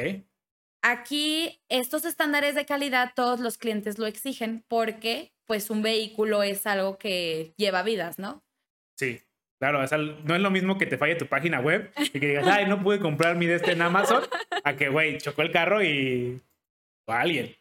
Aquí 0.82 1.60
estos 1.68 2.04
estándares 2.04 2.54
de 2.54 2.66
calidad 2.66 3.12
todos 3.14 3.38
los 3.40 3.56
clientes 3.56 3.98
lo 3.98 4.06
exigen 4.06 4.64
porque 4.66 5.32
pues 5.46 5.70
un 5.70 5.82
vehículo 5.82 6.42
es 6.42 6.66
algo 6.66 6.98
que 6.98 7.54
lleva 7.56 7.82
vidas, 7.82 8.18
¿no? 8.18 8.42
Sí. 8.96 9.20
Claro, 9.62 9.78
no 10.24 10.34
es 10.34 10.40
lo 10.40 10.50
mismo 10.50 10.76
que 10.76 10.86
te 10.86 10.98
falle 10.98 11.14
tu 11.14 11.28
página 11.28 11.60
web 11.60 11.92
y 11.96 12.18
que 12.18 12.26
digas, 12.26 12.46
ay, 12.48 12.66
no 12.66 12.82
pude 12.82 12.98
comprar 12.98 13.36
mi 13.36 13.46
de 13.46 13.54
este 13.54 13.70
en 13.72 13.82
Amazon, 13.82 14.24
a 14.64 14.74
que, 14.74 14.88
güey, 14.88 15.18
chocó 15.18 15.42
el 15.42 15.52
carro 15.52 15.84
y. 15.84 16.42
o 17.06 17.12
alguien. 17.12 17.54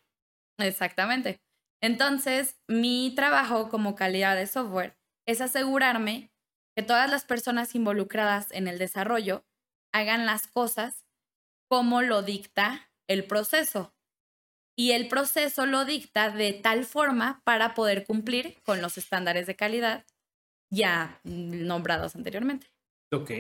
Exactamente. 0.60 1.42
Entonces, 1.82 2.62
mi 2.68 3.14
trabajo 3.16 3.70
como 3.70 3.96
calidad 3.96 4.36
de 4.36 4.48
software 4.48 4.98
es 5.28 5.42
asegurarme 5.42 6.32
que 6.76 6.84
todas 6.84 7.10
las 7.10 7.26
personas 7.26 7.76
involucradas 7.76 8.52
en 8.52 8.68
el 8.68 8.78
desarrollo 8.78 9.46
hagan 9.94 10.26
las 10.26 10.48
cosas 10.48 11.06
como 11.70 12.02
lo 12.02 12.22
dicta 12.22 12.92
el 13.10 13.26
proceso. 13.26 13.96
Y 14.78 14.92
el 14.92 15.08
proceso 15.08 15.66
lo 15.66 15.86
dicta 15.86 16.30
de 16.30 16.54
tal 16.54 16.86
forma 16.86 17.42
para 17.44 17.74
poder 17.74 18.06
cumplir 18.06 18.62
con 18.64 18.82
los 18.82 18.98
estándares 18.98 19.48
de 19.48 19.56
calidad 19.56 20.06
ya 20.72 21.20
nombrados 21.24 22.16
anteriormente. 22.16 22.68
Ok. 23.12 23.32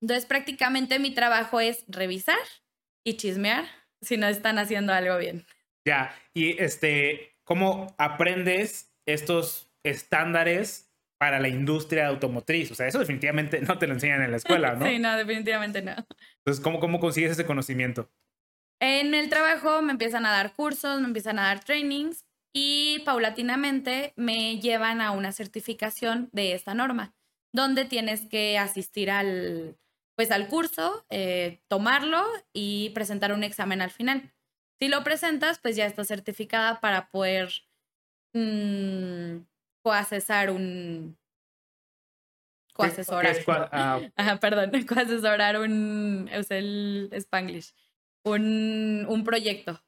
Entonces, 0.00 0.26
prácticamente 0.26 0.98
mi 0.98 1.14
trabajo 1.14 1.60
es 1.60 1.84
revisar 1.88 2.38
y 3.04 3.16
chismear 3.16 3.66
si 4.04 4.16
no 4.16 4.26
están 4.28 4.58
haciendo 4.58 4.92
algo 4.92 5.18
bien. 5.18 5.44
Ya. 5.86 6.14
Y 6.32 6.60
este, 6.62 7.36
¿cómo 7.44 7.94
aprendes 7.98 8.92
estos 9.06 9.70
estándares 9.84 10.90
para 11.18 11.40
la 11.40 11.48
industria 11.48 12.08
automotriz? 12.08 12.70
O 12.70 12.74
sea, 12.74 12.86
eso 12.86 12.98
definitivamente 12.98 13.60
no 13.60 13.78
te 13.78 13.86
lo 13.86 13.94
enseñan 13.94 14.22
en 14.22 14.30
la 14.30 14.36
escuela, 14.38 14.74
¿no? 14.76 14.86
Sí, 14.86 14.98
no, 14.98 15.16
definitivamente 15.16 15.82
no. 15.82 15.92
Entonces, 16.38 16.62
¿cómo, 16.62 16.80
¿cómo 16.80 17.00
consigues 17.00 17.32
ese 17.32 17.46
conocimiento? 17.46 18.10
En 18.80 19.14
el 19.14 19.28
trabajo 19.28 19.82
me 19.82 19.92
empiezan 19.92 20.26
a 20.26 20.32
dar 20.32 20.54
cursos, 20.54 21.00
me 21.00 21.06
empiezan 21.06 21.38
a 21.38 21.44
dar 21.44 21.64
trainings 21.64 22.24
y 22.52 23.00
paulatinamente 23.04 24.12
me 24.16 24.58
llevan 24.58 25.00
a 25.00 25.10
una 25.10 25.32
certificación 25.32 26.28
de 26.32 26.52
esta 26.52 26.74
norma, 26.74 27.14
donde 27.52 27.84
tienes 27.84 28.26
que 28.28 28.58
asistir 28.58 29.10
al, 29.10 29.76
pues, 30.16 30.30
al 30.30 30.48
curso, 30.48 31.04
eh, 31.10 31.60
tomarlo 31.68 32.24
y 32.52 32.90
presentar 32.90 33.32
un 33.32 33.44
examen 33.44 33.82
al 33.82 33.90
final. 33.90 34.32
Si 34.80 34.88
lo 34.88 35.02
presentas, 35.04 35.58
pues 35.58 35.76
ya 35.76 35.86
estás 35.86 36.08
certificada 36.08 36.80
para 36.80 37.10
poder 37.10 37.50
mm, 38.34 39.38
coacesar 39.82 40.50
un, 40.50 41.16
coasesorar. 42.74 43.36
Ah, 43.72 44.00
Ajá, 44.16 44.40
perdón, 44.40 44.70
coasesorar 44.86 45.58
un, 45.58 46.28
usé 46.38 46.58
el 46.58 47.08
spanglish, 47.12 47.72
un, 48.24 49.06
un 49.08 49.24
proyecto. 49.24 49.80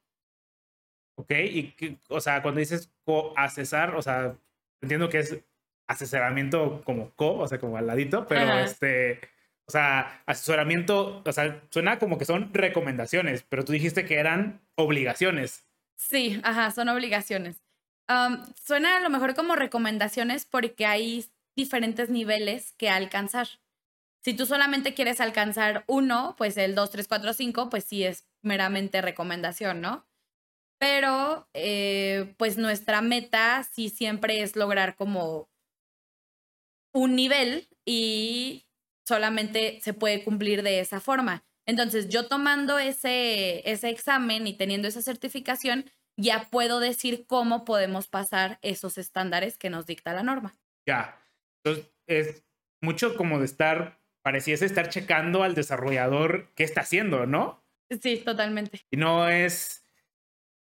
Ok, 1.19 1.31
y 1.31 1.99
o 2.09 2.21
sea, 2.21 2.43
cuando 2.43 2.61
dices 2.61 2.93
coasesar, 3.05 3.95
o 3.97 4.03
sea, 4.03 4.37
entiendo 4.83 5.09
que 5.09 5.19
es 5.19 5.39
asesoramiento 5.89 6.83
como 6.85 7.11
co, 7.15 7.39
o 7.39 7.49
sea, 7.49 7.59
como 7.59 7.77
al 7.77 7.87
ladito, 7.87 8.27
pero 8.27 8.43
Ajá. 8.43 8.65
este, 8.65 9.21
o 9.69 9.73
sea, 9.73 10.23
asesoramiento, 10.27 11.23
o 11.25 11.33
sea, 11.33 11.63
suena 11.71 11.99
como 11.99 12.19
que 12.19 12.25
son 12.25 12.55
recomendaciones, 12.55 13.45
pero 13.49 13.65
tú 13.65 13.73
dijiste 13.73 14.05
que 14.05 14.17
eran 14.17 14.61
obligaciones. 14.77 15.67
Sí, 15.97 16.41
ajá, 16.45 16.71
son 16.71 16.89
obligaciones. 16.89 17.63
Am, 18.09 18.45
suena 18.55 18.99
a 18.99 19.01
lo 19.01 19.11
mejor 19.11 19.35
como 19.35 19.57
recomendaciones 19.57 20.47
porque 20.47 20.87
hay 20.87 21.27
diferentes 21.57 22.11
niveles 22.11 22.75
que 22.75 22.91
alcanzar. 22.91 23.49
Si 24.23 24.35
tú 24.35 24.47
solamente 24.47 24.95
quieres 24.95 25.21
alcanzar 25.21 25.85
uno, 25.87 26.35
pues 26.39 26.57
el 26.57 26.75
2, 26.75 26.91
3, 26.91 27.09
4, 27.09 27.33
5, 27.33 27.71
pues 27.71 27.85
sí 27.85 28.05
es 28.05 28.27
meramente 28.43 29.01
recomendación, 29.01 29.81
¿no? 29.81 30.07
Pero, 30.79 31.49
eh, 31.55 32.35
pues 32.37 32.59
nuestra 32.59 33.01
meta 33.01 33.63
sí 33.65 33.89
siempre 33.89 34.43
es 34.43 34.57
lograr 34.57 34.95
como 34.95 35.49
un 36.93 37.17
nivel 37.17 37.69
y 37.85 38.66
solamente 39.07 39.81
se 39.83 39.95
puede 39.95 40.25
cumplir 40.25 40.63
de 40.63 40.81
esa 40.81 41.01
forma. 41.01 41.45
Entonces, 41.67 42.09
yo 42.09 42.29
tomando 42.29 42.79
ese, 42.79 43.69
ese 43.71 43.89
examen 43.89 44.47
y 44.47 44.57
teniendo 44.57 44.89
esa 44.89 45.03
certificación, 45.03 45.91
ya 46.17 46.49
puedo 46.51 46.81
decir 46.81 47.27
cómo 47.27 47.65
podemos 47.65 48.09
pasar 48.09 48.59
esos 48.63 48.99
estándares 48.99 49.59
que 49.59 49.71
nos 49.71 49.87
dicta 49.87 50.13
la 50.13 50.23
norma. 50.23 50.55
Ya. 50.87 51.21
Entonces, 51.65 51.93
es 52.07 52.45
mucho 52.83 53.17
como 53.17 53.39
de 53.39 53.45
estar, 53.45 54.01
pareciese 54.23 54.65
estar 54.65 54.89
checando 54.89 55.43
al 55.43 55.55
desarrollador 55.55 56.53
qué 56.55 56.65
está 56.65 56.83
haciendo, 56.83 57.27
¿no? 57.27 57.65
Sí, 58.01 58.19
totalmente. 58.19 58.87
Y 58.91 58.97
no 58.97 59.29
es. 59.29 59.86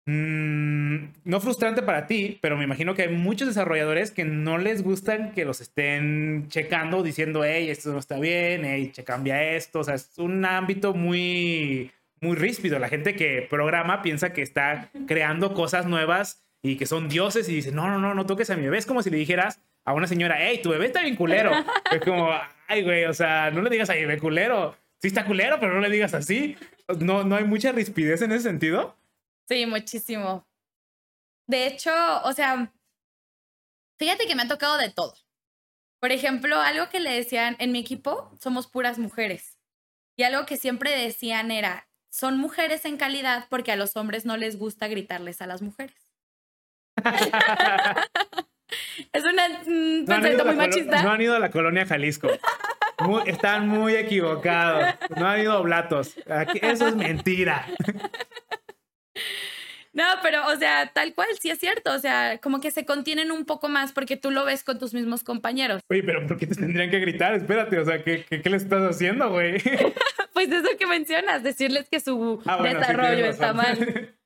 Mm, 0.08 0.96
no 1.24 1.40
frustrante 1.40 1.82
para 1.82 2.06
ti, 2.06 2.38
pero 2.40 2.56
me 2.56 2.64
imagino 2.64 2.94
que 2.94 3.02
hay 3.02 3.08
muchos 3.08 3.46
desarrolladores 3.46 4.10
que 4.10 4.24
no 4.24 4.56
les 4.56 4.82
gustan 4.82 5.32
que 5.32 5.44
los 5.44 5.60
estén 5.60 6.46
checando, 6.48 7.02
diciendo, 7.02 7.44
hey, 7.44 7.68
esto 7.68 7.92
no 7.92 7.98
está 7.98 8.18
bien, 8.18 8.64
hey, 8.64 8.92
cambia 9.04 9.52
esto. 9.54 9.80
O 9.80 9.84
sea, 9.84 9.94
es 9.94 10.12
un 10.16 10.44
ámbito 10.44 10.94
muy, 10.94 11.92
muy 12.20 12.36
ríspido. 12.36 12.78
La 12.78 12.88
gente 12.88 13.14
que 13.14 13.46
programa 13.48 14.00
piensa 14.00 14.32
que 14.32 14.42
está 14.42 14.90
creando 15.06 15.52
cosas 15.52 15.86
nuevas 15.86 16.42
y 16.62 16.76
que 16.76 16.86
son 16.86 17.08
dioses 17.08 17.48
y 17.48 17.54
dice, 17.54 17.70
no, 17.72 17.88
no, 17.88 17.98
no, 17.98 18.14
no 18.14 18.26
toques 18.26 18.48
a 18.50 18.56
mi 18.56 18.64
bebé. 18.64 18.78
Es 18.78 18.86
como 18.86 19.02
si 19.02 19.10
le 19.10 19.18
dijeras 19.18 19.60
a 19.84 19.92
una 19.92 20.06
señora, 20.06 20.36
hey, 20.40 20.60
tu 20.62 20.70
bebé 20.70 20.86
está 20.86 21.02
bien 21.02 21.16
culero. 21.16 21.52
es 21.92 22.00
como, 22.00 22.30
ay, 22.66 22.82
güey, 22.82 23.04
o 23.04 23.12
sea, 23.12 23.50
no 23.50 23.60
le 23.60 23.70
digas 23.70 23.90
a 23.90 23.94
mi 23.94 24.00
bebé 24.00 24.18
culero. 24.18 24.74
Sí 25.00 25.08
está 25.08 25.26
culero, 25.26 25.58
pero 25.60 25.74
no 25.74 25.80
le 25.80 25.90
digas 25.90 26.14
así. 26.14 26.56
No, 27.00 27.24
no 27.24 27.36
hay 27.36 27.44
mucha 27.44 27.72
rispidez 27.72 28.22
en 28.22 28.32
ese 28.32 28.44
sentido. 28.44 28.96
Sí, 29.48 29.66
muchísimo. 29.66 30.46
De 31.48 31.66
hecho, 31.66 31.90
o 32.24 32.32
sea, 32.32 32.72
fíjate 33.98 34.26
que 34.26 34.34
me 34.34 34.42
ha 34.42 34.48
tocado 34.48 34.76
de 34.76 34.90
todo. 34.90 35.14
Por 36.00 36.12
ejemplo, 36.12 36.60
algo 36.60 36.88
que 36.90 37.00
le 37.00 37.10
decían 37.12 37.56
en 37.58 37.72
mi 37.72 37.78
equipo, 37.80 38.30
somos 38.40 38.66
puras 38.68 38.98
mujeres. 38.98 39.58
Y 40.16 40.24
algo 40.24 40.46
que 40.46 40.56
siempre 40.56 40.90
decían 40.96 41.50
era, 41.50 41.88
son 42.12 42.38
mujeres 42.38 42.84
en 42.84 42.96
calidad 42.98 43.46
porque 43.48 43.72
a 43.72 43.76
los 43.76 43.96
hombres 43.96 44.24
no 44.26 44.36
les 44.36 44.58
gusta 44.58 44.88
gritarles 44.88 45.40
a 45.40 45.46
las 45.46 45.62
mujeres. 45.62 45.96
es 49.12 49.24
una- 49.24 49.62
un 49.66 50.04
No 50.04 50.14
han, 50.14 50.26
ido 50.26 50.38
pensamiento 50.38 50.42
a 50.42 50.44
muy 50.46 50.56
la 50.56 50.62
colo- 50.62 50.68
machista. 50.68 51.02
no 51.02 51.10
han 51.10 51.20
ido 51.22 51.34
a 51.34 51.38
la 51.38 51.50
colonia 51.50 51.86
Jalisco. 51.86 52.28
Muy- 53.00 53.22
están 53.28 53.68
muy 53.68 53.94
equivocados. 53.94 54.94
No 55.16 55.26
han 55.28 55.40
ido 55.40 55.52
a 55.52 55.58
Oblatos. 55.60 56.16
Aquí- 56.28 56.58
eso 56.62 56.88
es 56.88 56.96
mentira. 56.96 57.66
No, 59.98 60.04
pero, 60.22 60.46
o 60.46 60.54
sea, 60.54 60.92
tal 60.92 61.12
cual, 61.12 61.26
sí 61.40 61.50
es 61.50 61.58
cierto. 61.58 61.92
O 61.92 61.98
sea, 61.98 62.38
como 62.38 62.60
que 62.60 62.70
se 62.70 62.86
contienen 62.86 63.32
un 63.32 63.44
poco 63.44 63.68
más 63.68 63.90
porque 63.90 64.16
tú 64.16 64.30
lo 64.30 64.44
ves 64.44 64.62
con 64.62 64.78
tus 64.78 64.94
mismos 64.94 65.24
compañeros. 65.24 65.82
Oye, 65.90 66.04
pero 66.04 66.24
¿por 66.24 66.38
qué 66.38 66.46
te 66.46 66.54
tendrían 66.54 66.88
que 66.88 67.00
gritar? 67.00 67.34
Espérate, 67.34 67.80
o 67.80 67.84
sea, 67.84 68.04
¿qué, 68.04 68.24
qué, 68.24 68.40
qué 68.40 68.48
le 68.48 68.58
estás 68.58 68.82
haciendo, 68.82 69.28
güey? 69.28 69.58
Pues 70.34 70.52
eso 70.52 70.68
que 70.78 70.86
mencionas, 70.86 71.42
decirles 71.42 71.88
que 71.90 71.98
su 71.98 72.40
Ah, 72.46 72.58
bueno, 72.58 72.78
sí, 72.78 72.86
desarrollo 72.86 73.26
está 73.26 73.52
mal. 73.52 73.76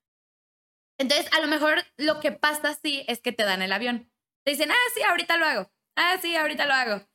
Entonces, 0.99 1.33
a 1.33 1.41
lo 1.41 1.49
mejor 1.49 1.79
lo 1.97 2.21
que 2.21 2.33
pasa 2.33 2.69
así 2.69 3.03
es 3.09 3.23
que 3.23 3.33
te 3.33 3.45
dan 3.45 3.63
el 3.63 3.73
avión. 3.73 4.11
Te 4.45 4.51
dicen, 4.51 4.71
ah, 4.71 4.91
sí, 4.95 5.03
ahorita 5.05 5.39
lo 5.39 5.47
hago. 5.47 5.73
Ah, 5.97 6.19
sí, 6.21 6.37
ahorita 6.37 6.67
lo 6.67 6.75
hago. 6.75 7.09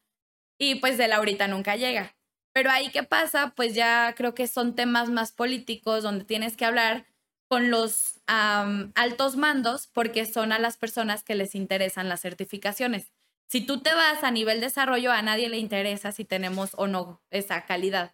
Y 0.60 0.76
pues 0.80 1.00
el 1.00 1.12
ahorita 1.12 1.48
nunca 1.48 1.76
llega. 1.76 2.16
Pero 2.56 2.72
ahí 2.72 2.90
qué 2.90 3.04
pasa, 3.04 3.54
pues 3.56 3.76
ya 3.76 4.16
creo 4.18 4.34
que 4.34 4.48
son 4.48 4.74
temas 4.74 5.12
más 5.12 5.32
políticos 5.32 6.02
donde 6.02 6.26
tienes 6.26 6.58
que 6.58 6.66
hablar 6.66 7.06
con 7.48 7.72
los 7.72 8.20
altos 8.28 9.36
mandos 9.38 9.88
porque 9.88 10.26
son 10.26 10.52
a 10.52 10.60
las 10.60 10.78
personas 10.78 11.24
que 11.24 11.36
les 11.36 11.56
interesan 11.56 12.10
las 12.10 12.22
certificaciones. 12.22 13.12
Si 13.50 13.62
tú 13.66 13.80
te 13.82 13.94
vas 13.94 14.24
a 14.24 14.32
nivel 14.32 14.60
desarrollo, 14.60 15.12
a 15.12 15.22
nadie 15.22 15.48
le 15.50 15.58
interesa 15.58 16.12
si 16.12 16.26
tenemos 16.26 16.72
o 16.76 16.88
no 16.88 17.22
esa 17.32 17.66
calidad. 17.66 18.14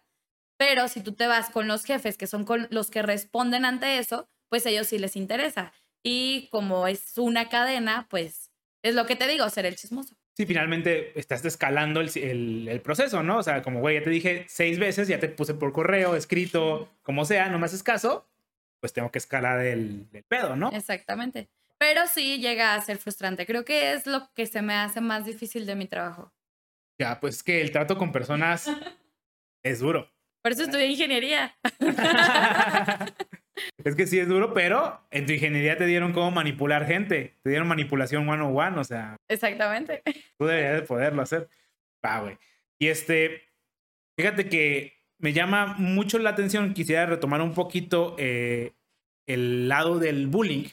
Pero 0.56 0.86
si 0.86 1.02
tú 1.02 1.12
te 1.14 1.26
vas 1.26 1.50
con 1.50 1.66
los 1.66 1.84
jefes, 1.84 2.16
que 2.16 2.28
son 2.28 2.44
con 2.44 2.68
los 2.70 2.90
que 2.90 3.02
responden 3.02 3.64
ante 3.64 3.98
eso, 3.98 4.28
pues 4.48 4.64
a 4.66 4.70
ellos 4.70 4.86
sí 4.86 4.98
les 4.98 5.16
interesa. 5.16 5.72
Y 6.04 6.48
como 6.50 6.86
es 6.86 7.18
una 7.18 7.48
cadena, 7.48 8.06
pues 8.08 8.52
es 8.82 8.94
lo 8.94 9.06
que 9.06 9.16
te 9.16 9.26
digo, 9.26 9.48
ser 9.50 9.66
el 9.66 9.74
chismoso. 9.74 10.14
Sí, 10.36 10.46
finalmente 10.46 11.18
estás 11.18 11.44
escalando 11.44 12.00
el, 12.00 12.10
el- 12.16 12.68
el 12.68 12.80
proceso, 12.80 13.22
¿no? 13.24 13.38
O 13.38 13.42
sea, 13.42 13.62
como, 13.62 13.80
güey, 13.80 13.98
ya 13.98 14.04
te 14.04 14.10
dije 14.10 14.44
seis 14.48 14.78
veces, 14.78 15.08
ya 15.08 15.18
te 15.18 15.28
puse 15.28 15.54
por 15.54 15.72
correo, 15.72 16.14
escrito, 16.14 16.88
como 17.02 17.24
sea, 17.24 17.48
no 17.48 17.58
me 17.58 17.66
haces 17.66 17.82
caso, 17.82 18.28
pues 18.84 18.92
tengo 18.92 19.10
que 19.10 19.16
escalar 19.16 19.60
el, 19.60 20.06
el 20.12 20.24
pedo, 20.24 20.56
¿no? 20.56 20.68
Exactamente. 20.70 21.48
Pero 21.78 22.06
sí 22.06 22.38
llega 22.38 22.74
a 22.74 22.80
ser 22.82 22.98
frustrante. 22.98 23.46
Creo 23.46 23.64
que 23.64 23.94
es 23.94 24.06
lo 24.06 24.30
que 24.34 24.44
se 24.44 24.60
me 24.60 24.74
hace 24.74 25.00
más 25.00 25.24
difícil 25.24 25.64
de 25.64 25.74
mi 25.74 25.86
trabajo. 25.86 26.34
Ya, 27.00 27.18
pues 27.18 27.36
es 27.36 27.42
que 27.42 27.62
el 27.62 27.70
trato 27.70 27.96
con 27.96 28.12
personas 28.12 28.68
es 29.64 29.80
duro. 29.80 30.12
Por 30.42 30.52
eso 30.52 30.64
estudié 30.64 30.88
ingeniería. 30.88 31.56
es 33.82 33.96
que 33.96 34.06
sí 34.06 34.18
es 34.18 34.28
duro, 34.28 34.52
pero 34.52 35.00
en 35.10 35.24
tu 35.24 35.32
ingeniería 35.32 35.78
te 35.78 35.86
dieron 35.86 36.12
cómo 36.12 36.30
manipular 36.30 36.84
gente. 36.84 37.38
Te 37.42 37.48
dieron 37.48 37.66
manipulación 37.66 38.28
one 38.28 38.42
on 38.42 38.54
one, 38.54 38.78
o 38.78 38.84
sea, 38.84 39.16
Exactamente. 39.28 40.02
tú 40.36 40.44
deberías 40.44 40.82
de 40.82 40.86
poderlo 40.86 41.22
hacer. 41.22 41.48
Va, 42.04 42.20
güey. 42.20 42.36
Y 42.78 42.88
este, 42.88 43.48
fíjate 44.18 44.46
que 44.50 44.93
me 45.18 45.32
llama 45.32 45.74
mucho 45.78 46.18
la 46.18 46.30
atención. 46.30 46.74
Quisiera 46.74 47.06
retomar 47.06 47.40
un 47.42 47.54
poquito 47.54 48.16
eh, 48.18 48.72
el 49.26 49.68
lado 49.68 49.98
del 49.98 50.26
bullying. 50.26 50.68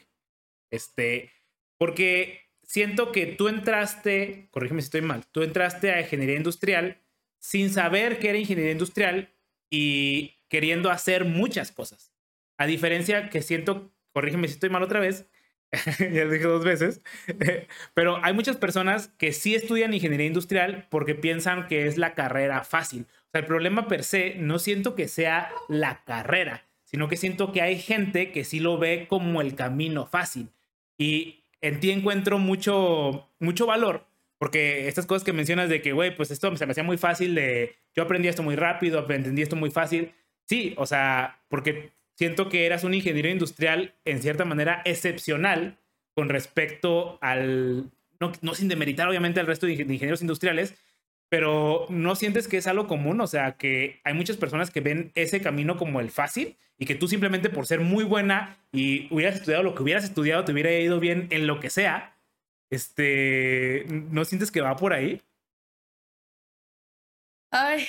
Este, 0.71 1.31
porque 1.77 2.41
siento 2.63 3.11
que 3.11 3.25
tú 3.25 3.47
entraste, 3.47 4.47
corrígeme 4.51 4.81
si 4.81 4.85
estoy 4.85 5.01
mal, 5.01 5.25
tú 5.27 5.41
entraste 5.43 5.91
a 5.91 6.01
ingeniería 6.01 6.37
industrial 6.37 7.01
sin 7.39 7.69
saber 7.69 8.19
que 8.19 8.29
era 8.29 8.37
ingeniería 8.37 8.71
industrial 8.71 9.33
y 9.69 10.35
queriendo 10.47 10.89
hacer 10.89 11.25
muchas 11.25 11.71
cosas. 11.71 12.13
A 12.57 12.65
diferencia 12.67 13.29
que 13.29 13.41
siento, 13.41 13.91
corrígeme 14.13 14.47
si 14.47 14.53
estoy 14.53 14.69
mal 14.69 14.83
otra 14.83 14.99
vez, 14.99 15.25
ya 15.99 16.25
lo 16.25 16.31
dije 16.31 16.45
dos 16.45 16.63
veces, 16.63 17.01
pero 17.93 18.23
hay 18.23 18.33
muchas 18.33 18.57
personas 18.57 19.07
que 19.17 19.33
sí 19.33 19.55
estudian 19.55 19.93
ingeniería 19.93 20.27
industrial 20.27 20.87
porque 20.89 21.15
piensan 21.15 21.67
que 21.67 21.87
es 21.87 21.97
la 21.97 22.13
carrera 22.13 22.63
fácil. 22.63 23.07
El 23.33 23.45
problema 23.45 23.87
per 23.87 24.03
se 24.03 24.35
no 24.35 24.59
siento 24.59 24.95
que 24.95 25.07
sea 25.07 25.51
la 25.69 26.03
carrera, 26.03 26.65
sino 26.83 27.07
que 27.07 27.17
siento 27.17 27.51
que 27.51 27.61
hay 27.61 27.79
gente 27.79 28.31
que 28.31 28.43
sí 28.43 28.59
lo 28.59 28.77
ve 28.77 29.05
como 29.07 29.41
el 29.41 29.55
camino 29.55 30.05
fácil. 30.05 30.49
Y 30.97 31.45
en 31.61 31.79
ti 31.79 31.91
encuentro 31.91 32.37
mucho, 32.37 33.29
mucho 33.39 33.65
valor, 33.65 34.05
porque 34.37 34.87
estas 34.87 35.05
cosas 35.05 35.23
que 35.23 35.33
mencionas 35.33 35.69
de 35.69 35.81
que, 35.81 35.93
güey, 35.93 36.15
pues 36.15 36.31
esto 36.31 36.55
se 36.57 36.65
me 36.65 36.71
hacía 36.71 36.83
muy 36.83 36.97
fácil 36.97 37.35
de, 37.35 37.75
yo 37.95 38.03
aprendí 38.03 38.27
esto 38.27 38.43
muy 38.43 38.55
rápido, 38.55 39.05
entendí 39.09 39.41
esto 39.41 39.55
muy 39.55 39.71
fácil. 39.71 40.13
Sí, 40.45 40.73
o 40.77 40.85
sea, 40.85 41.39
porque 41.47 41.91
siento 42.15 42.49
que 42.49 42.65
eras 42.65 42.83
un 42.83 42.93
ingeniero 42.93 43.29
industrial 43.29 43.93
en 44.03 44.21
cierta 44.21 44.43
manera 44.43 44.81
excepcional 44.83 45.77
con 46.13 46.27
respecto 46.27 47.17
al, 47.21 47.91
no, 48.19 48.31
no 48.41 48.53
sin 48.53 48.67
demeritar 48.67 49.07
obviamente 49.07 49.39
al 49.39 49.47
resto 49.47 49.65
de 49.65 49.73
ingenieros 49.73 50.21
industriales, 50.21 50.75
pero 51.31 51.85
no 51.87 52.15
sientes 52.15 52.49
que 52.49 52.57
es 52.57 52.67
algo 52.67 52.87
común, 52.87 53.21
o 53.21 53.25
sea, 53.27 53.53
que 53.55 54.01
hay 54.03 54.13
muchas 54.13 54.35
personas 54.35 54.69
que 54.69 54.81
ven 54.81 55.13
ese 55.15 55.39
camino 55.39 55.77
como 55.77 56.01
el 56.01 56.11
fácil 56.11 56.57
y 56.77 56.85
que 56.85 56.95
tú 56.95 57.07
simplemente 57.07 57.49
por 57.49 57.65
ser 57.65 57.79
muy 57.79 58.03
buena 58.03 58.57
y 58.73 59.07
hubieras 59.13 59.35
estudiado 59.35 59.63
lo 59.63 59.73
que 59.73 59.81
hubieras 59.81 60.03
estudiado, 60.03 60.43
te 60.43 60.51
hubiera 60.51 60.73
ido 60.73 60.99
bien 60.99 61.27
en 61.31 61.47
lo 61.47 61.61
que 61.61 61.69
sea, 61.69 62.17
este, 62.69 63.85
¿no 63.87 64.25
sientes 64.25 64.51
que 64.51 64.59
va 64.59 64.75
por 64.75 64.91
ahí? 64.91 65.21
Ay, 67.51 67.87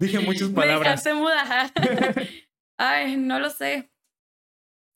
Dije 0.00 0.18
muchas 0.18 0.48
me 0.50 0.54
palabras. 0.56 1.04
dejaste 1.04 1.14
muda. 1.14 1.72
Ay, 2.78 3.16
no 3.16 3.38
lo 3.38 3.50
sé. 3.50 3.88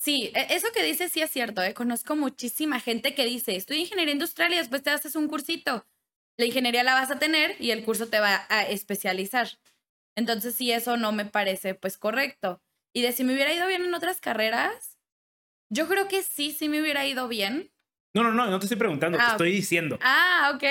Sí, 0.00 0.32
e- 0.34 0.54
eso 0.54 0.66
que 0.74 0.82
dices 0.82 1.12
sí 1.12 1.20
es 1.22 1.30
cierto, 1.30 1.62
¿eh? 1.62 1.74
Conozco 1.74 2.16
muchísima 2.16 2.80
gente 2.80 3.14
que 3.14 3.24
dice, 3.24 3.54
estudia 3.54 3.82
ingeniería 3.82 4.14
industrial 4.14 4.52
y 4.52 4.56
después 4.56 4.82
te 4.82 4.90
haces 4.90 5.14
un 5.14 5.28
cursito. 5.28 5.86
La 6.40 6.46
ingeniería 6.46 6.82
la 6.82 6.94
vas 6.94 7.10
a 7.10 7.18
tener 7.18 7.54
y 7.60 7.70
el 7.70 7.84
curso 7.84 8.08
te 8.08 8.18
va 8.18 8.46
a 8.48 8.62
especializar. 8.64 9.48
Entonces, 10.16 10.54
sí, 10.54 10.72
eso 10.72 10.96
no 10.96 11.12
me 11.12 11.24
parece 11.24 11.74
pues 11.74 11.96
correcto. 11.98 12.60
Y 12.92 13.02
de 13.02 13.12
si 13.12 13.22
me 13.24 13.32
hubiera 13.34 13.52
ido 13.54 13.66
bien 13.68 13.84
en 13.84 13.94
otras 13.94 14.20
carreras, 14.20 14.98
yo 15.72 15.86
creo 15.86 16.08
que 16.08 16.22
sí, 16.22 16.50
sí 16.52 16.68
me 16.68 16.80
hubiera 16.80 17.06
ido 17.06 17.28
bien. 17.28 17.70
No, 18.14 18.24
no, 18.24 18.32
no, 18.32 18.46
no 18.48 18.58
te 18.58 18.64
estoy 18.66 18.78
preguntando, 18.78 19.16
te 19.18 19.24
Ah, 19.24 19.28
estoy 19.32 19.52
diciendo. 19.52 19.98
Ah, 20.02 20.52
ok. 20.56 20.64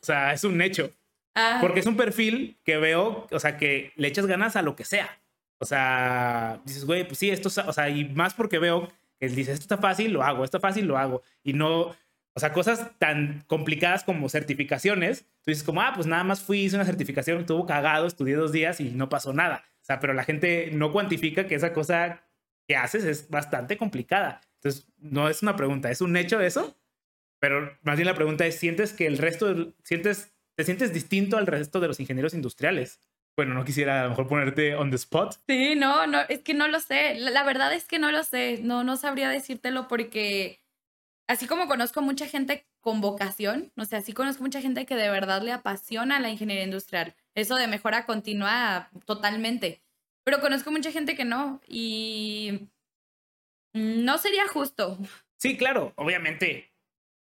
O 0.00 0.04
sea, 0.04 0.32
es 0.32 0.44
un 0.44 0.62
hecho. 0.62 0.90
Ah, 1.34 1.58
Porque 1.60 1.80
es 1.80 1.86
un 1.86 1.96
perfil 1.96 2.58
que 2.64 2.78
veo, 2.78 3.26
o 3.30 3.40
sea, 3.40 3.58
que 3.58 3.92
le 3.96 4.08
echas 4.08 4.24
ganas 4.26 4.56
a 4.56 4.62
lo 4.62 4.74
que 4.76 4.84
sea. 4.84 5.20
O 5.58 5.66
sea, 5.66 6.60
dices, 6.64 6.84
güey, 6.86 7.06
pues 7.06 7.18
sí, 7.18 7.28
esto, 7.30 7.48
es- 7.48 7.58
o 7.58 7.72
sea, 7.72 7.88
y 7.90 8.04
más 8.06 8.32
porque 8.34 8.58
veo 8.58 8.90
que 9.18 9.26
él 9.26 9.34
dice, 9.34 9.52
esto 9.52 9.64
está 9.64 9.78
fácil, 9.78 10.12
lo 10.12 10.22
hago, 10.22 10.44
esto 10.44 10.56
está 10.56 10.66
fácil, 10.68 10.86
lo 10.86 10.96
hago. 10.96 11.22
Y 11.42 11.52
no, 11.52 11.94
o 12.36 12.40
sea, 12.40 12.52
cosas 12.52 12.90
tan 12.98 13.44
complicadas 13.46 14.02
como 14.02 14.28
certificaciones, 14.28 15.22
tú 15.42 15.52
dices 15.52 15.62
como, 15.62 15.82
ah, 15.82 15.92
pues 15.94 16.06
nada 16.06 16.24
más 16.24 16.42
fui, 16.42 16.64
hice 16.64 16.74
una 16.74 16.84
certificación, 16.84 17.40
estuvo 17.40 17.64
cagado, 17.64 18.06
estudié 18.06 18.34
dos 18.34 18.50
días 18.50 18.80
y 18.80 18.90
no 18.90 19.08
pasó 19.08 19.32
nada. 19.32 19.64
O 19.82 19.84
sea, 19.84 20.00
pero 20.00 20.14
la 20.14 20.24
gente 20.24 20.70
no 20.72 20.92
cuantifica 20.92 21.46
que 21.46 21.54
esa 21.54 21.72
cosa 21.72 22.24
que 22.66 22.76
haces 22.76 23.04
es 23.04 23.30
bastante 23.30 23.76
complicada. 23.76 24.40
Entonces, 24.56 24.88
no 24.98 25.28
es 25.28 25.42
una 25.42 25.54
pregunta, 25.54 25.90
es 25.90 26.00
un 26.00 26.16
hecho 26.16 26.40
eso. 26.40 26.76
Pero 27.38 27.78
más 27.82 27.96
bien 27.96 28.06
la 28.06 28.14
pregunta 28.14 28.46
es, 28.46 28.58
¿sientes 28.58 28.92
que 28.92 29.06
el 29.06 29.18
resto, 29.18 29.74
sientes, 29.84 30.34
te 30.56 30.64
sientes 30.64 30.92
distinto 30.92 31.36
al 31.36 31.46
resto 31.46 31.78
de 31.78 31.88
los 31.88 32.00
ingenieros 32.00 32.34
industriales? 32.34 33.00
Bueno, 33.36 33.54
no 33.54 33.64
quisiera 33.64 34.00
a 34.00 34.04
lo 34.04 34.10
mejor 34.10 34.26
ponerte 34.26 34.74
on 34.74 34.90
the 34.90 34.96
spot. 34.96 35.36
Sí, 35.46 35.74
no, 35.76 36.06
no, 36.06 36.20
es 36.28 36.40
que 36.40 36.54
no 36.54 36.66
lo 36.66 36.80
sé. 36.80 37.16
La, 37.16 37.30
la 37.30 37.44
verdad 37.44 37.72
es 37.74 37.84
que 37.84 37.98
no 37.98 38.10
lo 38.10 38.24
sé. 38.24 38.60
No, 38.62 38.82
no 38.82 38.96
sabría 38.96 39.28
decírtelo 39.28 39.86
porque 39.86 40.63
así 41.26 41.46
como 41.46 41.66
conozco 41.66 42.02
mucha 42.02 42.26
gente 42.26 42.66
con 42.80 43.00
vocación, 43.00 43.72
o 43.76 43.84
sea, 43.84 44.00
así 44.00 44.12
conozco 44.12 44.42
mucha 44.42 44.60
gente 44.60 44.86
que 44.86 44.96
de 44.96 45.10
verdad 45.10 45.42
le 45.42 45.52
apasiona 45.52 46.20
la 46.20 46.30
ingeniería 46.30 46.64
industrial. 46.64 47.14
Eso 47.34 47.56
de 47.56 47.66
mejora 47.66 48.06
continua 48.06 48.90
totalmente. 49.06 49.82
Pero 50.24 50.40
conozco 50.40 50.70
mucha 50.70 50.90
gente 50.90 51.16
que 51.16 51.24
no 51.24 51.60
y 51.68 52.68
no 53.74 54.18
sería 54.18 54.46
justo. 54.48 54.98
Sí, 55.36 55.56
claro, 55.56 55.92
obviamente. 55.96 56.72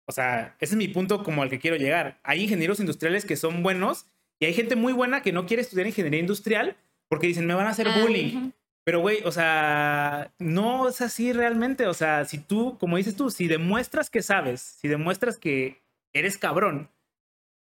O 0.07 0.11
sea, 0.11 0.55
ese 0.59 0.73
es 0.73 0.77
mi 0.77 0.87
punto 0.87 1.23
como 1.23 1.43
al 1.43 1.49
que 1.49 1.59
quiero 1.59 1.77
llegar. 1.77 2.19
Hay 2.23 2.43
ingenieros 2.43 2.79
industriales 2.79 3.25
que 3.25 3.37
son 3.37 3.61
buenos 3.63 4.07
y 4.39 4.45
hay 4.45 4.53
gente 4.53 4.75
muy 4.75 4.91
buena 4.91 5.21
que 5.21 5.31
no 5.31 5.45
quiere 5.45 5.61
estudiar 5.61 5.87
ingeniería 5.87 6.19
industrial 6.19 6.75
porque 7.07 7.27
dicen, 7.27 7.45
me 7.45 7.53
van 7.53 7.67
a 7.67 7.71
hacer 7.71 7.87
Ah, 7.87 7.99
bullying. 8.01 8.51
Pero, 8.89 9.01
güey, 9.01 9.21
o 9.23 9.31
sea, 9.31 10.33
no 10.39 10.89
es 10.89 10.99
así 11.01 11.31
realmente. 11.31 11.85
O 11.85 11.93
sea, 11.93 12.25
si 12.25 12.39
tú, 12.39 12.75
como 12.79 12.97
dices 12.97 13.15
tú, 13.15 13.29
si 13.29 13.47
demuestras 13.47 14.09
que 14.09 14.23
sabes, 14.23 14.61
si 14.61 14.87
demuestras 14.87 15.37
que 15.37 15.83
eres 16.11 16.39
cabrón, 16.39 16.89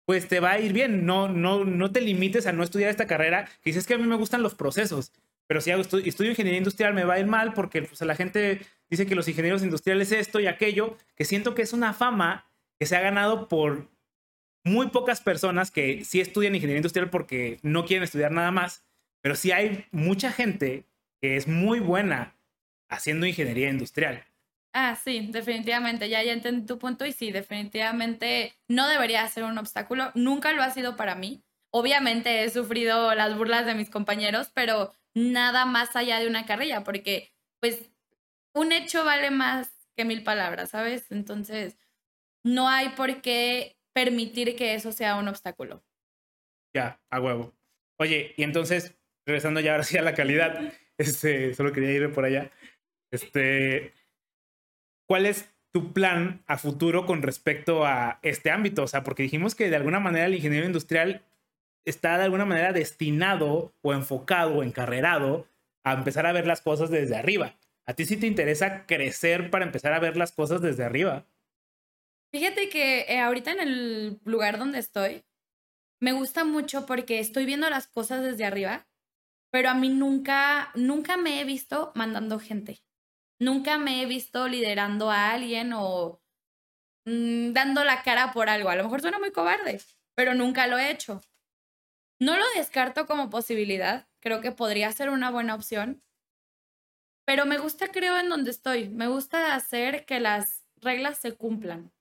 pues 0.07 0.27
te 0.27 0.39
va 0.39 0.53
a 0.53 0.59
ir 0.59 0.73
bien. 0.73 1.05
No, 1.05 1.29
no, 1.29 1.65
no 1.65 1.91
te 1.91 2.01
limites 2.01 2.47
a 2.47 2.51
no 2.51 2.63
estudiar 2.63 2.89
esta 2.89 3.05
carrera. 3.05 3.47
Dices 3.63 3.85
que 3.85 3.93
a 3.93 3.99
mí 3.99 4.07
me 4.07 4.15
gustan 4.15 4.41
los 4.41 4.55
procesos. 4.55 5.11
Pero 5.45 5.61
si 5.61 5.69
hago 5.69 5.83
estu- 5.83 6.01
estudio 6.03 6.31
ingeniería 6.31 6.57
industrial 6.57 6.95
me 6.95 7.03
va 7.03 7.13
a 7.13 7.19
ir 7.19 7.27
mal 7.27 7.53
porque 7.53 7.83
pues, 7.83 8.01
la 8.01 8.15
gente 8.15 8.61
dice 8.89 9.05
que 9.05 9.13
los 9.13 9.27
ingenieros 9.27 9.61
industriales 9.61 10.11
esto 10.11 10.39
y 10.39 10.47
aquello, 10.47 10.97
que 11.15 11.25
siento 11.25 11.53
que 11.53 11.61
es 11.61 11.73
una 11.73 11.93
fama 11.93 12.49
que 12.79 12.87
se 12.87 12.95
ha 12.95 13.01
ganado 13.01 13.47
por 13.49 13.87
muy 14.65 14.87
pocas 14.87 15.21
personas 15.21 15.69
que 15.69 16.05
sí 16.05 16.21
estudian 16.21 16.55
ingeniería 16.55 16.79
industrial 16.79 17.11
porque 17.11 17.59
no 17.61 17.85
quieren 17.85 18.03
estudiar 18.03 18.31
nada 18.31 18.49
más, 18.49 18.83
pero 19.21 19.35
sí 19.35 19.51
hay 19.51 19.85
mucha 19.91 20.31
gente 20.31 20.85
que 21.23 21.37
es 21.37 21.47
muy 21.47 21.79
buena 21.79 22.37
haciendo 22.89 23.25
ingeniería 23.25 23.69
industrial. 23.69 24.25
Ah, 24.73 24.97
sí, 25.01 25.29
definitivamente, 25.31 26.09
ya, 26.09 26.21
ya 26.21 26.33
entendí 26.33 26.65
tu 26.65 26.77
punto 26.77 27.05
y 27.05 27.13
sí, 27.13 27.31
definitivamente 27.31 28.57
no 28.67 28.89
debería 28.89 29.25
ser 29.29 29.45
un 29.45 29.57
obstáculo, 29.57 30.11
nunca 30.15 30.51
lo 30.51 30.61
ha 30.63 30.71
sido 30.71 30.97
para 30.97 31.15
mí. 31.15 31.41
Obviamente 31.71 32.43
he 32.43 32.49
sufrido 32.49 33.15
las 33.15 33.37
burlas 33.37 33.65
de 33.65 33.73
mis 33.73 33.89
compañeros, 33.89 34.51
pero 34.53 34.91
nada 35.15 35.63
más 35.63 35.95
allá 35.95 36.19
de 36.19 36.27
una 36.27 36.45
carrilla, 36.45 36.83
porque 36.83 37.31
pues 37.61 37.89
un 38.53 38.73
hecho 38.73 39.05
vale 39.05 39.31
más 39.31 39.71
que 39.95 40.03
mil 40.03 40.25
palabras, 40.25 40.71
¿sabes? 40.71 41.09
Entonces, 41.09 41.77
no 42.43 42.67
hay 42.67 42.89
por 42.89 43.21
qué 43.21 43.77
permitir 43.93 44.57
que 44.57 44.73
eso 44.73 44.91
sea 44.91 45.15
un 45.15 45.29
obstáculo. 45.29 45.85
Ya, 46.75 47.01
a 47.09 47.21
huevo. 47.21 47.53
Oye, 47.97 48.33
y 48.35 48.43
entonces, 48.43 48.99
regresando 49.25 49.61
ya 49.61 49.71
ahora 49.71 49.83
sí 49.85 49.97
a 49.97 50.01
la 50.01 50.15
calidad, 50.15 50.73
este, 50.97 51.53
solo 51.53 51.71
quería 51.71 51.91
ir 51.91 52.11
por 52.11 52.25
allá. 52.25 52.51
Este, 53.11 53.93
¿cuál 55.07 55.25
es 55.25 55.53
tu 55.71 55.93
plan 55.93 56.43
a 56.47 56.57
futuro 56.57 57.05
con 57.05 57.21
respecto 57.21 57.85
a 57.85 58.19
este 58.21 58.51
ámbito? 58.51 58.83
O 58.83 58.87
sea, 58.87 59.03
porque 59.03 59.23
dijimos 59.23 59.55
que 59.55 59.69
de 59.69 59.75
alguna 59.75 59.99
manera 59.99 60.25
el 60.25 60.35
ingeniero 60.35 60.65
industrial 60.65 61.23
está 61.85 62.17
de 62.17 62.23
alguna 62.23 62.45
manera 62.45 62.73
destinado 62.73 63.73
o 63.81 63.93
enfocado 63.93 64.55
o 64.55 64.63
encarrerado 64.63 65.47
a 65.83 65.93
empezar 65.93 66.25
a 66.25 66.31
ver 66.31 66.47
las 66.47 66.61
cosas 66.61 66.89
desde 66.89 67.15
arriba. 67.15 67.55
¿A 67.85 67.93
ti 67.93 68.05
sí 68.05 68.17
te 68.17 68.27
interesa 68.27 68.85
crecer 68.85 69.49
para 69.49 69.65
empezar 69.65 69.93
a 69.93 69.99
ver 69.99 70.15
las 70.15 70.31
cosas 70.31 70.61
desde 70.61 70.85
arriba? 70.85 71.25
Fíjate 72.31 72.69
que 72.69 73.01
eh, 73.01 73.19
ahorita 73.19 73.51
en 73.51 73.59
el 73.59 74.19
lugar 74.23 74.57
donde 74.57 74.79
estoy, 74.79 75.23
me 75.99 76.13
gusta 76.13 76.45
mucho 76.45 76.85
porque 76.85 77.19
estoy 77.19 77.45
viendo 77.45 77.69
las 77.69 77.87
cosas 77.87 78.23
desde 78.23 78.45
arriba, 78.45 78.87
pero 79.53 79.69
a 79.69 79.75
mí 79.75 79.89
nunca, 79.89 80.71
nunca 80.73 81.15
me 81.15 81.39
he 81.39 81.43
visto 81.45 81.91
mandando 81.93 82.39
gente. 82.39 82.83
Nunca 83.39 83.77
me 83.77 84.01
he 84.01 84.07
visto 84.07 84.47
liderando 84.47 85.11
a 85.11 85.29
alguien 85.29 85.73
o 85.75 86.23
mm, 87.05 87.53
dando 87.53 87.83
la 87.83 88.01
cara 88.01 88.33
por 88.33 88.49
algo. 88.49 88.69
A 88.69 88.75
lo 88.75 88.83
mejor 88.83 89.01
suena 89.01 89.19
muy 89.19 89.31
cobarde, 89.31 89.79
pero 90.15 90.33
nunca 90.33 90.65
lo 90.65 90.79
he 90.79 90.89
hecho. 90.89 91.21
No 92.19 92.35
lo 92.35 92.43
descarto 92.55 93.05
como 93.05 93.29
posibilidad. 93.29 94.09
Creo 94.23 94.41
que 94.41 94.51
podría 94.51 94.91
ser 94.91 95.11
una 95.11 95.29
buena 95.29 95.53
opción. 95.53 96.03
Pero 97.23 97.45
me 97.45 97.59
gusta, 97.59 97.89
creo, 97.89 98.17
en 98.17 98.29
donde 98.29 98.49
estoy. 98.49 98.89
Me 98.89 99.07
gusta 99.07 99.53
hacer 99.53 100.07
que 100.07 100.19
las 100.19 100.65
reglas 100.77 101.19
se 101.19 101.33
cumplan. 101.33 101.93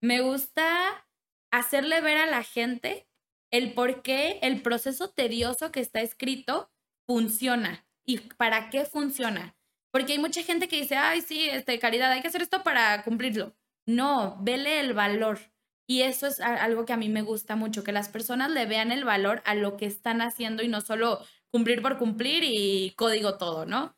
Me 0.00 0.20
gusta 0.20 1.08
hacerle 1.50 2.00
ver 2.00 2.18
a 2.18 2.26
la 2.26 2.44
gente 2.44 3.08
el 3.50 3.74
por 3.74 4.02
qué 4.02 4.38
el 4.42 4.62
proceso 4.62 5.10
tedioso 5.10 5.72
que 5.72 5.80
está 5.80 6.00
escrito 6.00 6.71
funciona 7.06 7.84
y 8.04 8.18
para 8.18 8.70
qué 8.70 8.84
funciona. 8.84 9.56
Porque 9.92 10.12
hay 10.14 10.18
mucha 10.18 10.42
gente 10.42 10.68
que 10.68 10.80
dice, 10.80 10.96
ay, 10.96 11.20
sí, 11.20 11.48
este, 11.48 11.78
caridad, 11.78 12.10
hay 12.10 12.22
que 12.22 12.28
hacer 12.28 12.42
esto 12.42 12.62
para 12.62 13.02
cumplirlo. 13.02 13.54
No, 13.86 14.38
vele 14.40 14.80
el 14.80 14.94
valor. 14.94 15.38
Y 15.86 16.02
eso 16.02 16.26
es 16.26 16.40
algo 16.40 16.86
que 16.86 16.92
a 16.94 16.96
mí 16.96 17.08
me 17.08 17.22
gusta 17.22 17.56
mucho, 17.56 17.84
que 17.84 17.92
las 17.92 18.08
personas 18.08 18.50
le 18.50 18.66
vean 18.66 18.92
el 18.92 19.04
valor 19.04 19.42
a 19.44 19.54
lo 19.54 19.76
que 19.76 19.86
están 19.86 20.22
haciendo 20.22 20.62
y 20.62 20.68
no 20.68 20.80
solo 20.80 21.20
cumplir 21.50 21.82
por 21.82 21.98
cumplir 21.98 22.44
y 22.44 22.92
código 22.96 23.36
todo, 23.36 23.66
¿no? 23.66 23.94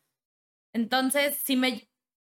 Entonces, 0.72 1.36
si 1.36 1.56
me 1.56 1.88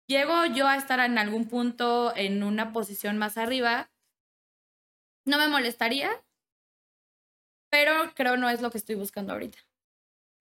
llego 0.08 0.46
yo 0.46 0.68
a 0.68 0.76
estar 0.76 1.00
en 1.00 1.18
algún 1.18 1.48
punto 1.48 2.14
en 2.14 2.42
una 2.42 2.72
posición 2.72 3.18
más 3.18 3.36
arriba, 3.36 3.90
no 5.24 5.38
me 5.38 5.48
molestaría, 5.48 6.10
pero 7.70 8.12
creo 8.14 8.36
no 8.36 8.48
es 8.48 8.62
lo 8.62 8.70
que 8.70 8.78
estoy 8.78 8.94
buscando 8.94 9.32
ahorita. 9.32 9.67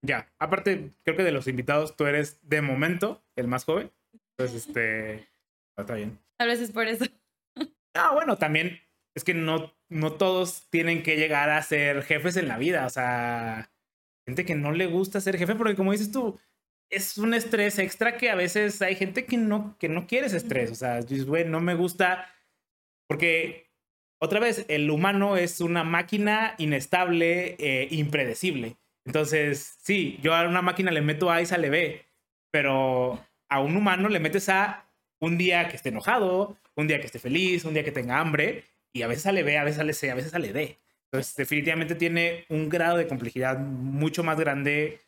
Ya, 0.04 0.32
aparte, 0.40 0.92
creo 1.04 1.18
que 1.18 1.24
de 1.24 1.32
los 1.32 1.48
invitados 1.48 1.96
tú 1.96 2.06
eres 2.06 2.40
de 2.48 2.62
momento 2.62 3.24
el 3.36 3.48
más 3.48 3.66
joven. 3.66 3.92
Entonces, 4.38 4.68
este, 4.68 5.28
está 5.78 5.96
bien. 5.96 6.20
Tal 6.38 6.50
vez 6.50 6.60
es 6.60 6.72
por 6.72 6.88
eso. 6.88 7.06
Ah, 8.00 8.14
bueno, 8.14 8.38
también 8.38 8.80
es 9.16 9.24
que 9.24 9.34
no, 9.34 9.74
no 9.90 10.14
todos 10.14 10.70
tienen 10.70 11.02
que 11.02 11.16
llegar 11.16 11.50
a 11.50 11.64
ser 11.64 12.04
jefes 12.04 12.38
en 12.38 12.48
la 12.48 12.60
vida. 12.60 12.86
O 12.86 12.90
sea, 12.92 13.72
gente 14.28 14.46
que 14.46 14.54
no 14.54 14.72
le 14.72 14.86
gusta 14.86 15.20
ser 15.20 15.36
jefe, 15.36 15.56
porque 15.56 15.76
como 15.76 15.94
dices 15.94 16.12
tú, 16.12 16.40
es 16.92 17.18
un 17.18 17.34
estrés 17.34 17.80
extra 17.80 18.18
que 18.18 18.30
a 18.30 18.36
veces 18.36 18.84
hay 18.84 18.96
gente 18.96 19.26
que 19.26 19.38
no, 19.38 19.76
que 19.80 19.90
no 19.90 20.06
quiere 20.06 20.28
ese 20.28 20.38
estrés. 20.38 20.70
O 20.70 20.76
sea, 20.76 21.02
dices, 21.02 21.26
güey, 21.26 21.46
no 21.46 21.60
me 21.60 21.74
gusta. 21.74 22.32
Porque, 23.08 23.72
otra 24.22 24.40
vez, 24.40 24.66
el 24.68 24.92
humano 24.92 25.38
es 25.38 25.60
una 25.60 25.84
máquina 25.84 26.54
inestable, 26.60 27.56
e 27.58 27.88
impredecible. 27.90 28.78
Entonces, 29.08 29.78
sí, 29.82 30.20
yo 30.22 30.36
a 30.36 30.48
una 30.48 30.62
máquina 30.62 30.92
le 30.92 31.02
meto 31.02 31.32
A 31.32 31.42
y 31.42 31.46
sale 31.46 31.70
B, 31.70 32.06
pero 32.52 33.26
a 33.50 33.62
un 33.62 33.78
humano 33.78 34.10
le 34.10 34.20
metes 34.20 34.50
A 34.50 34.86
un 35.22 35.38
día 35.38 35.70
que 35.70 35.78
esté 35.78 35.90
enojado, 35.90 36.58
un 36.76 36.88
día 36.88 37.00
que 37.00 37.06
esté 37.06 37.18
feliz, 37.18 37.64
un 37.64 37.74
día 37.74 37.86
que 37.86 37.94
tenga 37.94 38.20
hambre, 38.20 38.66
y 38.94 39.04
a 39.04 39.08
veces 39.08 39.24
sale 39.24 39.44
B, 39.44 39.58
a 39.58 39.64
veces 39.64 39.78
sale 39.78 39.94
C, 39.94 40.12
a 40.12 40.16
veces 40.16 40.32
sale 40.32 40.52
D. 40.52 40.78
Entonces, 41.06 41.36
definitivamente 41.38 41.96
tiene 41.96 42.46
un 42.50 42.68
grado 42.68 42.98
de 42.98 43.08
complejidad 43.08 43.58
mucho 43.58 44.24
más 44.24 44.38
grande 44.38 45.00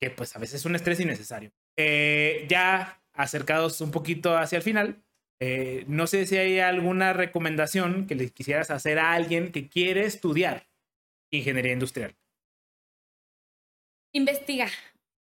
que 0.00 0.10
pues 0.10 0.34
a 0.34 0.40
veces 0.40 0.56
es 0.60 0.64
un 0.64 0.74
estrés 0.74 0.98
innecesario. 0.98 1.52
Eh, 1.76 2.46
ya 2.48 3.00
acercados 3.12 3.80
un 3.80 3.92
poquito 3.92 4.36
hacia 4.36 4.56
el 4.56 4.62
final, 4.62 5.04
eh, 5.40 5.84
no 5.86 6.08
sé 6.08 6.26
si 6.26 6.36
hay 6.36 6.58
alguna 6.58 7.12
recomendación 7.12 8.06
que 8.08 8.16
le 8.16 8.30
quisieras 8.30 8.70
hacer 8.70 8.98
a 8.98 9.12
alguien 9.12 9.52
que 9.52 9.68
quiere 9.68 10.04
estudiar 10.04 10.66
ingeniería 11.30 11.72
industrial. 11.72 12.16
Investiga, 14.12 14.68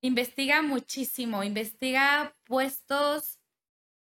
investiga 0.02 0.62
muchísimo, 0.62 1.44
investiga 1.44 2.36
puestos 2.44 3.40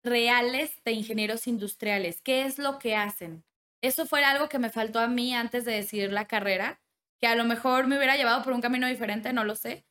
reales 0.04 0.82
de 0.84 0.94
ingenieros 0.94 1.48
industriales. 1.48 2.22
¿Qué 2.22 2.46
es 2.46 2.58
lo 2.58 2.80
que 2.80 2.96
hacen? 2.96 3.44
eso 3.82 4.06
fue 4.06 4.24
algo 4.24 4.50
que 4.50 4.60
me 4.60 4.70
faltó 4.70 5.00
a 5.00 5.08
mí 5.08 5.34
antes 5.34 5.66
de 5.66 5.74
decidir 5.74 6.12
la 6.12 6.26
carrera, 6.26 6.82
que 7.20 7.28
a 7.28 7.36
lo 7.36 7.46
mejor 7.46 7.88
me 7.88 7.98
hubiera 7.98 8.18
llevado 8.18 8.44
por 8.44 8.54
un 8.54 8.62
camino 8.62 8.88
diferente, 8.88 9.34
no 9.34 9.44
lo 9.44 9.56
sé, 9.56 9.86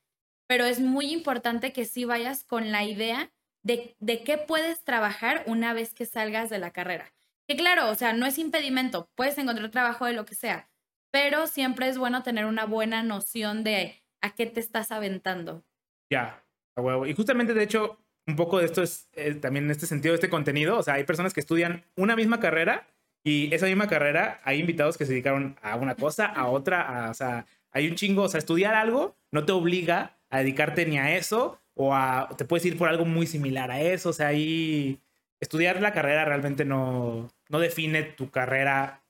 pero 0.46 0.64
es 0.64 0.80
muy 0.80 1.12
importante 1.12 1.72
que 1.72 1.84
sí 1.84 2.04
vayas 2.04 2.44
con 2.44 2.72
la 2.72 2.84
idea 2.84 3.32
de, 3.62 3.96
de 3.98 4.22
qué 4.22 4.38
puedes 4.38 4.84
trabajar 4.84 5.42
una 5.46 5.72
vez 5.72 5.92
que 5.92 6.06
salgas 6.06 6.50
de 6.50 6.58
la 6.58 6.72
carrera. 6.72 7.12
Que 7.48 7.56
claro, 7.56 7.90
o 7.90 7.94
sea, 7.94 8.12
no 8.12 8.26
es 8.26 8.38
impedimento, 8.38 9.08
puedes 9.14 9.38
encontrar 9.38 9.70
trabajo 9.70 10.04
de 10.06 10.12
lo 10.12 10.24
que 10.24 10.34
sea, 10.34 10.68
pero 11.10 11.46
siempre 11.46 11.88
es 11.88 11.98
bueno 11.98 12.22
tener 12.22 12.46
una 12.46 12.64
buena 12.64 13.02
noción 13.02 13.64
de 13.64 14.02
a 14.20 14.34
qué 14.34 14.46
te 14.46 14.60
estás 14.60 14.92
aventando. 14.92 15.64
Ya, 16.10 16.42
a 16.76 16.80
huevo. 16.80 17.06
Y 17.06 17.14
justamente, 17.14 17.54
de 17.54 17.62
hecho, 17.62 17.98
un 18.26 18.36
poco 18.36 18.58
de 18.58 18.66
esto 18.66 18.82
es 18.82 19.08
eh, 19.12 19.34
también 19.34 19.66
en 19.66 19.70
este 19.70 19.86
sentido, 19.86 20.14
este 20.14 20.30
contenido. 20.30 20.78
O 20.78 20.82
sea, 20.82 20.94
hay 20.94 21.04
personas 21.04 21.32
que 21.32 21.40
estudian 21.40 21.84
una 21.96 22.16
misma 22.16 22.40
carrera 22.40 22.86
y 23.24 23.52
esa 23.54 23.66
misma 23.66 23.88
carrera 23.88 24.40
hay 24.44 24.60
invitados 24.60 24.96
que 24.96 25.04
se 25.04 25.12
dedicaron 25.12 25.56
a 25.62 25.76
una 25.76 25.96
cosa, 25.96 26.26
a 26.26 26.48
otra, 26.48 27.08
o 27.10 27.14
sea, 27.14 27.46
hay 27.72 27.88
un 27.88 27.96
chingo, 27.96 28.22
o 28.22 28.28
sea, 28.28 28.38
estudiar 28.38 28.74
algo 28.74 29.16
no 29.32 29.44
te 29.44 29.52
obliga 29.52 30.16
a 30.30 30.38
dedicarte 30.38 30.86
ni 30.86 30.98
a 30.98 31.16
eso 31.16 31.60
o 31.74 31.92
a, 31.92 32.28
te 32.38 32.44
puedes 32.44 32.64
ir 32.66 32.78
por 32.78 32.88
algo 32.88 33.04
muy 33.04 33.26
similar 33.26 33.70
a 33.70 33.80
eso, 33.80 34.10
o 34.10 34.12
sea, 34.12 34.28
ahí 34.28 35.00
estudiar 35.40 35.82
la 35.82 35.92
carrera 35.92 36.24
realmente 36.24 36.64
no, 36.64 37.28
no 37.48 37.58
define 37.58 38.02
tu 38.04 38.30
carrera 38.30 39.02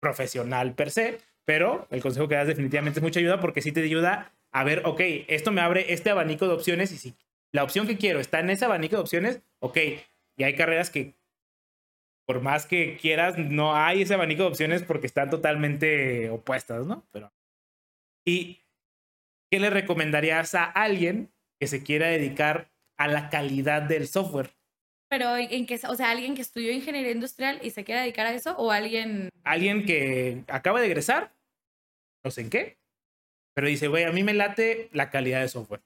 profesional 0.00 0.74
per 0.74 0.90
se, 0.90 1.18
pero 1.50 1.88
el 1.90 2.00
consejo 2.00 2.28
que 2.28 2.36
das 2.36 2.46
definitivamente 2.46 3.00
es 3.00 3.02
mucha 3.02 3.18
ayuda 3.18 3.40
porque 3.40 3.60
sí 3.60 3.72
te 3.72 3.82
ayuda 3.82 4.32
a 4.52 4.62
ver, 4.62 4.82
ok, 4.84 5.00
esto 5.26 5.50
me 5.50 5.60
abre 5.60 5.92
este 5.92 6.08
abanico 6.08 6.46
de 6.46 6.54
opciones 6.54 6.92
y 6.92 6.96
si 6.96 7.16
la 7.52 7.64
opción 7.64 7.88
que 7.88 7.98
quiero 7.98 8.20
está 8.20 8.38
en 8.38 8.50
ese 8.50 8.66
abanico 8.66 8.94
de 8.94 9.02
opciones, 9.02 9.42
ok, 9.58 9.76
y 10.36 10.44
hay 10.44 10.54
carreras 10.54 10.90
que 10.90 11.16
por 12.24 12.40
más 12.40 12.66
que 12.66 12.96
quieras, 12.98 13.36
no 13.36 13.74
hay 13.74 14.02
ese 14.02 14.14
abanico 14.14 14.44
de 14.44 14.50
opciones 14.50 14.84
porque 14.84 15.08
están 15.08 15.28
totalmente 15.28 16.30
opuestas, 16.30 16.86
¿no? 16.86 17.04
Pero... 17.10 17.32
¿Y 18.24 18.60
qué 19.50 19.58
le 19.58 19.70
recomendarías 19.70 20.54
a 20.54 20.62
alguien 20.66 21.32
que 21.58 21.66
se 21.66 21.82
quiera 21.82 22.06
dedicar 22.06 22.70
a 22.96 23.08
la 23.08 23.28
calidad 23.28 23.82
del 23.82 24.06
software? 24.06 24.50
Pero 25.08 25.36
en 25.36 25.66
que, 25.66 25.80
o 25.88 25.96
sea, 25.96 26.12
alguien 26.12 26.36
que 26.36 26.42
estudió 26.42 26.70
ingeniería 26.70 27.10
industrial 27.10 27.58
y 27.60 27.70
se 27.70 27.82
quiera 27.82 28.02
dedicar 28.02 28.26
a 28.26 28.34
eso 28.34 28.54
o 28.56 28.70
alguien... 28.70 29.30
Alguien 29.42 29.84
que 29.84 30.44
acaba 30.46 30.80
de 30.80 30.86
egresar, 30.86 31.32
no 32.24 32.30
sé 32.30 32.42
en 32.42 32.50
qué, 32.50 32.80
pero 33.54 33.68
dice, 33.68 33.88
güey, 33.88 34.04
a 34.04 34.12
mí 34.12 34.22
me 34.22 34.34
late 34.34 34.88
la 34.92 35.10
calidad 35.10 35.40
de 35.40 35.48
software. 35.48 35.82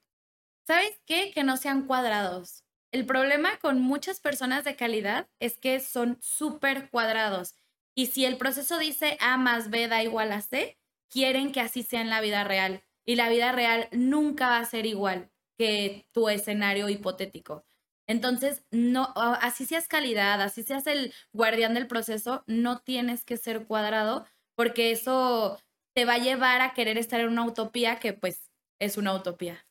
¿Sabes 0.66 1.00
qué? 1.06 1.30
Que 1.32 1.44
no 1.44 1.56
sean 1.56 1.86
cuadrados. 1.86 2.64
El 2.92 3.06
problema 3.06 3.58
con 3.58 3.80
muchas 3.80 4.20
personas 4.20 4.64
de 4.64 4.76
calidad 4.76 5.28
es 5.40 5.58
que 5.58 5.80
son 5.80 6.18
súper 6.20 6.90
cuadrados. 6.90 7.56
Y 7.94 8.06
si 8.06 8.24
el 8.24 8.36
proceso 8.36 8.78
dice 8.78 9.16
A 9.20 9.36
más 9.36 9.70
B 9.70 9.88
da 9.88 10.02
igual 10.02 10.32
a 10.32 10.40
C, 10.40 10.78
quieren 11.10 11.52
que 11.52 11.60
así 11.60 11.82
sea 11.82 12.00
en 12.00 12.10
la 12.10 12.20
vida 12.20 12.44
real. 12.44 12.82
Y 13.04 13.16
la 13.16 13.28
vida 13.28 13.52
real 13.52 13.88
nunca 13.92 14.48
va 14.48 14.58
a 14.58 14.64
ser 14.64 14.86
igual 14.86 15.30
que 15.58 16.06
tu 16.12 16.28
escenario 16.28 16.88
hipotético. 16.88 17.64
Entonces, 18.06 18.64
no, 18.70 19.12
así 19.16 19.64
seas 19.64 19.88
calidad, 19.88 20.40
así 20.42 20.62
seas 20.62 20.86
el 20.86 21.12
guardián 21.32 21.74
del 21.74 21.86
proceso, 21.86 22.44
no 22.46 22.80
tienes 22.80 23.24
que 23.24 23.36
ser 23.36 23.66
cuadrado 23.66 24.26
porque 24.56 24.90
eso 24.90 25.58
te 25.94 26.04
va 26.04 26.14
a 26.14 26.18
llevar 26.18 26.60
a 26.60 26.74
querer 26.74 26.98
estar 26.98 27.20
en 27.20 27.28
una 27.28 27.46
utopía 27.46 27.98
que 27.98 28.12
pues 28.12 28.50
es 28.80 28.96
una 28.98 29.14
utopía. 29.14 29.64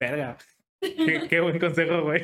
Verga. 0.00 0.38
Qué, 0.80 1.40
buen 1.40 1.58
consejo, 1.58 2.02
güey. 2.02 2.22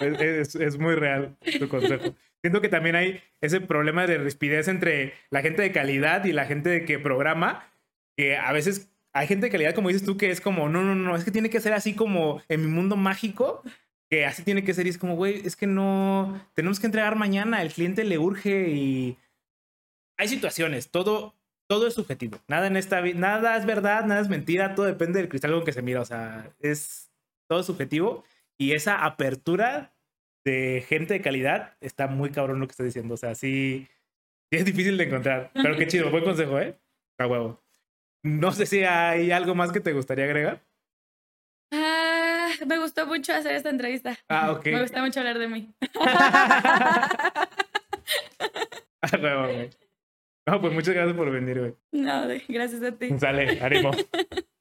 Es, 0.00 0.78
muy 0.78 0.94
real 0.94 1.36
tu 1.58 1.68
consejo. 1.68 2.14
Siento 2.42 2.60
que 2.60 2.68
también 2.68 2.96
hay 2.96 3.22
ese 3.40 3.60
problema 3.60 4.06
de 4.06 4.18
rispidez 4.18 4.68
entre 4.68 5.14
la 5.30 5.40
gente 5.40 5.62
de 5.62 5.72
calidad 5.72 6.24
y 6.24 6.32
la 6.32 6.46
gente 6.46 6.84
que 6.84 6.98
programa, 6.98 7.70
que 8.16 8.36
a 8.36 8.52
veces 8.52 8.90
hay 9.12 9.26
gente 9.26 9.46
de 9.46 9.52
calidad, 9.52 9.74
como 9.74 9.88
dices 9.88 10.04
tú, 10.04 10.16
que 10.16 10.30
es 10.30 10.40
como, 10.40 10.68
no, 10.68 10.82
no, 10.82 10.94
no, 10.94 11.16
es 11.16 11.24
que 11.24 11.30
tiene 11.30 11.48
que 11.48 11.60
ser 11.60 11.72
así 11.72 11.94
como 11.94 12.42
en 12.48 12.62
mi 12.62 12.66
mundo 12.66 12.96
mágico, 12.96 13.62
que 14.10 14.26
así 14.26 14.42
tiene 14.42 14.64
que 14.64 14.74
ser 14.74 14.86
y 14.86 14.90
es 14.90 14.98
como, 14.98 15.16
güey, 15.16 15.40
es 15.46 15.56
que 15.56 15.66
no, 15.66 16.46
tenemos 16.54 16.80
que 16.80 16.86
entregar 16.86 17.16
mañana, 17.16 17.62
el 17.62 17.72
cliente 17.72 18.04
le 18.04 18.18
urge 18.18 18.68
y 18.70 19.16
hay 20.16 20.28
situaciones, 20.28 20.90
todo, 20.90 21.34
todo 21.68 21.86
es 21.86 21.94
subjetivo. 21.94 22.38
Nada 22.48 22.66
en 22.66 22.76
esta 22.76 23.00
vida, 23.00 23.18
nada 23.18 23.56
es 23.56 23.66
verdad, 23.66 24.04
nada 24.04 24.20
es 24.20 24.28
mentira, 24.28 24.74
todo 24.74 24.86
depende 24.86 25.20
del 25.20 25.28
cristal 25.28 25.52
con 25.52 25.64
que 25.64 25.72
se 25.72 25.82
mira. 25.82 26.00
O 26.00 26.04
sea, 26.04 26.50
es 26.60 27.10
todo 27.48 27.62
subjetivo 27.62 28.24
y 28.58 28.72
esa 28.72 29.04
apertura 29.04 29.92
de 30.44 30.84
gente 30.86 31.14
de 31.14 31.22
calidad 31.22 31.76
está 31.80 32.06
muy 32.06 32.30
cabrón 32.30 32.60
lo 32.60 32.66
que 32.66 32.72
estás 32.72 32.86
diciendo. 32.86 33.14
O 33.14 33.18
sea, 33.18 33.34
sí, 33.34 33.88
es 34.50 34.64
difícil 34.64 34.96
de 34.96 35.04
encontrar. 35.04 35.50
Pero 35.54 35.76
qué 35.76 35.86
chido, 35.86 36.10
buen 36.10 36.24
consejo, 36.24 36.58
¿eh? 36.60 36.78
A 37.18 37.26
huevo. 37.26 37.62
No 38.22 38.52
sé 38.52 38.66
si 38.66 38.84
hay 38.84 39.30
algo 39.32 39.54
más 39.54 39.72
que 39.72 39.80
te 39.80 39.92
gustaría 39.92 40.24
agregar. 40.24 40.62
Ah, 41.70 42.48
me 42.66 42.78
gustó 42.78 43.06
mucho 43.06 43.32
hacer 43.34 43.54
esta 43.54 43.70
entrevista. 43.70 44.16
Ah, 44.28 44.52
ok. 44.52 44.66
Me 44.66 44.82
gusta 44.82 45.02
mucho 45.02 45.20
hablar 45.20 45.38
de 45.38 45.48
mí. 45.48 45.74
A 49.02 49.16
huevo, 49.20 49.42
güey. 49.52 49.70
No, 50.46 50.60
pues 50.60 50.72
muchas 50.74 50.94
gracias 50.94 51.16
por 51.16 51.30
venir, 51.30 51.58
güey. 51.58 51.74
No, 51.92 52.28
gracias 52.48 52.82
a 52.82 52.92
ti. 52.92 53.18
Sale, 53.18 53.58
ánimo. 53.62 53.90